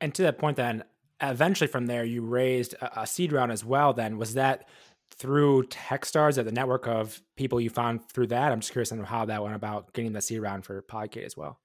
And 0.01 0.15
to 0.15 0.23
that 0.23 0.39
point, 0.39 0.57
then 0.57 0.85
eventually 1.21 1.69
from 1.69 1.87
there, 1.87 2.05
you 2.05 2.23
raised 2.23 2.75
a, 2.75 3.03
a 3.03 3.07
seed 3.07 3.33
round 3.33 3.53
as 3.53 3.65
well. 3.65 3.93
Then 3.93 4.19
was 4.19 4.35
that 4.35 4.69
through 5.11 5.65
Techstars, 5.65 6.37
or 6.37 6.43
the 6.43 6.53
network 6.53 6.87
of 6.87 7.23
people 7.37 7.61
you 7.61 7.71
found 7.71 8.09
through 8.11 8.29
that? 8.29 8.53
I'm 8.53 8.61
just 8.61 8.73
curious 8.73 8.93
on 8.93 9.03
how 9.05 9.25
that 9.27 9.43
went 9.43 9.55
about 9.55 9.93
getting 9.95 10.13
the 10.13 10.21
seed 10.21 10.41
round 10.41 10.65
for 10.65 10.83
Polycade 10.83 11.25
as 11.25 11.37
well. 11.37 11.61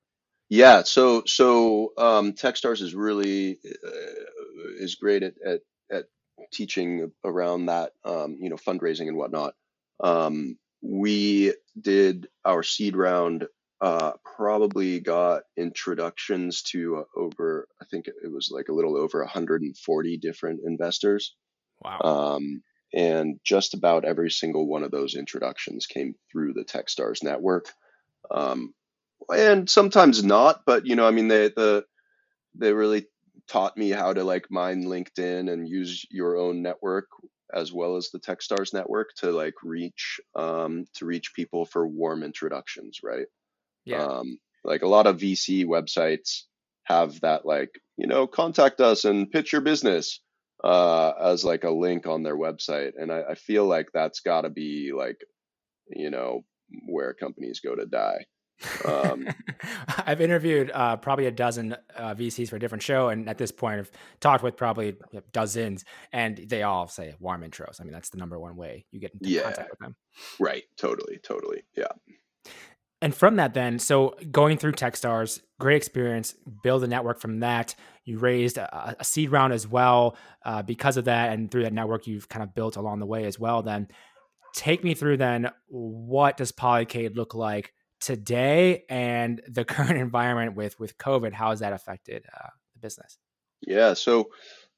Yeah, 0.51 0.83
so 0.83 1.23
so 1.25 1.93
um, 1.97 2.33
Techstars 2.33 2.81
is 2.81 2.93
really 2.93 3.57
uh, 3.65 4.81
is 4.81 4.95
great 4.95 5.23
at, 5.23 5.35
at 5.45 5.61
at 5.89 6.05
teaching 6.51 7.09
around 7.23 7.67
that, 7.67 7.93
um, 8.03 8.35
you 8.37 8.49
know, 8.49 8.57
fundraising 8.57 9.07
and 9.07 9.15
whatnot. 9.15 9.53
Um, 10.03 10.57
we 10.81 11.53
did 11.79 12.27
our 12.43 12.63
seed 12.63 12.97
round. 12.97 13.47
Uh, 13.79 14.11
probably 14.35 14.99
got 14.99 15.43
introductions 15.57 16.63
to 16.63 16.97
uh, 16.97 17.03
over, 17.15 17.67
I 17.81 17.85
think 17.85 18.07
it 18.07 18.31
was 18.31 18.51
like 18.51 18.67
a 18.67 18.73
little 18.73 18.97
over 18.97 19.21
140 19.21 20.17
different 20.17 20.59
investors, 20.65 21.33
Wow. 21.81 21.99
um, 22.01 22.61
and 22.93 23.39
just 23.45 23.73
about 23.73 24.03
every 24.03 24.29
single 24.29 24.67
one 24.67 24.83
of 24.83 24.91
those 24.91 25.15
introductions 25.15 25.87
came 25.87 26.13
through 26.29 26.53
the 26.53 26.65
Techstars 26.65 27.23
network. 27.23 27.69
Um, 28.29 28.73
and 29.29 29.69
sometimes 29.69 30.23
not, 30.23 30.61
but 30.65 30.85
you 30.85 30.95
know, 30.95 31.07
I 31.07 31.11
mean, 31.11 31.27
they 31.27 31.49
the 31.49 31.85
they 32.55 32.73
really 32.73 33.07
taught 33.47 33.77
me 33.77 33.89
how 33.89 34.13
to 34.13 34.23
like 34.23 34.49
mine 34.49 34.83
LinkedIn 34.83 35.51
and 35.51 35.67
use 35.67 36.05
your 36.09 36.37
own 36.37 36.61
network 36.61 37.07
as 37.53 37.71
well 37.73 37.97
as 37.97 38.09
the 38.09 38.19
Techstars 38.19 38.73
network 38.73 39.13
to 39.17 39.31
like 39.31 39.55
reach 39.63 40.19
um, 40.35 40.85
to 40.95 41.05
reach 41.05 41.33
people 41.35 41.65
for 41.65 41.87
warm 41.87 42.23
introductions, 42.23 42.99
right? 43.03 43.27
Yeah. 43.85 44.03
Um, 44.05 44.39
like 44.63 44.83
a 44.83 44.87
lot 44.87 45.07
of 45.07 45.17
VC 45.17 45.65
websites 45.65 46.43
have 46.83 47.19
that 47.21 47.45
like 47.45 47.79
you 47.97 48.07
know 48.07 48.27
contact 48.27 48.79
us 48.81 49.05
and 49.05 49.29
pitch 49.29 49.51
your 49.51 49.61
business 49.61 50.21
uh, 50.63 51.11
as 51.19 51.43
like 51.43 51.63
a 51.63 51.71
link 51.71 52.07
on 52.07 52.23
their 52.23 52.37
website, 52.37 52.93
and 52.97 53.11
I, 53.11 53.23
I 53.31 53.35
feel 53.35 53.65
like 53.65 53.89
that's 53.93 54.21
got 54.21 54.41
to 54.41 54.49
be 54.49 54.91
like 54.95 55.21
you 55.87 56.09
know 56.09 56.43
where 56.87 57.13
companies 57.13 57.59
go 57.59 57.75
to 57.75 57.85
die. 57.85 58.25
Um, 58.85 59.27
I've 60.05 60.21
interviewed 60.21 60.71
uh, 60.73 60.97
probably 60.97 61.25
a 61.25 61.31
dozen 61.31 61.75
uh, 61.95 62.15
VCs 62.15 62.49
for 62.49 62.55
a 62.55 62.59
different 62.59 62.83
show, 62.83 63.09
and 63.09 63.29
at 63.29 63.37
this 63.37 63.51
point, 63.51 63.79
I've 63.79 63.91
talked 64.19 64.43
with 64.43 64.57
probably 64.57 64.95
dozens, 65.31 65.85
and 66.11 66.37
they 66.37 66.63
all 66.63 66.87
say 66.87 67.13
warm 67.19 67.41
intros. 67.41 67.79
I 67.79 67.83
mean, 67.83 67.93
that's 67.93 68.09
the 68.09 68.17
number 68.17 68.39
one 68.39 68.55
way 68.55 68.85
you 68.91 68.99
get 68.99 69.13
into 69.13 69.29
yeah. 69.29 69.43
contact 69.43 69.69
with 69.71 69.79
them. 69.79 69.95
Right. 70.39 70.63
Totally. 70.77 71.19
Totally. 71.23 71.63
Yeah. 71.75 71.87
And 73.03 73.15
from 73.15 73.37
that, 73.37 73.55
then, 73.55 73.79
so 73.79 74.15
going 74.29 74.57
through 74.57 74.73
Techstars, 74.73 75.41
great 75.59 75.77
experience, 75.77 76.35
build 76.61 76.83
a 76.83 76.87
network 76.87 77.19
from 77.19 77.39
that. 77.39 77.73
You 78.05 78.19
raised 78.19 78.57
a, 78.57 78.95
a 78.99 79.03
seed 79.03 79.31
round 79.31 79.53
as 79.53 79.67
well 79.67 80.15
uh, 80.45 80.61
because 80.61 80.97
of 80.97 81.05
that, 81.05 81.33
and 81.33 81.49
through 81.49 81.63
that 81.63 81.73
network, 81.73 82.05
you've 82.05 82.29
kind 82.29 82.43
of 82.43 82.53
built 82.53 82.75
along 82.75 82.99
the 82.99 83.07
way 83.07 83.25
as 83.25 83.39
well. 83.39 83.63
Then, 83.63 83.87
take 84.53 84.83
me 84.83 84.93
through 84.93 85.17
then 85.17 85.49
what 85.67 86.37
does 86.37 86.51
Polycade 86.51 87.15
look 87.15 87.33
like 87.33 87.73
today 88.01 88.83
and 88.89 89.41
the 89.47 89.63
current 89.65 89.97
environment 89.97 90.55
with 90.55 90.79
with 90.79 90.97
COVID, 90.97 91.31
how 91.33 91.51
has 91.51 91.59
that 91.59 91.73
affected 91.73 92.25
uh, 92.35 92.49
the 92.73 92.79
business? 92.79 93.17
Yeah, 93.61 93.93
so 93.93 94.29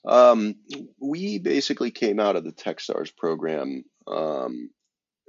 um, 0.05 0.55
we 1.01 1.39
basically 1.39 1.91
came 1.91 2.19
out 2.19 2.35
of 2.35 2.43
the 2.43 2.51
TechStars 2.51 3.15
program 3.15 3.85
um, 4.07 4.69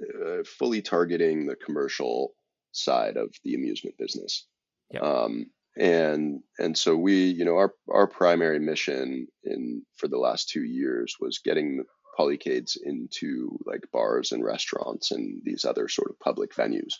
uh, 0.01 0.43
fully 0.43 0.81
targeting 0.81 1.45
the 1.45 1.55
commercial 1.55 2.33
side 2.73 3.15
of 3.15 3.33
the 3.43 3.55
amusement 3.55 3.97
business. 3.97 4.45
Yep. 4.91 5.03
Um, 5.03 5.45
and 5.77 6.41
and 6.59 6.77
so 6.77 6.95
we, 6.95 7.25
you 7.25 7.45
know, 7.45 7.55
our 7.55 7.73
our 7.89 8.07
primary 8.07 8.59
mission 8.59 9.27
in 9.43 9.83
for 9.95 10.07
the 10.07 10.17
last 10.17 10.49
two 10.49 10.63
years 10.63 11.15
was 11.19 11.39
getting 11.39 11.83
polycades 12.17 12.77
into 12.81 13.57
like 13.65 13.81
bars 13.91 14.31
and 14.31 14.43
restaurants 14.43 15.11
and 15.11 15.41
these 15.43 15.65
other 15.65 15.87
sort 15.89 16.09
of 16.09 16.19
public 16.19 16.53
venues. 16.53 16.93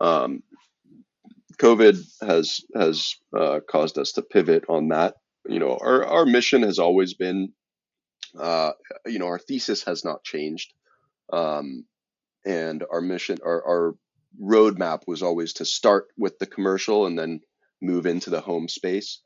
Um, 0.00 0.42
COVID 1.58 1.96
has 2.26 2.60
has 2.74 3.14
uh, 3.36 3.60
caused 3.68 3.98
us 3.98 4.12
to 4.12 4.22
pivot 4.22 4.64
on 4.68 4.88
that. 4.88 5.14
You 5.48 5.58
know, 5.58 5.78
our 5.80 6.04
our 6.04 6.26
mission 6.26 6.62
has 6.62 6.78
always 6.78 7.14
been, 7.14 7.52
uh, 8.38 8.72
you 9.06 9.18
know, 9.18 9.26
our 9.26 9.38
thesis 9.38 9.84
has 9.84 10.04
not 10.04 10.24
changed, 10.24 10.72
um, 11.32 11.84
and 12.44 12.84
our 12.90 13.00
mission, 13.00 13.38
our 13.44 13.66
our 13.66 13.94
roadmap 14.42 15.02
was 15.06 15.22
always 15.22 15.52
to 15.54 15.64
start 15.64 16.08
with 16.16 16.38
the 16.38 16.46
commercial 16.46 17.06
and 17.06 17.18
then 17.18 17.40
move 17.80 18.06
into 18.06 18.30
the 18.30 18.40
home 18.40 18.68
space. 18.68 19.20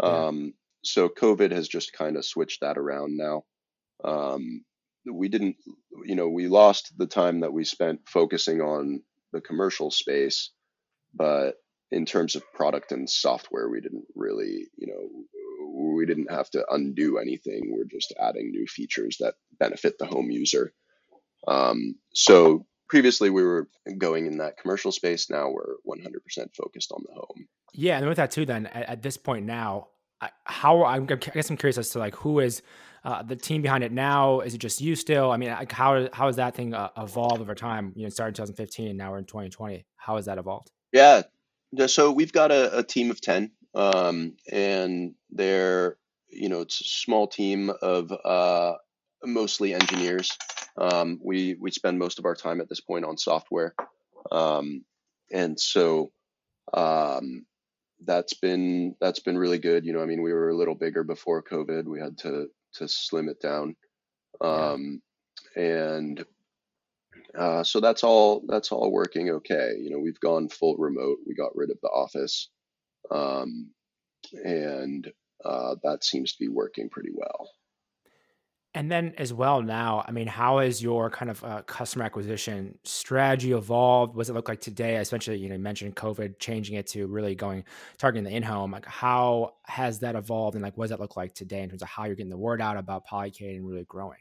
Um, 0.00 0.44
yeah. 0.44 0.50
So 0.82 1.08
COVID 1.08 1.50
has 1.50 1.68
just 1.68 1.92
kind 1.92 2.16
of 2.16 2.24
switched 2.24 2.60
that 2.60 2.78
around 2.78 3.16
now. 3.16 3.42
Um, 4.04 4.64
we 5.10 5.28
didn't, 5.28 5.56
you 6.04 6.14
know, 6.14 6.28
we 6.28 6.48
lost 6.48 6.92
the 6.96 7.06
time 7.06 7.40
that 7.40 7.52
we 7.52 7.64
spent 7.64 8.00
focusing 8.08 8.60
on 8.60 9.02
the 9.36 9.40
commercial 9.40 9.90
space, 9.90 10.50
but 11.14 11.54
in 11.92 12.04
terms 12.04 12.34
of 12.34 12.52
product 12.52 12.92
and 12.92 13.08
software, 13.08 13.68
we 13.68 13.80
didn't 13.80 14.06
really, 14.14 14.66
you 14.76 14.86
know, 14.88 15.94
we 15.96 16.06
didn't 16.06 16.30
have 16.30 16.50
to 16.50 16.64
undo 16.70 17.18
anything. 17.18 17.70
We're 17.70 17.84
just 17.84 18.12
adding 18.20 18.50
new 18.50 18.66
features 18.66 19.18
that 19.20 19.34
benefit 19.58 19.98
the 19.98 20.06
home 20.06 20.30
user. 20.30 20.72
Um, 21.46 21.96
so 22.12 22.66
previously 22.88 23.30
we 23.30 23.42
were 23.42 23.68
going 23.98 24.26
in 24.26 24.38
that 24.38 24.58
commercial 24.58 24.92
space. 24.92 25.30
Now 25.30 25.50
we're 25.50 25.76
100% 25.86 26.54
focused 26.56 26.92
on 26.92 27.04
the 27.06 27.14
home. 27.14 27.46
Yeah, 27.72 27.98
and 27.98 28.08
with 28.08 28.16
that 28.16 28.30
too, 28.30 28.46
then 28.46 28.66
at, 28.66 28.88
at 28.88 29.02
this 29.02 29.16
point 29.16 29.46
now, 29.46 29.88
how 30.44 30.84
I'm, 30.84 31.02
I 31.10 31.16
guess 31.16 31.50
I'm 31.50 31.56
curious 31.56 31.78
as 31.78 31.90
to 31.90 31.98
like 31.98 32.16
who 32.16 32.40
is 32.40 32.62
uh, 33.06 33.22
the 33.22 33.36
team 33.36 33.62
behind 33.62 33.84
it 33.84 33.92
now? 33.92 34.40
Is 34.40 34.54
it 34.54 34.58
just 34.58 34.80
you 34.80 34.96
still? 34.96 35.30
I 35.30 35.36
mean, 35.36 35.48
how 35.70 36.08
how 36.12 36.26
has 36.26 36.36
that 36.36 36.56
thing 36.56 36.74
uh, 36.74 36.90
evolved 36.98 37.40
over 37.40 37.54
time? 37.54 37.92
You 37.94 38.02
know, 38.02 38.08
started 38.08 38.30
in 38.30 38.46
2015, 38.46 38.96
now 38.96 39.12
we're 39.12 39.18
in 39.18 39.24
2020. 39.24 39.86
How 39.96 40.16
has 40.16 40.24
that 40.24 40.38
evolved? 40.38 40.72
Yeah, 40.92 41.22
so 41.86 42.10
we've 42.10 42.32
got 42.32 42.50
a, 42.50 42.78
a 42.78 42.82
team 42.82 43.12
of 43.12 43.20
10, 43.20 43.52
um, 43.76 44.34
and 44.50 45.14
they're 45.30 45.98
you 46.28 46.48
know 46.48 46.62
it's 46.62 46.80
a 46.80 46.84
small 46.84 47.28
team 47.28 47.70
of 47.80 48.12
uh, 48.24 48.74
mostly 49.24 49.72
engineers. 49.72 50.36
Um, 50.76 51.20
we 51.22 51.54
we 51.60 51.70
spend 51.70 52.00
most 52.00 52.18
of 52.18 52.24
our 52.24 52.34
time 52.34 52.60
at 52.60 52.68
this 52.68 52.80
point 52.80 53.04
on 53.04 53.18
software, 53.18 53.76
um, 54.32 54.84
and 55.30 55.58
so 55.60 56.10
um, 56.74 57.46
that's 58.04 58.34
been 58.34 58.96
that's 59.00 59.20
been 59.20 59.38
really 59.38 59.58
good. 59.58 59.84
You 59.84 59.92
know, 59.92 60.02
I 60.02 60.06
mean, 60.06 60.22
we 60.22 60.32
were 60.32 60.48
a 60.48 60.56
little 60.56 60.74
bigger 60.74 61.04
before 61.04 61.40
COVID. 61.44 61.84
We 61.84 62.00
had 62.00 62.18
to 62.18 62.48
to 62.78 62.88
slim 62.88 63.28
it 63.28 63.40
down. 63.40 63.76
Um. 64.40 65.02
And 65.54 66.24
uh, 67.38 67.62
so 67.62 67.80
that's 67.80 68.04
all 68.04 68.42
that's 68.46 68.72
all 68.72 68.92
working 68.92 69.30
okay. 69.30 69.72
You 69.80 69.90
know, 69.90 69.98
we've 69.98 70.20
gone 70.20 70.48
full 70.48 70.76
remote. 70.76 71.18
We 71.26 71.34
got 71.34 71.56
rid 71.56 71.70
of 71.70 71.78
the 71.82 71.88
office, 71.88 72.50
um, 73.10 73.70
and 74.44 75.10
uh, 75.44 75.76
that 75.82 76.04
seems 76.04 76.32
to 76.32 76.38
be 76.38 76.48
working 76.48 76.88
pretty 76.88 77.10
well. 77.14 77.50
And 78.76 78.92
then 78.92 79.14
as 79.16 79.32
well 79.32 79.62
now, 79.62 80.04
I 80.06 80.10
mean, 80.10 80.26
how 80.26 80.58
has 80.58 80.82
your 80.82 81.08
kind 81.08 81.30
of 81.30 81.42
uh, 81.42 81.62
customer 81.62 82.04
acquisition 82.04 82.78
strategy 82.84 83.52
evolved? 83.52 84.14
What 84.14 84.24
does 84.24 84.28
it 84.28 84.34
look 84.34 84.50
like 84.50 84.60
today? 84.60 84.96
Especially, 84.96 85.38
you 85.38 85.48
know, 85.48 85.54
you 85.54 85.60
mentioned 85.62 85.96
COVID 85.96 86.38
changing 86.38 86.76
it 86.76 86.86
to 86.88 87.06
really 87.06 87.34
going 87.34 87.64
targeting 87.96 88.24
the 88.24 88.36
in-home. 88.36 88.72
Like, 88.72 88.84
how 88.84 89.54
has 89.64 90.00
that 90.00 90.14
evolved, 90.14 90.56
and 90.56 90.62
like, 90.62 90.76
what 90.76 90.84
does 90.84 90.90
that 90.90 91.00
look 91.00 91.16
like 91.16 91.32
today 91.32 91.62
in 91.62 91.70
terms 91.70 91.80
of 91.80 91.88
how 91.88 92.04
you're 92.04 92.16
getting 92.16 92.28
the 92.28 92.36
word 92.36 92.60
out 92.60 92.76
about 92.76 93.06
Polycade 93.06 93.56
and 93.56 93.66
really 93.66 93.84
growing? 93.84 94.18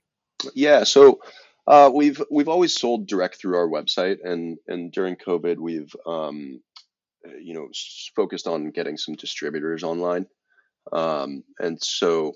Yeah, 0.53 0.85
so 0.85 1.19
uh, 1.67 1.91
we've 1.93 2.21
we've 2.31 2.47
always 2.47 2.73
sold 2.73 3.07
direct 3.07 3.35
through 3.35 3.57
our 3.57 3.67
website, 3.67 4.19
and 4.23 4.57
and 4.69 4.89
during 4.89 5.17
COVID, 5.17 5.57
we've 5.57 5.93
um, 6.07 6.61
you 7.41 7.55
know 7.55 7.67
focused 8.15 8.47
on 8.47 8.71
getting 8.71 8.95
some 8.95 9.15
distributors 9.15 9.83
online, 9.83 10.27
um, 10.93 11.43
and 11.59 11.77
so. 11.83 12.35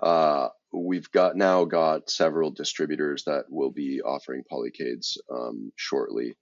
Uh, 0.00 0.48
we've 0.72 1.10
got 1.10 1.36
now 1.36 1.64
got 1.64 2.08
several 2.08 2.50
distributors 2.50 3.24
that 3.24 3.44
will 3.48 3.70
be 3.70 4.00
offering 4.02 4.42
polycades 4.50 5.16
um, 5.30 5.72
shortly. 5.76 6.36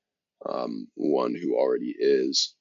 Um, 0.48 0.88
one 0.94 1.34
who 1.34 1.54
already 1.56 1.94
is. 1.98 2.54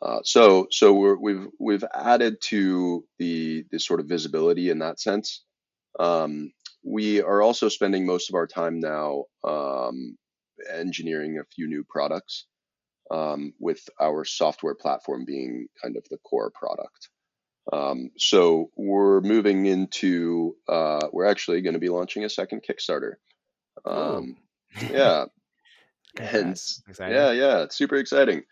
Uh, 0.00 0.20
so 0.22 0.66
so 0.70 0.92
we 0.92 1.08
have 1.08 1.18
we've, 1.20 1.46
we've 1.58 1.84
added 1.94 2.36
to 2.42 3.04
the 3.18 3.64
the 3.70 3.78
sort 3.78 4.00
of 4.00 4.06
visibility 4.06 4.70
in 4.70 4.78
that 4.80 5.00
sense. 5.00 5.44
Um, 5.98 6.52
we 6.84 7.22
are 7.22 7.42
also 7.42 7.68
spending 7.68 8.06
most 8.06 8.28
of 8.28 8.34
our 8.34 8.46
time 8.46 8.80
now 8.80 9.24
um, 9.44 10.16
engineering 10.70 11.38
a 11.38 11.44
few 11.54 11.68
new 11.68 11.84
products, 11.88 12.46
um, 13.10 13.52
with 13.58 13.80
our 14.00 14.24
software 14.24 14.74
platform 14.74 15.24
being 15.24 15.68
kind 15.82 15.96
of 15.96 16.04
the 16.10 16.18
core 16.18 16.50
product. 16.54 17.08
Um, 17.70 18.10
so 18.18 18.70
we're 18.76 19.20
moving 19.20 19.66
into, 19.66 20.56
uh, 20.68 21.08
we're 21.12 21.26
actually 21.26 21.60
going 21.60 21.74
to 21.74 21.80
be 21.80 21.88
launching 21.88 22.24
a 22.24 22.28
second 22.28 22.62
Kickstarter. 22.68 23.14
Um, 23.84 24.36
yeah. 24.90 25.26
and 26.18 26.60
yeah, 26.98 27.32
yeah, 27.32 27.62
it's 27.62 27.76
super 27.76 27.96
exciting. 27.96 28.42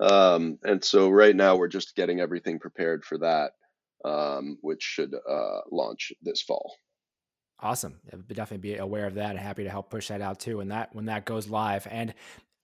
Um, 0.00 0.58
and 0.62 0.82
so 0.84 1.10
right 1.10 1.34
now 1.34 1.56
we're 1.56 1.68
just 1.68 1.96
getting 1.96 2.20
everything 2.20 2.58
prepared 2.58 3.04
for 3.04 3.18
that, 3.18 3.52
um, 4.04 4.58
which 4.62 4.82
should 4.82 5.14
uh, 5.14 5.60
launch 5.70 6.12
this 6.22 6.40
fall. 6.42 6.74
Awesome. 7.62 8.00
I'll 8.10 8.20
definitely 8.20 8.70
be 8.70 8.78
aware 8.78 9.06
of 9.06 9.14
that 9.14 9.30
and 9.30 9.38
happy 9.38 9.64
to 9.64 9.70
help 9.70 9.90
push 9.90 10.08
that 10.08 10.22
out 10.22 10.40
too 10.40 10.58
when 10.58 10.68
that 10.68 10.94
when 10.94 11.06
that 11.06 11.26
goes 11.26 11.48
live. 11.48 11.86
And 11.90 12.14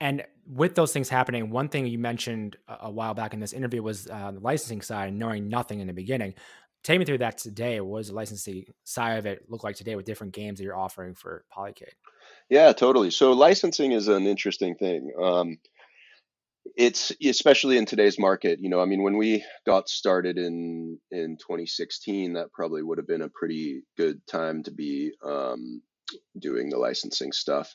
and 0.01 0.25
with 0.47 0.75
those 0.75 0.93
things 0.93 1.09
happening, 1.09 1.51
one 1.51 1.69
thing 1.69 1.87
you 1.87 1.99
mentioned 1.99 2.57
a, 2.69 2.91
while 2.91 3.15
back 3.15 3.35
in 3.35 3.41
this 3.41 3.53
interview 3.53 3.83
was 3.83 4.07
uh, 4.09 4.33
the 4.33 4.41
licensing 4.41 4.83
side, 4.83 5.15
knowing 5.15 5.49
nothing 5.49 5.81
in 5.81 5.87
the 5.87 5.93
beginning. 5.93 6.35
Take 6.85 6.99
me 6.99 7.05
through 7.05 7.19
that 7.19 7.39
today. 7.39 7.81
What 7.81 7.99
does 7.99 8.09
the 8.09 8.15
licensing 8.15 8.67
side 8.85 9.19
of 9.19 9.27
it 9.27 9.45
look 9.49 9.65
like 9.65 9.75
today 9.75 9.97
with 9.97 10.05
different 10.05 10.35
games 10.35 10.59
that 10.59 10.65
you're 10.65 10.77
offering 10.77 11.15
for 11.15 11.45
Polycade? 11.57 11.95
Yeah, 12.49 12.73
totally. 12.73 13.11
So 13.11 13.33
licensing 13.33 13.93
is 13.93 14.09
an 14.09 14.27
interesting 14.27 14.77
thing. 14.77 15.13
Um, 15.21 15.59
it's 16.77 17.13
especially 17.25 17.79
in 17.79 17.87
today's 17.87 18.19
market. 18.19 18.61
You 18.61 18.69
know, 18.69 18.81
I 18.81 18.85
mean, 18.85 19.03
when 19.03 19.17
we 19.17 19.45
got 19.65 19.89
started 19.89 20.37
in 20.37 20.99
in 21.11 21.39
2016, 21.39 22.35
that 22.35 22.53
probably 22.53 22.83
would 22.83 22.99
have 22.99 23.07
been 23.07 23.23
a 23.23 23.31
pretty 23.31 23.83
good 23.97 24.21
time 24.27 24.63
to 24.65 24.71
be 24.71 25.13
um, 25.25 25.83
doing 26.39 26.69
the 26.69 26.79
licensing 26.79 27.33
stuff. 27.33 27.75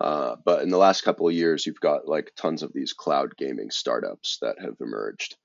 Uh, 0.00 0.36
but 0.44 0.62
in 0.62 0.68
the 0.68 0.76
last 0.76 1.02
couple 1.02 1.26
of 1.26 1.34
years, 1.34 1.64
you've 1.64 1.80
got 1.80 2.06
like 2.06 2.32
tons 2.36 2.62
of 2.62 2.72
these 2.72 2.92
cloud 2.92 3.36
gaming 3.36 3.70
startups 3.70 4.38
that 4.42 4.56
have 4.60 4.76
emerged. 4.80 5.36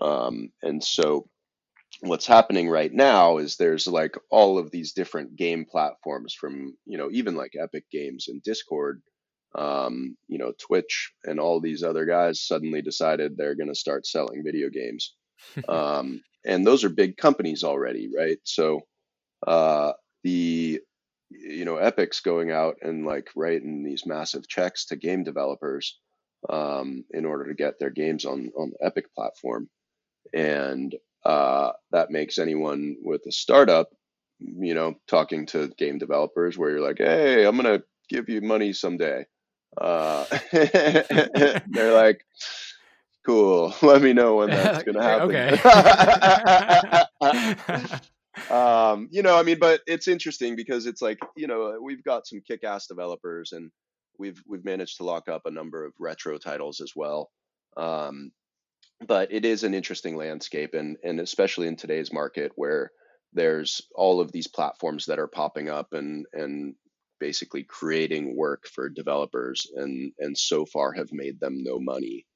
Um, 0.00 0.50
and 0.62 0.82
so 0.82 1.28
what's 2.00 2.26
happening 2.26 2.68
right 2.68 2.92
now 2.92 3.38
is 3.38 3.56
there's 3.56 3.86
like 3.86 4.16
all 4.30 4.58
of 4.58 4.70
these 4.70 4.92
different 4.92 5.36
game 5.36 5.64
platforms 5.64 6.34
from, 6.34 6.76
you 6.86 6.98
know, 6.98 7.08
even 7.12 7.36
like 7.36 7.52
Epic 7.60 7.84
Games 7.90 8.28
and 8.28 8.42
Discord, 8.42 9.02
um, 9.54 10.16
you 10.28 10.38
know, 10.38 10.52
Twitch 10.58 11.12
and 11.24 11.38
all 11.38 11.60
these 11.60 11.82
other 11.82 12.06
guys 12.06 12.40
suddenly 12.42 12.82
decided 12.82 13.36
they're 13.36 13.56
going 13.56 13.68
to 13.68 13.74
start 13.74 14.06
selling 14.06 14.42
video 14.44 14.70
games. 14.70 15.14
um, 15.68 16.22
and 16.44 16.66
those 16.66 16.84
are 16.84 16.90
big 16.90 17.16
companies 17.16 17.64
already, 17.64 18.10
right? 18.16 18.38
So 18.44 18.80
uh, 19.46 19.92
the 20.22 20.80
you 21.30 21.64
know 21.64 21.76
Epic's 21.76 22.20
going 22.20 22.50
out 22.50 22.76
and 22.82 23.06
like 23.06 23.28
writing 23.36 23.84
these 23.84 24.06
massive 24.06 24.48
checks 24.48 24.86
to 24.86 24.96
game 24.96 25.24
developers 25.24 25.98
um, 26.48 27.04
in 27.10 27.24
order 27.24 27.48
to 27.48 27.54
get 27.54 27.78
their 27.78 27.90
games 27.90 28.24
on 28.24 28.50
on 28.56 28.70
the 28.70 28.86
Epic 28.86 29.06
platform, 29.14 29.68
and 30.34 30.94
uh, 31.24 31.72
that 31.92 32.10
makes 32.10 32.38
anyone 32.38 32.96
with 33.02 33.22
a 33.26 33.32
startup, 33.32 33.88
you 34.38 34.74
know, 34.74 34.94
talking 35.06 35.46
to 35.46 35.68
game 35.78 35.98
developers 35.98 36.56
where 36.56 36.70
you're 36.70 36.86
like, 36.86 36.98
hey, 36.98 37.44
I'm 37.44 37.56
gonna 37.56 37.82
give 38.08 38.28
you 38.28 38.40
money 38.40 38.72
someday. 38.72 39.26
Uh, 39.80 40.24
they're 40.52 41.92
like, 41.94 42.24
cool. 43.24 43.74
Let 43.82 44.02
me 44.02 44.12
know 44.12 44.36
when 44.36 44.50
that's 44.50 44.82
gonna 44.82 45.02
happen. 45.02 45.58
okay. 47.22 47.98
um, 48.50 49.08
you 49.10 49.22
know, 49.22 49.36
I 49.36 49.42
mean, 49.42 49.58
but 49.58 49.80
it's 49.86 50.08
interesting 50.08 50.56
because 50.56 50.86
it's 50.86 51.02
like, 51.02 51.18
you 51.36 51.46
know, 51.46 51.78
we've 51.82 52.02
got 52.02 52.26
some 52.26 52.40
kick-ass 52.46 52.86
developers 52.86 53.52
and 53.52 53.70
we've 54.18 54.42
we've 54.46 54.64
managed 54.64 54.98
to 54.98 55.04
lock 55.04 55.28
up 55.28 55.42
a 55.46 55.50
number 55.50 55.84
of 55.84 55.92
retro 55.98 56.38
titles 56.38 56.80
as 56.80 56.92
well. 56.94 57.30
Um, 57.76 58.32
but 59.06 59.32
it 59.32 59.44
is 59.44 59.64
an 59.64 59.74
interesting 59.74 60.16
landscape 60.16 60.74
and 60.74 60.96
and 61.02 61.20
especially 61.20 61.66
in 61.66 61.76
today's 61.76 62.12
market 62.12 62.52
where 62.56 62.90
there's 63.32 63.80
all 63.94 64.20
of 64.20 64.32
these 64.32 64.48
platforms 64.48 65.06
that 65.06 65.18
are 65.18 65.28
popping 65.28 65.68
up 65.68 65.92
and 65.92 66.26
and 66.32 66.74
basically 67.18 67.62
creating 67.62 68.36
work 68.36 68.66
for 68.66 68.88
developers 68.88 69.66
and 69.76 70.12
and 70.18 70.36
so 70.36 70.66
far 70.66 70.92
have 70.92 71.12
made 71.12 71.38
them 71.40 71.62
no 71.62 71.78
money 71.78 72.26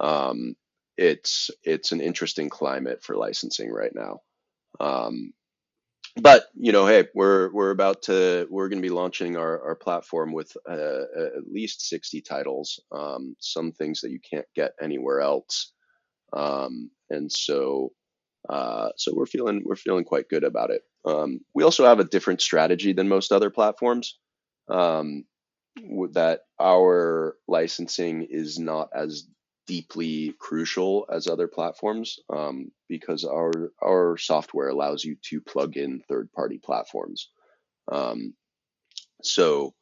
um, 0.00 0.54
it's 0.96 1.50
it's 1.64 1.92
an 1.92 2.00
interesting 2.00 2.48
climate 2.48 3.02
for 3.02 3.16
licensing 3.16 3.70
right 3.70 3.94
now 3.94 4.20
um, 4.80 5.32
but 6.20 6.44
you 6.54 6.72
know, 6.72 6.86
hey, 6.86 7.06
we're 7.14 7.50
we're 7.52 7.70
about 7.70 8.02
to 8.02 8.46
we're 8.50 8.68
going 8.68 8.82
to 8.82 8.86
be 8.88 8.94
launching 8.94 9.36
our 9.36 9.62
our 9.62 9.74
platform 9.76 10.32
with 10.32 10.52
uh, 10.68 11.02
at 11.16 11.48
least 11.50 11.88
sixty 11.88 12.20
titles. 12.20 12.80
Um, 12.92 13.34
some 13.40 13.72
things 13.72 14.00
that 14.02 14.10
you 14.10 14.20
can't 14.28 14.46
get 14.54 14.72
anywhere 14.80 15.20
else, 15.20 15.72
um, 16.32 16.90
and 17.10 17.30
so 17.32 17.92
uh, 18.48 18.90
so 18.96 19.12
we're 19.14 19.26
feeling 19.26 19.62
we're 19.64 19.76
feeling 19.76 20.04
quite 20.04 20.28
good 20.28 20.44
about 20.44 20.70
it. 20.70 20.82
Um, 21.06 21.40
we 21.54 21.64
also 21.64 21.84
have 21.86 22.00
a 22.00 22.04
different 22.04 22.42
strategy 22.42 22.92
than 22.92 23.08
most 23.08 23.32
other 23.32 23.50
platforms. 23.50 24.18
Um, 24.68 25.24
that 26.12 26.40
our 26.60 27.36
licensing 27.48 28.26
is 28.28 28.58
not 28.58 28.88
as 28.94 29.24
deeply 29.72 30.34
crucial 30.38 31.06
as 31.10 31.26
other 31.26 31.48
platforms 31.48 32.18
um, 32.28 32.70
because 32.90 33.24
our 33.24 33.72
our 33.82 34.18
software 34.18 34.68
allows 34.68 35.02
you 35.02 35.16
to 35.22 35.40
plug 35.40 35.78
in 35.78 36.02
third 36.08 36.30
party 36.30 36.58
platforms. 36.62 37.30
Um, 37.90 38.34
so 39.22 39.72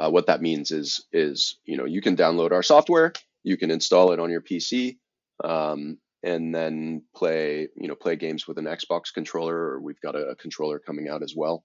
uh, 0.00 0.08
what 0.08 0.28
that 0.28 0.40
means 0.40 0.70
is 0.70 1.04
is 1.12 1.58
you 1.66 1.76
know 1.76 1.84
you 1.84 2.00
can 2.00 2.16
download 2.16 2.52
our 2.52 2.62
software, 2.62 3.12
you 3.42 3.58
can 3.58 3.70
install 3.70 4.12
it 4.12 4.18
on 4.18 4.30
your 4.30 4.40
PC, 4.40 4.96
um, 5.44 5.98
and 6.22 6.54
then 6.54 7.02
play 7.14 7.68
you 7.76 7.88
know 7.88 7.94
play 7.94 8.16
games 8.16 8.48
with 8.48 8.56
an 8.56 8.64
Xbox 8.64 9.12
controller. 9.12 9.54
Or 9.54 9.80
we've 9.82 10.00
got 10.00 10.16
a, 10.16 10.30
a 10.30 10.36
controller 10.36 10.78
coming 10.78 11.10
out 11.10 11.22
as 11.22 11.34
well, 11.36 11.64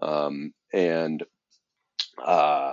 um, 0.00 0.54
and 0.72 1.22
uh, 2.24 2.72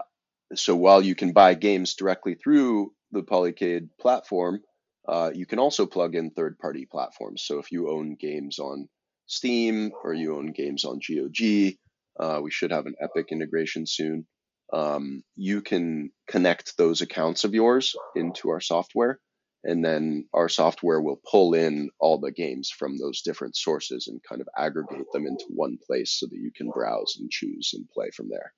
so 0.54 0.78
while 0.78 1.02
you 1.02 1.14
can 1.14 1.34
buy 1.34 1.56
games 1.56 1.96
directly 1.96 2.36
through 2.36 2.94
the 3.16 3.24
Polycade 3.24 3.90
platform, 4.00 4.62
uh, 5.08 5.32
you 5.34 5.46
can 5.46 5.60
also 5.60 5.86
plug 5.86 6.16
in 6.16 6.32
third 6.32 6.58
party 6.60 6.86
platforms. 6.86 7.44
So 7.46 7.60
if 7.60 7.72
you 7.72 7.90
own 7.90 8.16
games 8.20 8.60
on 8.60 8.88
Steam 9.28 9.92
or 10.04 10.14
you 10.14 10.36
own 10.36 10.52
games 10.52 10.86
on 10.86 11.00
GOG, 11.00 11.76
uh, 12.20 12.40
we 12.42 12.52
should 12.52 12.72
have 12.72 12.86
an 12.86 12.96
Epic 13.02 13.28
integration 13.32 13.86
soon. 13.86 14.26
Um, 14.74 15.24
you 15.36 15.62
can 15.62 16.12
connect 16.28 16.78
those 16.78 17.02
accounts 17.02 17.44
of 17.44 17.54
yours 17.54 17.96
into 18.16 18.50
our 18.50 18.62
software, 18.62 19.20
and 19.64 19.86
then 19.86 20.28
our 20.34 20.50
software 20.50 21.02
will 21.02 21.22
pull 21.30 21.54
in 21.54 21.90
all 22.00 22.20
the 22.20 22.32
games 22.32 22.72
from 22.72 22.98
those 22.98 23.22
different 23.22 23.56
sources 23.56 24.08
and 24.08 24.22
kind 24.28 24.42
of 24.42 24.48
aggregate 24.58 25.12
them 25.14 25.28
into 25.28 25.46
one 25.50 25.78
place 25.86 26.18
so 26.20 26.26
that 26.26 26.36
you 26.36 26.52
can 26.56 26.70
browse 26.72 27.18
and 27.20 27.30
choose 27.30 27.72
and 27.74 27.88
play 27.90 28.10
from 28.12 28.30
there. 28.30 28.54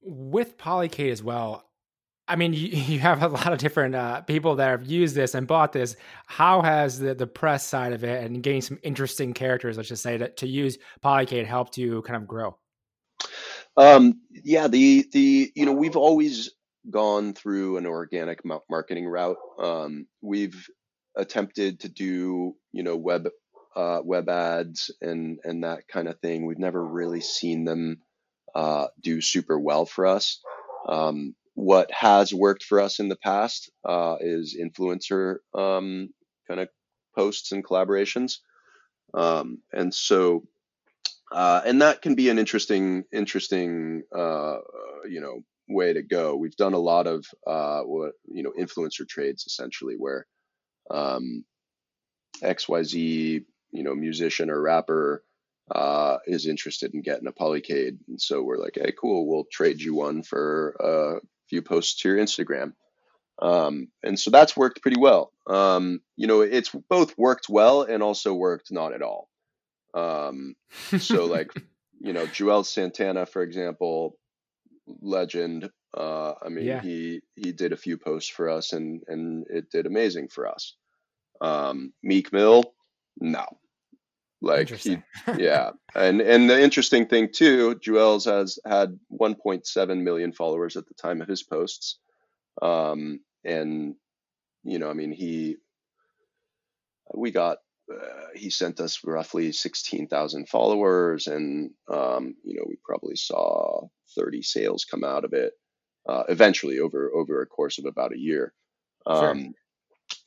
With 0.00 0.58
Polycade 0.58 1.12
as 1.12 1.22
well, 1.22 1.67
I 2.28 2.36
mean, 2.36 2.52
you, 2.52 2.68
you 2.68 2.98
have 3.00 3.22
a 3.22 3.28
lot 3.28 3.52
of 3.52 3.58
different 3.58 3.94
uh, 3.94 4.20
people 4.22 4.56
that 4.56 4.68
have 4.68 4.86
used 4.86 5.14
this 5.14 5.34
and 5.34 5.46
bought 5.46 5.72
this. 5.72 5.96
How 6.26 6.62
has 6.62 6.98
the, 6.98 7.14
the 7.14 7.26
press 7.26 7.66
side 7.66 7.92
of 7.92 8.04
it 8.04 8.22
and 8.22 8.42
getting 8.42 8.60
some 8.60 8.78
interesting 8.82 9.32
characters, 9.32 9.76
let's 9.76 9.88
just 9.88 10.02
say, 10.02 10.16
that 10.18 10.36
to 10.38 10.46
use 10.46 10.78
Polycade 11.02 11.46
helped 11.46 11.78
you 11.78 12.02
kind 12.02 12.16
of 12.16 12.28
grow? 12.28 12.56
Um, 13.76 14.20
yeah, 14.30 14.66
the 14.66 15.06
the 15.12 15.52
you 15.54 15.64
know 15.64 15.72
we've 15.72 15.96
always 15.96 16.50
gone 16.90 17.32
through 17.34 17.76
an 17.76 17.86
organic 17.86 18.40
marketing 18.68 19.06
route. 19.06 19.36
Um, 19.58 20.06
we've 20.20 20.68
attempted 21.16 21.80
to 21.80 21.88
do 21.88 22.56
you 22.72 22.82
know 22.82 22.96
web 22.96 23.28
uh, 23.76 24.00
web 24.02 24.28
ads 24.28 24.90
and 25.00 25.38
and 25.44 25.62
that 25.62 25.86
kind 25.86 26.08
of 26.08 26.18
thing. 26.20 26.44
We've 26.44 26.58
never 26.58 26.84
really 26.84 27.20
seen 27.20 27.64
them 27.64 28.02
uh, 28.54 28.88
do 29.00 29.20
super 29.20 29.58
well 29.58 29.86
for 29.86 30.06
us. 30.06 30.40
Um, 30.88 31.36
what 31.58 31.90
has 31.90 32.32
worked 32.32 32.62
for 32.62 32.80
us 32.80 33.00
in 33.00 33.08
the 33.08 33.16
past 33.16 33.68
uh, 33.84 34.14
is 34.20 34.56
influencer 34.56 35.38
um, 35.54 36.08
kind 36.46 36.60
of 36.60 36.68
posts 37.16 37.50
and 37.50 37.64
collaborations, 37.64 38.36
um, 39.12 39.58
and 39.72 39.92
so 39.92 40.44
uh, 41.32 41.60
and 41.66 41.82
that 41.82 42.00
can 42.00 42.14
be 42.14 42.28
an 42.28 42.38
interesting 42.38 43.02
interesting 43.12 44.04
uh, 44.16 44.58
you 45.08 45.20
know 45.20 45.40
way 45.68 45.92
to 45.92 46.02
go. 46.02 46.36
We've 46.36 46.54
done 46.54 46.74
a 46.74 46.78
lot 46.78 47.08
of 47.08 47.26
uh, 47.44 47.80
what 47.80 48.12
you 48.32 48.44
know 48.44 48.52
influencer 48.56 49.06
trades 49.08 49.44
essentially 49.44 49.96
where 49.98 50.28
um, 50.92 51.44
XYZ 52.40 53.44
you 53.72 53.82
know 53.82 53.96
musician 53.96 54.48
or 54.48 54.62
rapper 54.62 55.24
uh, 55.74 56.18
is 56.24 56.46
interested 56.46 56.94
in 56.94 57.02
getting 57.02 57.26
a 57.26 57.32
polycade. 57.32 57.98
And 58.06 58.20
so 58.20 58.44
we're 58.44 58.58
like, 58.58 58.76
hey, 58.76 58.92
cool, 58.98 59.26
we'll 59.26 59.46
trade 59.50 59.80
you 59.80 59.96
one 59.96 60.22
for 60.22 60.76
a 60.78 61.20
few 61.48 61.62
posts 61.62 62.00
to 62.00 62.08
your 62.08 62.18
Instagram. 62.18 62.72
Um, 63.40 63.88
and 64.02 64.18
so 64.18 64.30
that's 64.30 64.56
worked 64.56 64.82
pretty 64.82 65.00
well. 65.00 65.32
Um, 65.46 66.00
you 66.16 66.26
know, 66.26 66.40
it's 66.40 66.70
both 66.88 67.16
worked 67.16 67.48
well 67.48 67.82
and 67.82 68.02
also 68.02 68.34
worked 68.34 68.72
not 68.72 68.92
at 68.92 69.02
all. 69.02 69.28
Um, 69.94 70.56
so 70.98 71.24
like, 71.26 71.52
you 72.00 72.12
know, 72.12 72.26
Juelz 72.26 72.66
Santana, 72.66 73.26
for 73.26 73.42
example, 73.42 74.16
legend. 75.00 75.70
Uh, 75.96 76.34
I 76.44 76.48
mean, 76.48 76.66
yeah. 76.66 76.80
he 76.82 77.20
he 77.34 77.52
did 77.52 77.72
a 77.72 77.76
few 77.76 77.96
posts 77.96 78.28
for 78.28 78.50
us, 78.50 78.72
and 78.72 79.02
and 79.08 79.46
it 79.48 79.70
did 79.70 79.86
amazing 79.86 80.28
for 80.28 80.46
us. 80.46 80.74
Um, 81.40 81.92
Meek 82.02 82.32
Mill, 82.32 82.74
no, 83.20 83.46
like 84.40 84.68
he, 84.70 84.98
yeah, 85.38 85.70
and 85.94 86.20
and 86.20 86.48
the 86.48 86.60
interesting 86.60 87.06
thing 87.06 87.30
too, 87.32 87.74
Juelz 87.76 88.24
has 88.26 88.58
had 88.64 88.98
1.7 89.12 90.02
million 90.02 90.32
followers 90.32 90.76
at 90.76 90.86
the 90.86 90.94
time 90.94 91.20
of 91.20 91.28
his 91.28 91.42
posts, 91.42 91.98
um, 92.62 93.20
and 93.44 93.94
you 94.64 94.78
know, 94.78 94.90
I 94.90 94.92
mean, 94.92 95.12
he 95.12 95.56
we 97.14 97.30
got 97.30 97.58
uh, 97.92 98.26
he 98.34 98.50
sent 98.50 98.80
us 98.80 99.00
roughly 99.04 99.50
16,000 99.50 100.48
followers, 100.48 101.26
and 101.26 101.70
um, 101.90 102.34
you 102.44 102.54
know, 102.54 102.64
we 102.68 102.76
probably 102.84 103.16
saw 103.16 103.88
30 104.14 104.42
sales 104.42 104.84
come 104.84 105.04
out 105.04 105.24
of 105.24 105.32
it 105.32 105.52
uh, 106.08 106.24
eventually 106.28 106.78
over 106.78 107.10
over 107.14 107.42
a 107.42 107.46
course 107.46 107.78
of 107.78 107.84
about 107.84 108.14
a 108.14 108.18
year. 108.18 108.52
Um, 109.06 109.54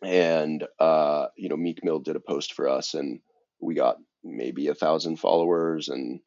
sure. 0.04 0.10
And 0.10 0.68
uh, 0.80 1.28
you 1.38 1.50
know, 1.50 1.58
Meek 1.58 1.84
Mill 1.84 2.00
did 2.00 2.16
a 2.16 2.20
post 2.20 2.54
for 2.54 2.68
us, 2.68 2.94
and 2.94 3.20
we 3.62 3.76
got 3.76 3.98
maybe 4.24 4.68
a 4.68 4.76
thousand 4.76 5.18
followers, 5.18 5.90
and 5.90 6.20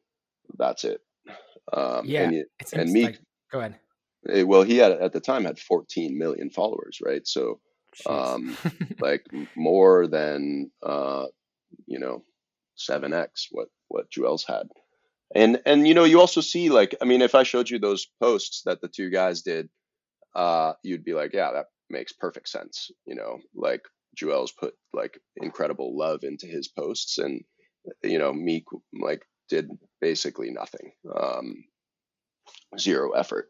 that's 0.57 0.83
it. 0.83 1.01
Um, 1.71 2.05
yeah, 2.05 2.23
and, 2.23 2.45
and 2.73 2.91
Meek, 2.91 3.05
like, 3.05 3.19
go 3.51 3.59
ahead. 3.59 3.75
It, 4.27 4.39
eh, 4.39 4.43
well, 4.43 4.63
he 4.63 4.77
had 4.77 4.91
at 4.91 5.13
the 5.13 5.19
time 5.19 5.45
had 5.45 5.59
14 5.59 6.17
million 6.17 6.49
followers, 6.49 6.99
right? 7.03 7.25
So, 7.25 7.59
um, 8.05 8.57
like 8.99 9.25
more 9.55 10.07
than 10.07 10.71
uh, 10.83 11.25
you 11.85 11.99
know, 11.99 12.23
seven 12.75 13.13
x 13.13 13.47
what 13.51 13.67
what 13.87 14.09
Juelz 14.11 14.45
had. 14.47 14.67
And 15.33 15.59
and 15.65 15.87
you 15.87 15.93
know, 15.93 16.03
you 16.03 16.19
also 16.19 16.41
see 16.41 16.69
like 16.69 16.95
I 17.01 17.05
mean, 17.05 17.21
if 17.21 17.35
I 17.35 17.43
showed 17.43 17.69
you 17.69 17.79
those 17.79 18.07
posts 18.21 18.63
that 18.65 18.81
the 18.81 18.87
two 18.87 19.09
guys 19.09 19.41
did, 19.41 19.69
uh, 20.35 20.73
you'd 20.83 21.03
be 21.03 21.13
like, 21.13 21.33
yeah, 21.33 21.51
that 21.53 21.65
makes 21.89 22.13
perfect 22.13 22.49
sense. 22.49 22.91
You 23.05 23.15
know, 23.15 23.39
like 23.55 23.81
Juelz 24.15 24.49
put 24.57 24.73
like 24.93 25.19
incredible 25.37 25.97
love 25.97 26.23
into 26.23 26.47
his 26.47 26.67
posts, 26.67 27.17
and 27.17 27.41
you 28.03 28.19
know, 28.19 28.33
Meek 28.33 28.65
like 28.93 29.23
did 29.49 29.69
basically 30.01 30.51
nothing, 30.51 30.91
um, 31.15 31.63
zero 32.79 33.11
effort. 33.11 33.47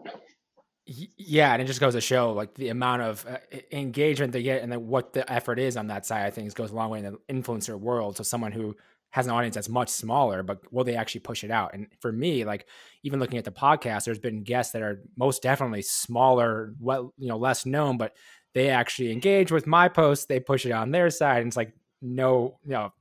Yeah, 0.86 1.54
and 1.54 1.62
it 1.62 1.66
just 1.66 1.80
goes 1.80 1.96
to 1.96 2.02
show 2.02 2.34
like 2.34 2.54
the 2.54 2.70
amount 2.70 3.02
of 3.02 3.26
uh, 3.28 3.38
engagement 3.72 4.34
they 4.34 4.44
get 4.44 4.62
and 4.62 4.88
what 4.88 5.14
the 5.14 5.32
effort 5.32 5.58
is 5.58 5.78
on 5.78 5.88
that 5.88 6.06
side 6.06 6.28
of 6.28 6.36
things 6.36 6.54
goes 6.54 6.70
a 6.70 6.76
long 6.76 6.92
way 6.92 7.00
in 7.00 7.06
the 7.06 7.18
influencer 7.34 7.80
world. 7.80 8.18
So 8.18 8.24
someone 8.24 8.52
who 8.52 8.76
has 9.10 9.26
an 9.26 9.32
audience 9.32 9.56
that's 9.56 9.70
much 9.70 9.90
smaller, 9.90 10.44
but 10.44 10.60
will 10.72 10.84
they 10.84 10.96
actually 10.96 11.22
push 11.22 11.44
it 11.44 11.50
out? 11.50 11.74
And 11.74 11.88
for 12.02 12.12
me, 12.12 12.46
like 12.46 12.68
even 13.02 13.20
looking 13.20 13.40
at 13.40 13.46
the 13.46 13.52
podcast, 13.52 14.04
there's 14.04 14.20
been 14.20 14.44
guests 14.44 14.74
that 14.74 14.82
are 14.84 15.02
most 15.18 15.42
definitely 15.42 15.82
smaller, 15.82 16.76
well, 16.80 17.14
you 17.18 17.30
know, 17.30 17.38
less 17.38 17.66
known, 17.66 17.98
but 17.98 18.14
they 18.56 18.70
actually 18.70 19.12
engage 19.12 19.52
with 19.52 19.68
my 19.68 19.88
post, 19.90 20.28
They 20.28 20.40
push 20.40 20.66
it 20.66 20.72
on 20.72 20.90
their 20.90 21.12
side, 21.12 21.40
and 21.40 21.48
it's 21.48 21.58
like 21.58 21.74
no, 22.02 22.58
you 22.64 22.72
know, 22.72 22.94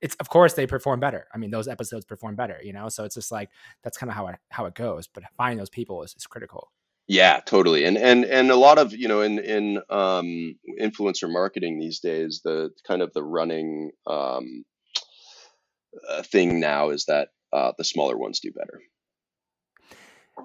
it's 0.00 0.14
of 0.16 0.28
course 0.28 0.54
they 0.54 0.66
perform 0.66 1.00
better. 1.00 1.26
I 1.32 1.38
mean, 1.38 1.50
those 1.50 1.68
episodes 1.68 2.04
perform 2.04 2.36
better, 2.36 2.58
you 2.62 2.72
know. 2.72 2.88
So 2.88 3.04
it's 3.04 3.14
just 3.14 3.30
like 3.30 3.50
that's 3.82 3.96
kind 3.96 4.10
of 4.10 4.16
how 4.16 4.26
it 4.26 4.36
how 4.50 4.66
it 4.66 4.74
goes. 4.74 5.06
But 5.06 5.24
finding 5.36 5.58
those 5.58 5.70
people 5.70 6.02
is, 6.02 6.14
is 6.16 6.26
critical. 6.26 6.72
Yeah, 7.06 7.40
totally. 7.46 7.84
And 7.84 7.96
and 7.96 8.24
and 8.24 8.50
a 8.50 8.56
lot 8.56 8.78
of 8.78 8.92
you 8.92 9.06
know 9.06 9.20
in 9.20 9.38
in 9.38 9.78
um, 9.90 10.58
influencer 10.80 11.30
marketing 11.30 11.78
these 11.78 12.00
days, 12.00 12.40
the 12.44 12.70
kind 12.86 13.00
of 13.00 13.12
the 13.12 13.22
running 13.22 13.92
um, 14.06 14.64
uh, 16.10 16.22
thing 16.22 16.58
now 16.58 16.90
is 16.90 17.04
that 17.04 17.28
uh, 17.52 17.72
the 17.78 17.84
smaller 17.84 18.16
ones 18.16 18.40
do 18.40 18.50
better. 18.50 18.80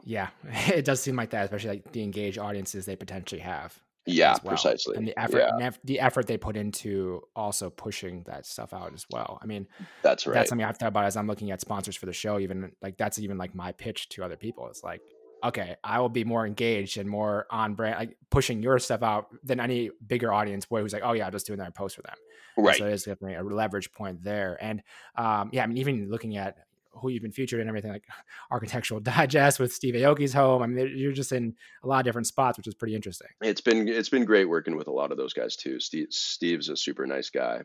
Yeah, 0.03 0.29
it 0.67 0.85
does 0.85 1.01
seem 1.01 1.15
like 1.15 1.31
that, 1.31 1.45
especially 1.45 1.71
like 1.71 1.91
the 1.93 2.03
engaged 2.03 2.37
audiences 2.37 2.85
they 2.85 2.95
potentially 2.95 3.41
have. 3.41 3.79
Yeah, 4.05 4.35
well. 4.43 4.51
precisely. 4.51 4.97
And 4.97 5.07
the 5.07 5.17
effort, 5.19 5.39
yeah. 5.39 5.65
and 5.67 5.77
the 5.83 5.99
effort 5.99 6.25
they 6.27 6.37
put 6.37 6.57
into 6.57 7.21
also 7.35 7.69
pushing 7.69 8.23
that 8.23 8.45
stuff 8.45 8.73
out 8.73 8.93
as 8.93 9.05
well. 9.11 9.39
I 9.41 9.45
mean, 9.45 9.67
that's 10.01 10.25
right. 10.25 10.33
That's 10.33 10.49
something 10.49 10.65
I've 10.65 10.77
thought 10.77 10.89
about 10.89 11.05
as 11.05 11.15
I'm 11.15 11.27
looking 11.27 11.51
at 11.51 11.61
sponsors 11.61 11.95
for 11.95 12.07
the 12.07 12.13
show. 12.13 12.39
Even 12.39 12.71
like 12.81 12.97
that's 12.97 13.19
even 13.19 13.37
like 13.37 13.53
my 13.53 13.71
pitch 13.73 14.09
to 14.09 14.23
other 14.23 14.37
people. 14.37 14.67
It's 14.69 14.83
like, 14.83 15.01
okay, 15.43 15.75
I 15.83 15.99
will 15.99 16.09
be 16.09 16.23
more 16.23 16.45
engaged 16.47 16.97
and 16.97 17.07
more 17.07 17.45
on 17.51 17.75
brand, 17.75 17.97
like 17.99 18.17
pushing 18.29 18.63
your 18.63 18.79
stuff 18.79 19.03
out 19.03 19.27
than 19.43 19.59
any 19.59 19.91
bigger 20.05 20.33
audience 20.33 20.65
where 20.69 20.81
who's 20.81 20.93
like, 20.93 21.03
oh 21.05 21.13
yeah, 21.13 21.27
I'm 21.27 21.31
just 21.31 21.45
doing 21.45 21.59
that 21.59 21.75
post 21.75 21.95
for 21.95 22.01
them. 22.01 22.15
Right. 22.57 22.77
so 22.77 22.85
it's 22.85 23.03
definitely 23.03 23.35
a 23.35 23.43
leverage 23.43 23.91
point 23.91 24.23
there. 24.23 24.57
And 24.61 24.83
um, 25.15 25.49
yeah, 25.53 25.63
I 25.63 25.67
mean, 25.67 25.77
even 25.77 26.09
looking 26.09 26.37
at 26.37 26.57
who 26.93 27.09
you've 27.09 27.21
been 27.21 27.31
featured 27.31 27.59
in 27.59 27.67
everything 27.67 27.91
like 27.91 28.03
Architectural 28.51 28.99
Digest 28.99 29.59
with 29.59 29.73
Steve 29.73 29.95
Aoki's 29.95 30.33
home. 30.33 30.61
I 30.61 30.67
mean, 30.67 30.93
you're 30.95 31.11
just 31.11 31.31
in 31.31 31.55
a 31.83 31.87
lot 31.87 31.99
of 31.99 32.05
different 32.05 32.27
spots, 32.27 32.57
which 32.57 32.67
is 32.67 32.75
pretty 32.75 32.95
interesting. 32.95 33.27
It's 33.41 33.61
been 33.61 33.87
it's 33.87 34.09
been 34.09 34.25
great 34.25 34.49
working 34.49 34.75
with 34.75 34.87
a 34.87 34.91
lot 34.91 35.11
of 35.11 35.17
those 35.17 35.33
guys 35.33 35.55
too. 35.55 35.79
Steve 35.79 36.07
Steve's 36.09 36.69
a 36.69 36.77
super 36.77 37.05
nice 37.05 37.29
guy. 37.29 37.61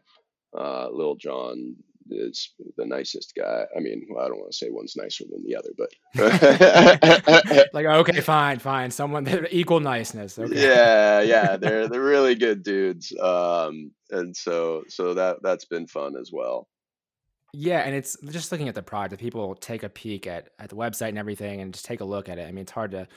Uh, 0.57 0.89
Lil 0.91 1.17
Jon 1.17 1.77
is 2.11 2.53
the 2.77 2.87
nicest 2.87 3.35
guy. 3.37 3.65
I 3.77 3.81
mean, 3.81 4.07
well, 4.09 4.25
I 4.25 4.29
don't 4.29 4.39
want 4.39 4.53
to 4.53 4.57
say 4.57 4.69
one's 4.71 4.97
nicer 4.97 5.25
than 5.31 5.43
the 5.45 5.57
other, 5.57 5.71
but 5.77 5.91
like 7.75 7.87
okay, 8.09 8.21
fine, 8.21 8.59
fine. 8.59 8.91
Someone 8.91 9.47
equal 9.51 9.81
niceness. 9.81 10.39
Okay. 10.39 10.63
Yeah, 10.63 11.21
yeah, 11.23 11.57
they're 11.57 11.89
they're 11.89 12.01
really 12.01 12.35
good 12.35 12.63
dudes. 12.63 13.13
Um, 13.21 13.93
and 14.11 14.37
so 14.37 14.85
so 14.89 15.15
that 15.15 15.39
that's 15.43 15.65
been 15.65 15.87
fun 15.87 16.15
as 16.21 16.31
well. 16.33 16.69
Yeah, 17.59 17.79
and 17.79 17.95
it's 17.95 18.19
just 18.31 18.53
looking 18.53 18.69
at 18.69 18.75
the 18.75 18.83
product. 18.83 19.19
People 19.19 19.55
take 19.55 19.83
a 19.83 19.89
peek 19.89 20.27
at, 20.27 20.51
at 20.59 20.69
the 20.69 20.77
website 20.77 21.09
and 21.09 21.17
everything, 21.17 21.63
and 21.63 21.73
just 21.73 21.87
take 21.87 22.03
a 22.03 22.05
look 22.05 22.29
at 22.29 22.39
it. 22.39 22.43
I 22.43 22.53
mean, 22.53 22.63
it's 22.63 22.71
hard 22.71 22.91
to 22.91 23.09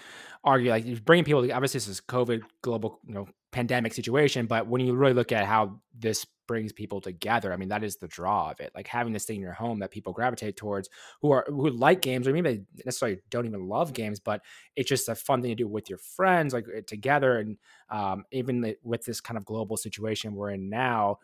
argue. 0.45 0.71
Like 0.71 1.03
bringing 1.03 1.25
people. 1.25 1.41
Obviously, 1.51 1.79
this 1.79 1.89
is 1.89 1.99
COVID, 1.99 2.43
global, 2.61 3.01
you 3.05 3.15
know, 3.15 3.27
pandemic 3.51 3.93
situation. 3.93 4.45
But 4.45 4.67
when 4.67 4.79
you 4.79 4.93
really 4.95 5.11
look 5.11 5.33
at 5.33 5.43
how 5.43 5.81
this 5.93 6.25
brings 6.47 6.71
people 6.71 7.01
together, 7.01 7.51
I 7.51 7.57
mean, 7.57 7.67
that 7.67 7.83
is 7.83 7.97
the 7.97 8.07
draw 8.07 8.51
of 8.51 8.61
it. 8.61 8.71
Like 8.73 8.87
having 8.87 9.11
this 9.11 9.25
thing 9.25 9.35
in 9.35 9.41
your 9.41 9.51
home 9.51 9.79
that 9.79 9.91
people 9.91 10.13
gravitate 10.13 10.55
towards, 10.55 10.87
who 11.21 11.31
are 11.31 11.45
who 11.49 11.69
like 11.69 12.01
games, 12.01 12.25
or 12.25 12.31
maybe 12.31 12.49
they 12.49 12.83
necessarily 12.85 13.19
don't 13.29 13.45
even 13.45 13.67
love 13.67 13.91
games, 13.91 14.21
but 14.21 14.39
it's 14.77 14.87
just 14.87 15.09
a 15.09 15.15
fun 15.15 15.41
thing 15.41 15.51
to 15.51 15.55
do 15.55 15.67
with 15.67 15.89
your 15.89 15.99
friends, 15.99 16.53
like 16.53 16.65
eh, 16.73 16.79
together. 16.87 17.39
And 17.39 17.57
um, 17.89 18.23
even 18.31 18.73
with 18.83 19.03
this 19.03 19.19
kind 19.19 19.37
of 19.37 19.43
global 19.43 19.75
situation 19.75 20.33
we're 20.33 20.51
in 20.51 20.69
now, 20.69 21.17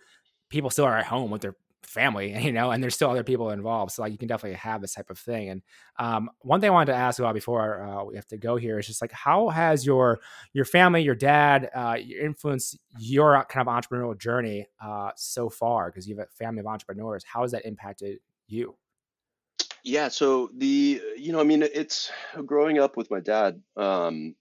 people 0.49 0.69
still 0.69 0.85
are 0.85 0.97
at 0.97 1.05
home 1.05 1.31
with 1.31 1.41
their 1.41 1.55
family, 1.87 2.35
you 2.43 2.51
know, 2.51 2.71
and 2.71 2.81
there's 2.81 2.95
still 2.95 3.09
other 3.09 3.23
people 3.23 3.49
involved. 3.51 3.91
So 3.91 4.01
like 4.01 4.11
you 4.11 4.17
can 4.17 4.27
definitely 4.27 4.57
have 4.57 4.81
this 4.81 4.93
type 4.93 5.09
of 5.09 5.17
thing. 5.17 5.49
And 5.49 5.61
um, 5.97 6.29
one 6.41 6.61
thing 6.61 6.69
I 6.69 6.73
wanted 6.73 6.91
to 6.93 6.97
ask 6.97 7.19
about 7.19 7.33
before 7.33 7.81
uh, 7.81 8.03
we 8.03 8.15
have 8.15 8.27
to 8.27 8.37
go 8.37 8.55
here 8.55 8.79
is 8.79 8.87
just 8.87 9.01
like 9.01 9.11
how 9.11 9.49
has 9.49 9.85
your 9.85 10.19
your 10.53 10.65
family, 10.65 11.01
your 11.01 11.15
dad, 11.15 11.69
uh, 11.73 11.97
influenced 11.97 12.77
your 12.99 13.45
kind 13.49 13.67
of 13.67 13.73
entrepreneurial 13.73 14.17
journey 14.17 14.67
uh, 14.83 15.11
so 15.15 15.49
far? 15.49 15.89
Because 15.89 16.07
you 16.07 16.17
have 16.17 16.27
a 16.27 16.35
family 16.35 16.59
of 16.59 16.67
entrepreneurs. 16.67 17.23
How 17.23 17.41
has 17.41 17.51
that 17.51 17.65
impacted 17.65 18.19
you? 18.47 18.75
Yeah, 19.83 20.07
so 20.07 20.49
the 20.57 21.01
you 21.15 21.31
know, 21.31 21.39
I 21.39 21.43
mean, 21.43 21.61
it's 21.61 22.11
growing 22.45 22.79
up 22.79 22.97
with 22.97 23.11
my 23.11 23.19
dad. 23.19 23.61
Um, 23.77 24.35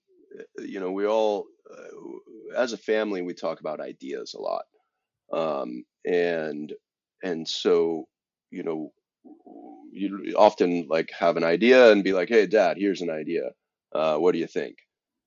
you 0.59 0.81
know, 0.81 0.91
we 0.91 1.07
all 1.07 1.47
uh, 1.71 2.57
as 2.57 2.73
a 2.73 2.79
family 2.79 3.23
we 3.23 3.35
talk 3.35 3.61
about 3.61 3.81
ideas 3.81 4.35
a 4.35 4.41
lot. 4.41 4.65
Um, 5.33 5.85
and 6.05 6.73
and 7.25 7.49
so 7.49 8.07
you 8.51 8.63
know 8.63 8.93
you 9.91 10.35
often 10.37 10.87
like 10.89 11.11
have 11.19 11.37
an 11.37 11.45
idea 11.45 11.91
and 11.91 12.05
be 12.05 12.13
like 12.13 12.29
hey 12.29 12.47
dad 12.47 12.77
here's 12.79 13.01
an 13.01 13.11
idea. 13.11 13.51
Uh, 13.93 14.17
what 14.17 14.33
do 14.33 14.39
you 14.39 14.47
think? 14.47 14.77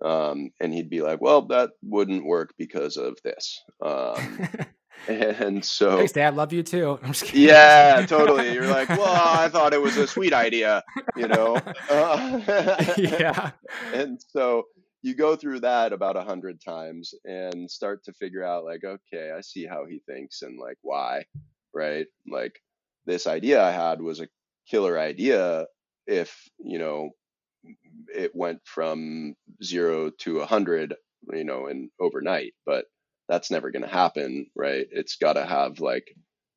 Um, 0.04 0.52
and 0.60 0.74
he'd 0.74 0.90
be 0.90 1.02
like 1.02 1.20
well 1.20 1.42
that 1.48 1.72
wouldn't 1.84 2.26
work 2.26 2.54
because 2.58 2.96
of 2.96 3.18
this. 3.24 3.62
Um, 3.84 4.48
and 5.08 5.66
so 5.66 5.98
thanks 5.98 6.14
dad. 6.14 6.36
Love 6.36 6.54
you 6.54 6.64
too. 6.64 7.00
Yeah 7.34 8.06
totally. 8.08 8.54
You're 8.54 8.68
like 8.68 8.90
well 8.90 9.40
i 9.40 9.50
thought 9.50 9.74
it 9.74 9.82
was 9.82 9.98
a 9.98 10.08
sweet 10.08 10.34
idea 10.34 10.84
you 11.16 11.28
know? 11.28 11.60
Uh, 11.90 12.84
yeah. 12.98 13.52
And 13.94 14.22
so 14.30 14.66
you 15.02 15.16
go 15.16 15.36
through 15.36 15.62
that 15.62 15.94
about 15.94 16.18
a 16.18 16.24
hundred 16.24 16.62
times 16.62 17.14
and 17.26 17.70
start 17.70 18.04
to 18.04 18.14
figure 18.14 18.44
out 18.44 18.66
like 18.66 18.84
okay 18.84 19.32
i 19.36 19.42
see 19.42 19.66
how 19.66 19.86
he 19.86 20.00
thinks 20.06 20.42
and 20.42 20.60
like 20.60 20.78
why 20.82 21.24
right? 21.74 22.08
Like 22.30 22.60
this 23.06 23.28
idea 23.28 23.64
I 23.64 23.72
had 23.72 24.02
was 24.02 24.20
a 24.20 24.28
killer 24.70 25.00
idea 25.00 25.66
if, 26.06 26.36
you 26.60 26.80
know, 26.80 27.12
it 28.14 28.32
went 28.34 28.60
from 28.66 29.36
zero 29.64 30.12
to 30.20 30.40
a 30.40 30.46
hundred, 30.46 30.96
you 31.34 31.44
know, 31.44 31.68
in 31.68 31.90
overnight, 32.00 32.54
but 32.66 32.86
that's 33.28 33.52
never 33.52 33.72
going 33.72 33.84
to 33.84 33.90
happen, 33.90 34.48
right? 34.56 34.88
It's 34.92 35.18
got 35.18 35.34
to 35.34 35.46
have 35.46 35.80
like 35.80 36.16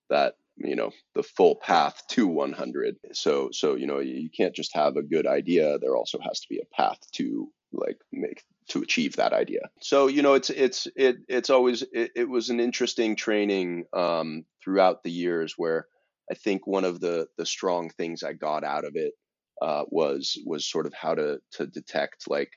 that, 0.09 0.35
you 0.57 0.77
know, 0.77 0.91
the 1.15 1.23
full 1.23 1.57
path 1.57 2.03
to 2.11 2.27
100. 2.27 2.97
So, 3.13 3.51
so, 3.53 3.75
you 3.75 3.87
know, 3.87 3.99
you 3.99 4.31
can't 4.31 4.55
just 4.55 4.75
have 4.75 4.97
a 4.97 5.03
good 5.03 5.27
idea. 5.27 5.79
There 5.79 5.97
also 5.97 6.19
has 6.21 6.41
to 6.41 6.47
be 6.49 6.59
a 6.61 6.75
path 6.77 6.99
to 7.13 7.51
like 7.73 7.99
make 8.13 8.43
to 8.71 8.83
achieve 8.83 9.17
that 9.17 9.33
idea. 9.33 9.71
So 9.81 10.07
you 10.07 10.23
know, 10.23 10.35
it's 10.35 10.51
it's 10.51 10.89
it 10.97 11.19
it's 11.29 11.51
always 11.51 11.83
it, 11.93 12.13
it 12.17 12.29
was 12.29 12.51
an 12.51 12.61
interesting 12.61 13.17
training 13.17 13.85
um, 13.93 14.45
throughout 14.63 15.03
the 15.03 15.11
years 15.11 15.55
where 15.57 15.87
I 16.31 16.35
think 16.35 16.67
one 16.67 16.85
of 16.85 17.01
the 17.01 17.27
the 17.37 17.47
strong 17.47 17.91
things 17.91 18.23
I 18.23 18.33
got 18.33 18.65
out 18.65 18.85
of 18.85 18.93
it 18.95 19.15
uh, 19.61 19.85
was 19.89 20.39
was 20.47 20.69
sort 20.69 20.87
of 20.87 20.95
how 20.95 21.15
to 21.15 21.41
to 21.53 21.67
detect 21.67 22.29
like 22.29 22.53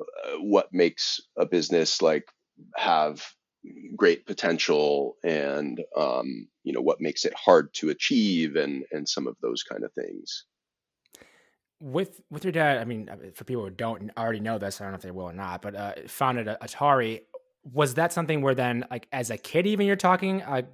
uh, 0.00 0.38
what 0.40 0.68
makes 0.72 1.20
a 1.38 1.46
business 1.46 2.02
like 2.02 2.24
have 2.76 3.22
great 3.94 4.26
potential 4.26 5.16
and 5.22 5.80
um, 5.96 6.48
you 6.64 6.72
know 6.72 6.80
what 6.80 7.00
makes 7.00 7.24
it 7.24 7.34
hard 7.34 7.72
to 7.74 7.90
achieve 7.90 8.56
and 8.56 8.84
and 8.92 9.08
some 9.08 9.26
of 9.26 9.36
those 9.42 9.62
kind 9.62 9.84
of 9.84 9.92
things 9.92 10.46
with 11.80 12.20
with 12.30 12.44
your 12.44 12.52
dad, 12.52 12.78
I 12.78 12.84
mean, 12.84 13.08
uh, 13.08 13.16
for 13.34 13.44
people 13.44 13.64
who 13.64 13.70
don't 13.70 14.10
already 14.16 14.40
know 14.40 14.58
this, 14.58 14.80
I 14.80 14.84
don't 14.84 14.92
know 14.92 14.96
if 14.96 15.02
they 15.02 15.10
will 15.10 15.24
or 15.24 15.32
not, 15.32 15.62
but 15.62 15.74
uh, 15.74 15.92
founded 16.06 16.46
Atari. 16.46 17.22
Was 17.62 17.94
that 17.94 18.12
something 18.12 18.40
where 18.40 18.54
then, 18.54 18.86
like, 18.90 19.06
as 19.12 19.28
a 19.28 19.36
kid, 19.36 19.66
even 19.66 19.86
you're 19.86 19.96
talking 19.96 20.38
like 20.48 20.66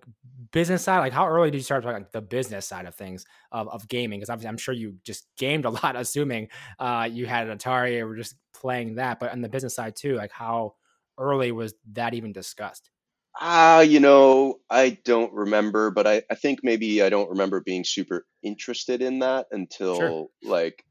business 0.53 0.85
side? 0.85 1.01
Like, 1.01 1.13
how 1.13 1.27
early 1.27 1.51
did 1.51 1.59
you 1.59 1.65
start 1.65 1.83
talking 1.83 1.99
like, 1.99 2.13
the 2.13 2.21
business 2.21 2.67
side 2.67 2.87
of 2.87 2.95
things 2.95 3.25
of, 3.51 3.69
of 3.69 3.89
gaming? 3.89 4.21
Because 4.21 4.31
obviously, 4.31 4.49
I'm 4.49 4.57
sure 4.57 4.75
you 4.75 4.97
just 5.05 5.27
gamed 5.37 5.65
a 5.65 5.71
lot, 5.83 5.97
assuming 5.97 6.49
uh, 6.79 7.09
you 7.11 7.27
had 7.27 7.49
an 7.49 7.59
Atari 7.59 8.01
or 8.01 8.09
were 8.09 8.17
just 8.17 8.37
playing 8.55 8.97
that. 8.97 9.19
But 9.19 9.33
on 9.33 9.41
the 9.41 9.49
business 9.49 9.75
side 9.75 9.97
too, 9.97 10.15
like, 10.15 10.33
how 10.33 10.75
early 11.19 11.53
was 11.53 11.75
that 11.93 12.15
even 12.15 12.33
discussed? 12.33 12.91
Ah, 13.39 13.79
uh, 13.79 13.81
you 13.81 14.01
know, 14.01 14.61
I 14.71 14.99
don't 15.05 15.33
remember, 15.33 15.91
but 15.91 16.07
I, 16.07 16.23
I 16.31 16.35
think 16.37 16.61
maybe 16.63 17.03
I 17.03 17.11
don't 17.11 17.29
remember 17.29 17.61
being 17.61 17.85
super 17.85 18.27
interested 18.43 19.03
in 19.03 19.19
that 19.19 19.47
until 19.51 19.97
sure. 19.97 20.27
like 20.43 20.85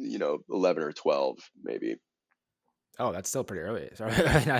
you 0.00 0.18
know, 0.18 0.38
11 0.50 0.82
or 0.82 0.92
12, 0.92 1.38
maybe. 1.62 1.96
Oh, 2.98 3.12
that's 3.12 3.28
still 3.28 3.44
pretty 3.44 3.62
early. 3.62 3.88
Sorry, 3.94 4.12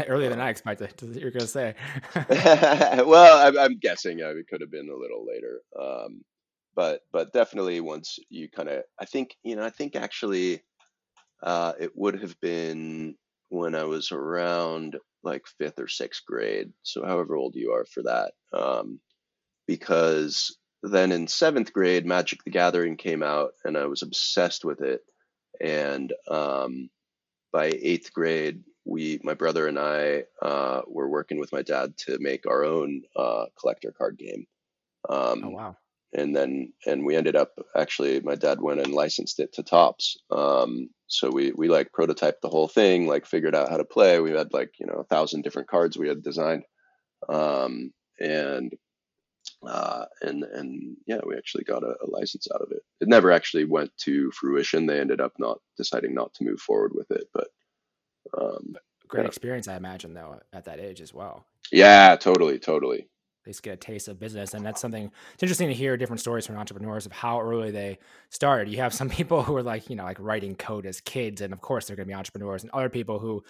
earlier 0.08 0.30
than 0.30 0.40
I 0.40 0.50
expected. 0.50 0.94
You're 1.02 1.30
going 1.30 1.40
to 1.40 1.46
say. 1.46 1.74
well, 2.14 3.46
I'm, 3.46 3.58
I'm 3.58 3.78
guessing 3.78 4.20
it 4.20 4.48
could 4.48 4.60
have 4.60 4.70
been 4.70 4.88
a 4.88 4.96
little 4.96 5.26
later. 5.26 5.60
Um, 5.78 6.22
but, 6.74 7.02
but 7.12 7.32
definitely 7.32 7.80
once 7.80 8.18
you 8.30 8.48
kind 8.48 8.68
of, 8.68 8.84
I 8.98 9.04
think, 9.04 9.36
you 9.42 9.56
know, 9.56 9.64
I 9.64 9.70
think 9.70 9.96
actually 9.96 10.62
uh, 11.42 11.72
it 11.78 11.90
would 11.94 12.20
have 12.20 12.40
been 12.40 13.16
when 13.50 13.74
I 13.74 13.84
was 13.84 14.12
around 14.12 14.96
like 15.22 15.42
fifth 15.58 15.78
or 15.78 15.88
sixth 15.88 16.22
grade. 16.26 16.72
So 16.82 17.04
however 17.04 17.36
old 17.36 17.54
you 17.56 17.72
are 17.72 17.84
for 17.84 18.02
that. 18.04 18.32
Um, 18.52 19.00
because 19.66 20.56
then 20.82 21.12
in 21.12 21.28
seventh 21.28 21.72
grade, 21.72 22.06
Magic 22.06 22.42
the 22.44 22.50
Gathering 22.50 22.96
came 22.96 23.22
out 23.22 23.52
and 23.64 23.76
I 23.76 23.86
was 23.86 24.02
obsessed 24.02 24.64
with 24.64 24.80
it. 24.80 25.02
And 25.60 26.12
um, 26.28 26.90
by 27.52 27.66
eighth 27.66 28.12
grade, 28.12 28.62
we, 28.84 29.20
my 29.22 29.34
brother 29.34 29.66
and 29.66 29.78
I, 29.78 30.24
uh, 30.42 30.82
were 30.86 31.08
working 31.08 31.38
with 31.38 31.52
my 31.52 31.62
dad 31.62 31.96
to 32.06 32.18
make 32.18 32.46
our 32.46 32.64
own 32.64 33.02
uh, 33.16 33.46
collector 33.58 33.92
card 33.96 34.18
game. 34.18 34.46
Um, 35.08 35.42
oh 35.44 35.50
wow! 35.50 35.76
And 36.12 36.34
then, 36.34 36.72
and 36.86 37.04
we 37.04 37.14
ended 37.14 37.36
up 37.36 37.52
actually, 37.76 38.20
my 38.20 38.34
dad 38.34 38.60
went 38.60 38.80
and 38.80 38.92
licensed 38.92 39.38
it 39.38 39.52
to 39.54 39.62
Topps. 39.62 40.16
Um, 40.30 40.90
so 41.06 41.30
we 41.30 41.52
we 41.52 41.68
like 41.68 41.90
prototyped 41.92 42.40
the 42.42 42.48
whole 42.48 42.68
thing, 42.68 43.06
like 43.06 43.26
figured 43.26 43.54
out 43.54 43.68
how 43.68 43.76
to 43.76 43.84
play. 43.84 44.20
We 44.20 44.30
had 44.30 44.52
like 44.52 44.72
you 44.78 44.86
know 44.86 44.94
a 44.94 45.04
thousand 45.04 45.42
different 45.42 45.68
cards 45.68 45.98
we 45.98 46.08
had 46.08 46.22
designed, 46.22 46.64
um, 47.28 47.92
and 48.20 48.72
uh, 49.66 50.06
and 50.22 50.44
and 50.44 50.96
yeah, 51.06 51.20
we 51.26 51.36
actually 51.36 51.64
got 51.64 51.82
a, 51.82 51.94
a, 52.02 52.08
license 52.08 52.48
out 52.54 52.62
of 52.62 52.70
it. 52.72 52.82
It 53.00 53.08
never 53.08 53.30
actually 53.30 53.64
went 53.64 53.90
to 53.98 54.30
fruition. 54.32 54.86
They 54.86 55.00
ended 55.00 55.20
up 55.20 55.32
not 55.38 55.58
deciding 55.76 56.14
not 56.14 56.32
to 56.34 56.44
move 56.44 56.60
forward 56.60 56.92
with 56.94 57.10
it, 57.10 57.24
but 57.34 57.48
um, 58.38 58.74
great 59.08 59.22
yeah. 59.22 59.28
experience, 59.28 59.68
I 59.68 59.76
imagine, 59.76 60.14
though, 60.14 60.40
at 60.52 60.64
that 60.64 60.80
age 60.80 61.00
as 61.00 61.12
well. 61.12 61.44
Yeah, 61.70 62.16
totally, 62.16 62.58
totally. 62.58 63.08
They 63.44 63.52
just 63.52 63.62
get 63.62 63.74
a 63.74 63.76
taste 63.76 64.08
of 64.08 64.18
business, 64.18 64.54
and 64.54 64.64
that's 64.64 64.80
something. 64.80 65.10
It's 65.34 65.42
interesting 65.42 65.68
to 65.68 65.74
hear 65.74 65.96
different 65.96 66.20
stories 66.20 66.46
from 66.46 66.56
entrepreneurs 66.56 67.06
of 67.06 67.12
how 67.12 67.40
early 67.40 67.70
they 67.70 67.98
started. 68.30 68.70
You 68.70 68.78
have 68.78 68.94
some 68.94 69.08
people 69.10 69.42
who 69.42 69.54
are 69.56 69.62
like, 69.62 69.90
you 69.90 69.96
know, 69.96 70.04
like 70.04 70.18
writing 70.20 70.56
code 70.56 70.86
as 70.86 71.02
kids, 71.02 71.42
and 71.42 71.52
of 71.52 71.60
course 71.60 71.86
they're 71.86 71.96
going 71.96 72.06
to 72.06 72.12
be 72.12 72.16
entrepreneurs, 72.16 72.62
and 72.62 72.70
other 72.72 72.88
people 72.88 73.18
who 73.18 73.42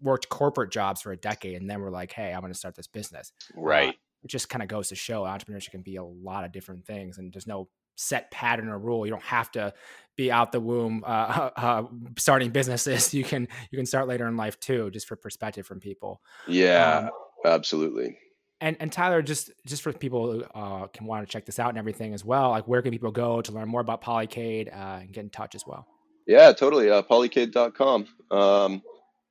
worked 0.00 0.28
corporate 0.28 0.70
jobs 0.70 1.02
for 1.02 1.12
a 1.12 1.16
decade 1.16 1.60
and 1.60 1.68
then 1.68 1.80
were 1.80 1.90
like, 1.90 2.12
hey, 2.12 2.32
I'm 2.32 2.40
going 2.40 2.52
to 2.52 2.58
start 2.58 2.74
this 2.74 2.86
business. 2.86 3.32
Right. 3.54 3.90
Uh, 3.90 3.92
it 4.22 4.28
just 4.28 4.48
kind 4.48 4.62
of 4.62 4.68
goes 4.68 4.88
to 4.88 4.94
show 4.94 5.22
entrepreneurship 5.22 5.70
can 5.70 5.82
be 5.82 5.96
a 5.96 6.04
lot 6.04 6.44
of 6.44 6.52
different 6.52 6.86
things, 6.86 7.18
and 7.18 7.32
there's 7.32 7.46
no 7.46 7.68
set 7.98 8.30
pattern 8.30 8.68
or 8.68 8.78
rule. 8.78 9.04
You 9.04 9.10
don't 9.10 9.22
have 9.22 9.50
to 9.52 9.74
be 10.16 10.30
out 10.30 10.52
the 10.52 10.60
womb 10.60 11.02
uh, 11.06 11.50
uh, 11.56 11.82
starting 12.16 12.50
businesses. 12.50 13.12
You 13.18 13.24
can 13.24 13.48
you 13.70 13.76
can 13.76 13.86
start 13.86 14.06
later 14.06 14.26
in 14.28 14.36
life 14.36 14.58
too, 14.60 14.90
just 14.90 15.06
for 15.08 15.16
perspective 15.16 15.66
from 15.66 15.80
people. 15.80 16.20
Yeah, 16.46 17.08
um, 17.08 17.10
absolutely. 17.44 18.16
And 18.60 18.76
and 18.80 18.92
Tyler, 18.92 19.22
just 19.22 19.50
just 19.66 19.82
for 19.82 19.92
people 19.92 20.32
who 20.32 20.42
uh, 20.54 20.86
can 20.88 21.06
want 21.06 21.26
to 21.26 21.32
check 21.32 21.46
this 21.46 21.58
out 21.58 21.70
and 21.70 21.78
everything 21.78 22.14
as 22.14 22.24
well, 22.24 22.50
like 22.50 22.68
where 22.68 22.82
can 22.82 22.92
people 22.92 23.10
go 23.10 23.40
to 23.42 23.52
learn 23.52 23.68
more 23.68 23.80
about 23.80 24.02
Polycade 24.02 24.72
uh, 24.72 25.00
and 25.00 25.12
get 25.12 25.24
in 25.24 25.30
touch 25.30 25.54
as 25.54 25.66
well? 25.66 25.86
Yeah, 26.26 26.52
totally. 26.52 26.90
Uh, 26.90 27.02
polycade.com. 27.02 28.06
Um, 28.30 28.82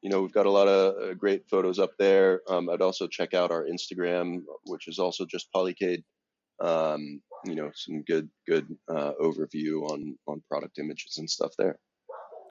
you 0.08 0.14
know, 0.14 0.22
we've 0.22 0.32
got 0.32 0.46
a 0.46 0.50
lot 0.50 0.70
of 0.70 0.96
uh, 1.04 1.14
great 1.16 1.50
photos 1.50 1.80
up 1.80 1.92
there. 2.00 2.40
Um, 2.48 2.70
I'd 2.70 2.82
also 2.82 3.08
check 3.08 3.34
out 3.34 3.52
our 3.52 3.66
Instagram, 3.66 4.44
which 4.64 4.88
is 4.88 5.00
also 5.00 5.26
just 5.26 5.52
Polycade. 5.54 6.02
Um, 6.62 7.22
you 7.44 7.56
know, 7.56 7.72
some 7.76 8.04
good 8.04 8.30
good 8.48 8.74
uh, 8.88 9.12
overview 9.22 9.84
on 9.92 10.18
on 10.26 10.42
product 10.50 10.80
images 10.80 11.18
and 11.18 11.30
stuff 11.30 11.52
there. 11.58 11.78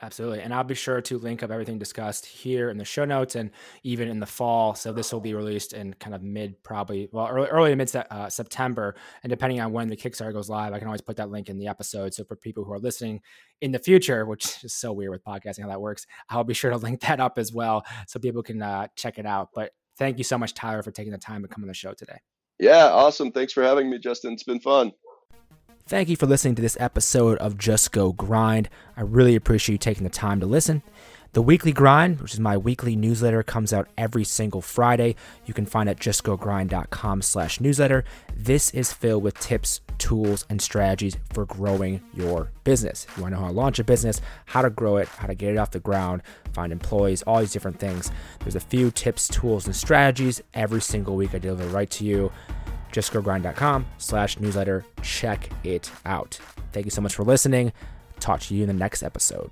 Absolutely. 0.02 0.40
And 0.40 0.52
I'll 0.52 0.64
be 0.64 0.74
sure 0.74 1.00
to 1.00 1.18
link 1.18 1.42
up 1.42 1.50
everything 1.50 1.78
discussed 1.78 2.26
here 2.26 2.70
in 2.70 2.76
the 2.76 2.84
show 2.84 3.04
notes 3.04 3.34
and 3.34 3.50
even 3.82 4.08
in 4.08 4.20
the 4.20 4.26
fall. 4.26 4.74
So 4.74 4.92
this 4.92 5.12
will 5.12 5.20
be 5.20 5.34
released 5.34 5.72
in 5.72 5.94
kind 5.94 6.14
of 6.14 6.22
mid, 6.22 6.62
probably, 6.62 7.08
well, 7.12 7.28
early, 7.28 7.48
early 7.48 7.70
to 7.70 7.76
mid 7.76 7.94
uh, 7.96 8.28
September. 8.28 8.94
And 9.22 9.30
depending 9.30 9.60
on 9.60 9.72
when 9.72 9.88
the 9.88 9.96
Kickstarter 9.96 10.32
goes 10.32 10.50
live, 10.50 10.72
I 10.72 10.78
can 10.78 10.88
always 10.88 11.00
put 11.00 11.16
that 11.16 11.30
link 11.30 11.48
in 11.48 11.58
the 11.58 11.68
episode. 11.68 12.14
So 12.14 12.24
for 12.24 12.36
people 12.36 12.64
who 12.64 12.72
are 12.72 12.78
listening 12.78 13.20
in 13.60 13.72
the 13.72 13.78
future, 13.78 14.26
which 14.26 14.62
is 14.64 14.74
so 14.74 14.92
weird 14.92 15.12
with 15.12 15.24
podcasting, 15.24 15.62
how 15.62 15.68
that 15.68 15.80
works, 15.80 16.06
I'll 16.28 16.44
be 16.44 16.54
sure 16.54 16.70
to 16.70 16.76
link 16.76 17.00
that 17.00 17.20
up 17.20 17.38
as 17.38 17.52
well 17.52 17.84
so 18.06 18.20
people 18.20 18.42
can 18.42 18.60
uh, 18.60 18.88
check 18.96 19.18
it 19.18 19.26
out. 19.26 19.50
But 19.54 19.72
thank 19.96 20.18
you 20.18 20.24
so 20.24 20.36
much, 20.36 20.54
Tyler, 20.54 20.82
for 20.82 20.90
taking 20.90 21.12
the 21.12 21.18
time 21.18 21.42
to 21.42 21.48
come 21.48 21.64
on 21.64 21.68
the 21.68 21.74
show 21.74 21.92
today. 21.94 22.18
Yeah, 22.58 22.86
awesome. 22.86 23.32
Thanks 23.32 23.52
for 23.52 23.62
having 23.62 23.90
me, 23.90 23.98
Justin. 23.98 24.32
It's 24.32 24.42
been 24.42 24.60
fun. 24.60 24.92
Thank 25.88 26.08
you 26.08 26.16
for 26.16 26.26
listening 26.26 26.56
to 26.56 26.62
this 26.62 26.76
episode 26.80 27.38
of 27.38 27.58
Just 27.58 27.92
Go 27.92 28.10
Grind. 28.10 28.68
I 28.96 29.02
really 29.02 29.36
appreciate 29.36 29.74
you 29.74 29.78
taking 29.78 30.02
the 30.02 30.10
time 30.10 30.40
to 30.40 30.46
listen. 30.46 30.82
The 31.32 31.42
weekly 31.42 31.70
grind, 31.70 32.20
which 32.20 32.34
is 32.34 32.40
my 32.40 32.56
weekly 32.56 32.96
newsletter, 32.96 33.44
comes 33.44 33.72
out 33.72 33.86
every 33.96 34.24
single 34.24 34.60
Friday. 34.60 35.14
You 35.44 35.54
can 35.54 35.64
find 35.64 35.88
it 35.88 35.92
at 35.92 36.00
justgogrind.com 36.00 37.22
slash 37.22 37.60
newsletter. 37.60 38.02
This 38.34 38.74
is 38.74 38.92
filled 38.92 39.22
with 39.22 39.38
tips, 39.38 39.80
tools, 39.98 40.44
and 40.50 40.60
strategies 40.60 41.18
for 41.32 41.46
growing 41.46 42.00
your 42.12 42.50
business. 42.64 43.06
If 43.08 43.16
you 43.16 43.22
want 43.22 43.34
to 43.34 43.38
know 43.38 43.46
how 43.46 43.52
to 43.52 43.56
launch 43.56 43.78
a 43.78 43.84
business, 43.84 44.20
how 44.46 44.62
to 44.62 44.70
grow 44.70 44.96
it, 44.96 45.06
how 45.06 45.28
to 45.28 45.36
get 45.36 45.52
it 45.52 45.56
off 45.56 45.70
the 45.70 45.78
ground, 45.78 46.22
find 46.52 46.72
employees, 46.72 47.22
all 47.22 47.38
these 47.38 47.52
different 47.52 47.78
things. 47.78 48.10
There's 48.40 48.56
a 48.56 48.60
few 48.60 48.90
tips, 48.90 49.28
tools, 49.28 49.66
and 49.66 49.76
strategies 49.76 50.42
every 50.52 50.80
single 50.80 51.14
week 51.14 51.32
I 51.32 51.38
deliver 51.38 51.68
right 51.68 51.90
to 51.90 52.04
you 52.04 52.32
justgogrind.com 52.96 53.86
slash 53.98 54.38
newsletter. 54.40 54.84
Check 55.02 55.50
it 55.64 55.90
out. 56.06 56.38
Thank 56.72 56.86
you 56.86 56.90
so 56.90 57.02
much 57.02 57.14
for 57.14 57.24
listening. 57.24 57.72
Talk 58.20 58.40
to 58.40 58.54
you 58.54 58.62
in 58.62 58.68
the 58.68 58.74
next 58.74 59.02
episode. 59.02 59.50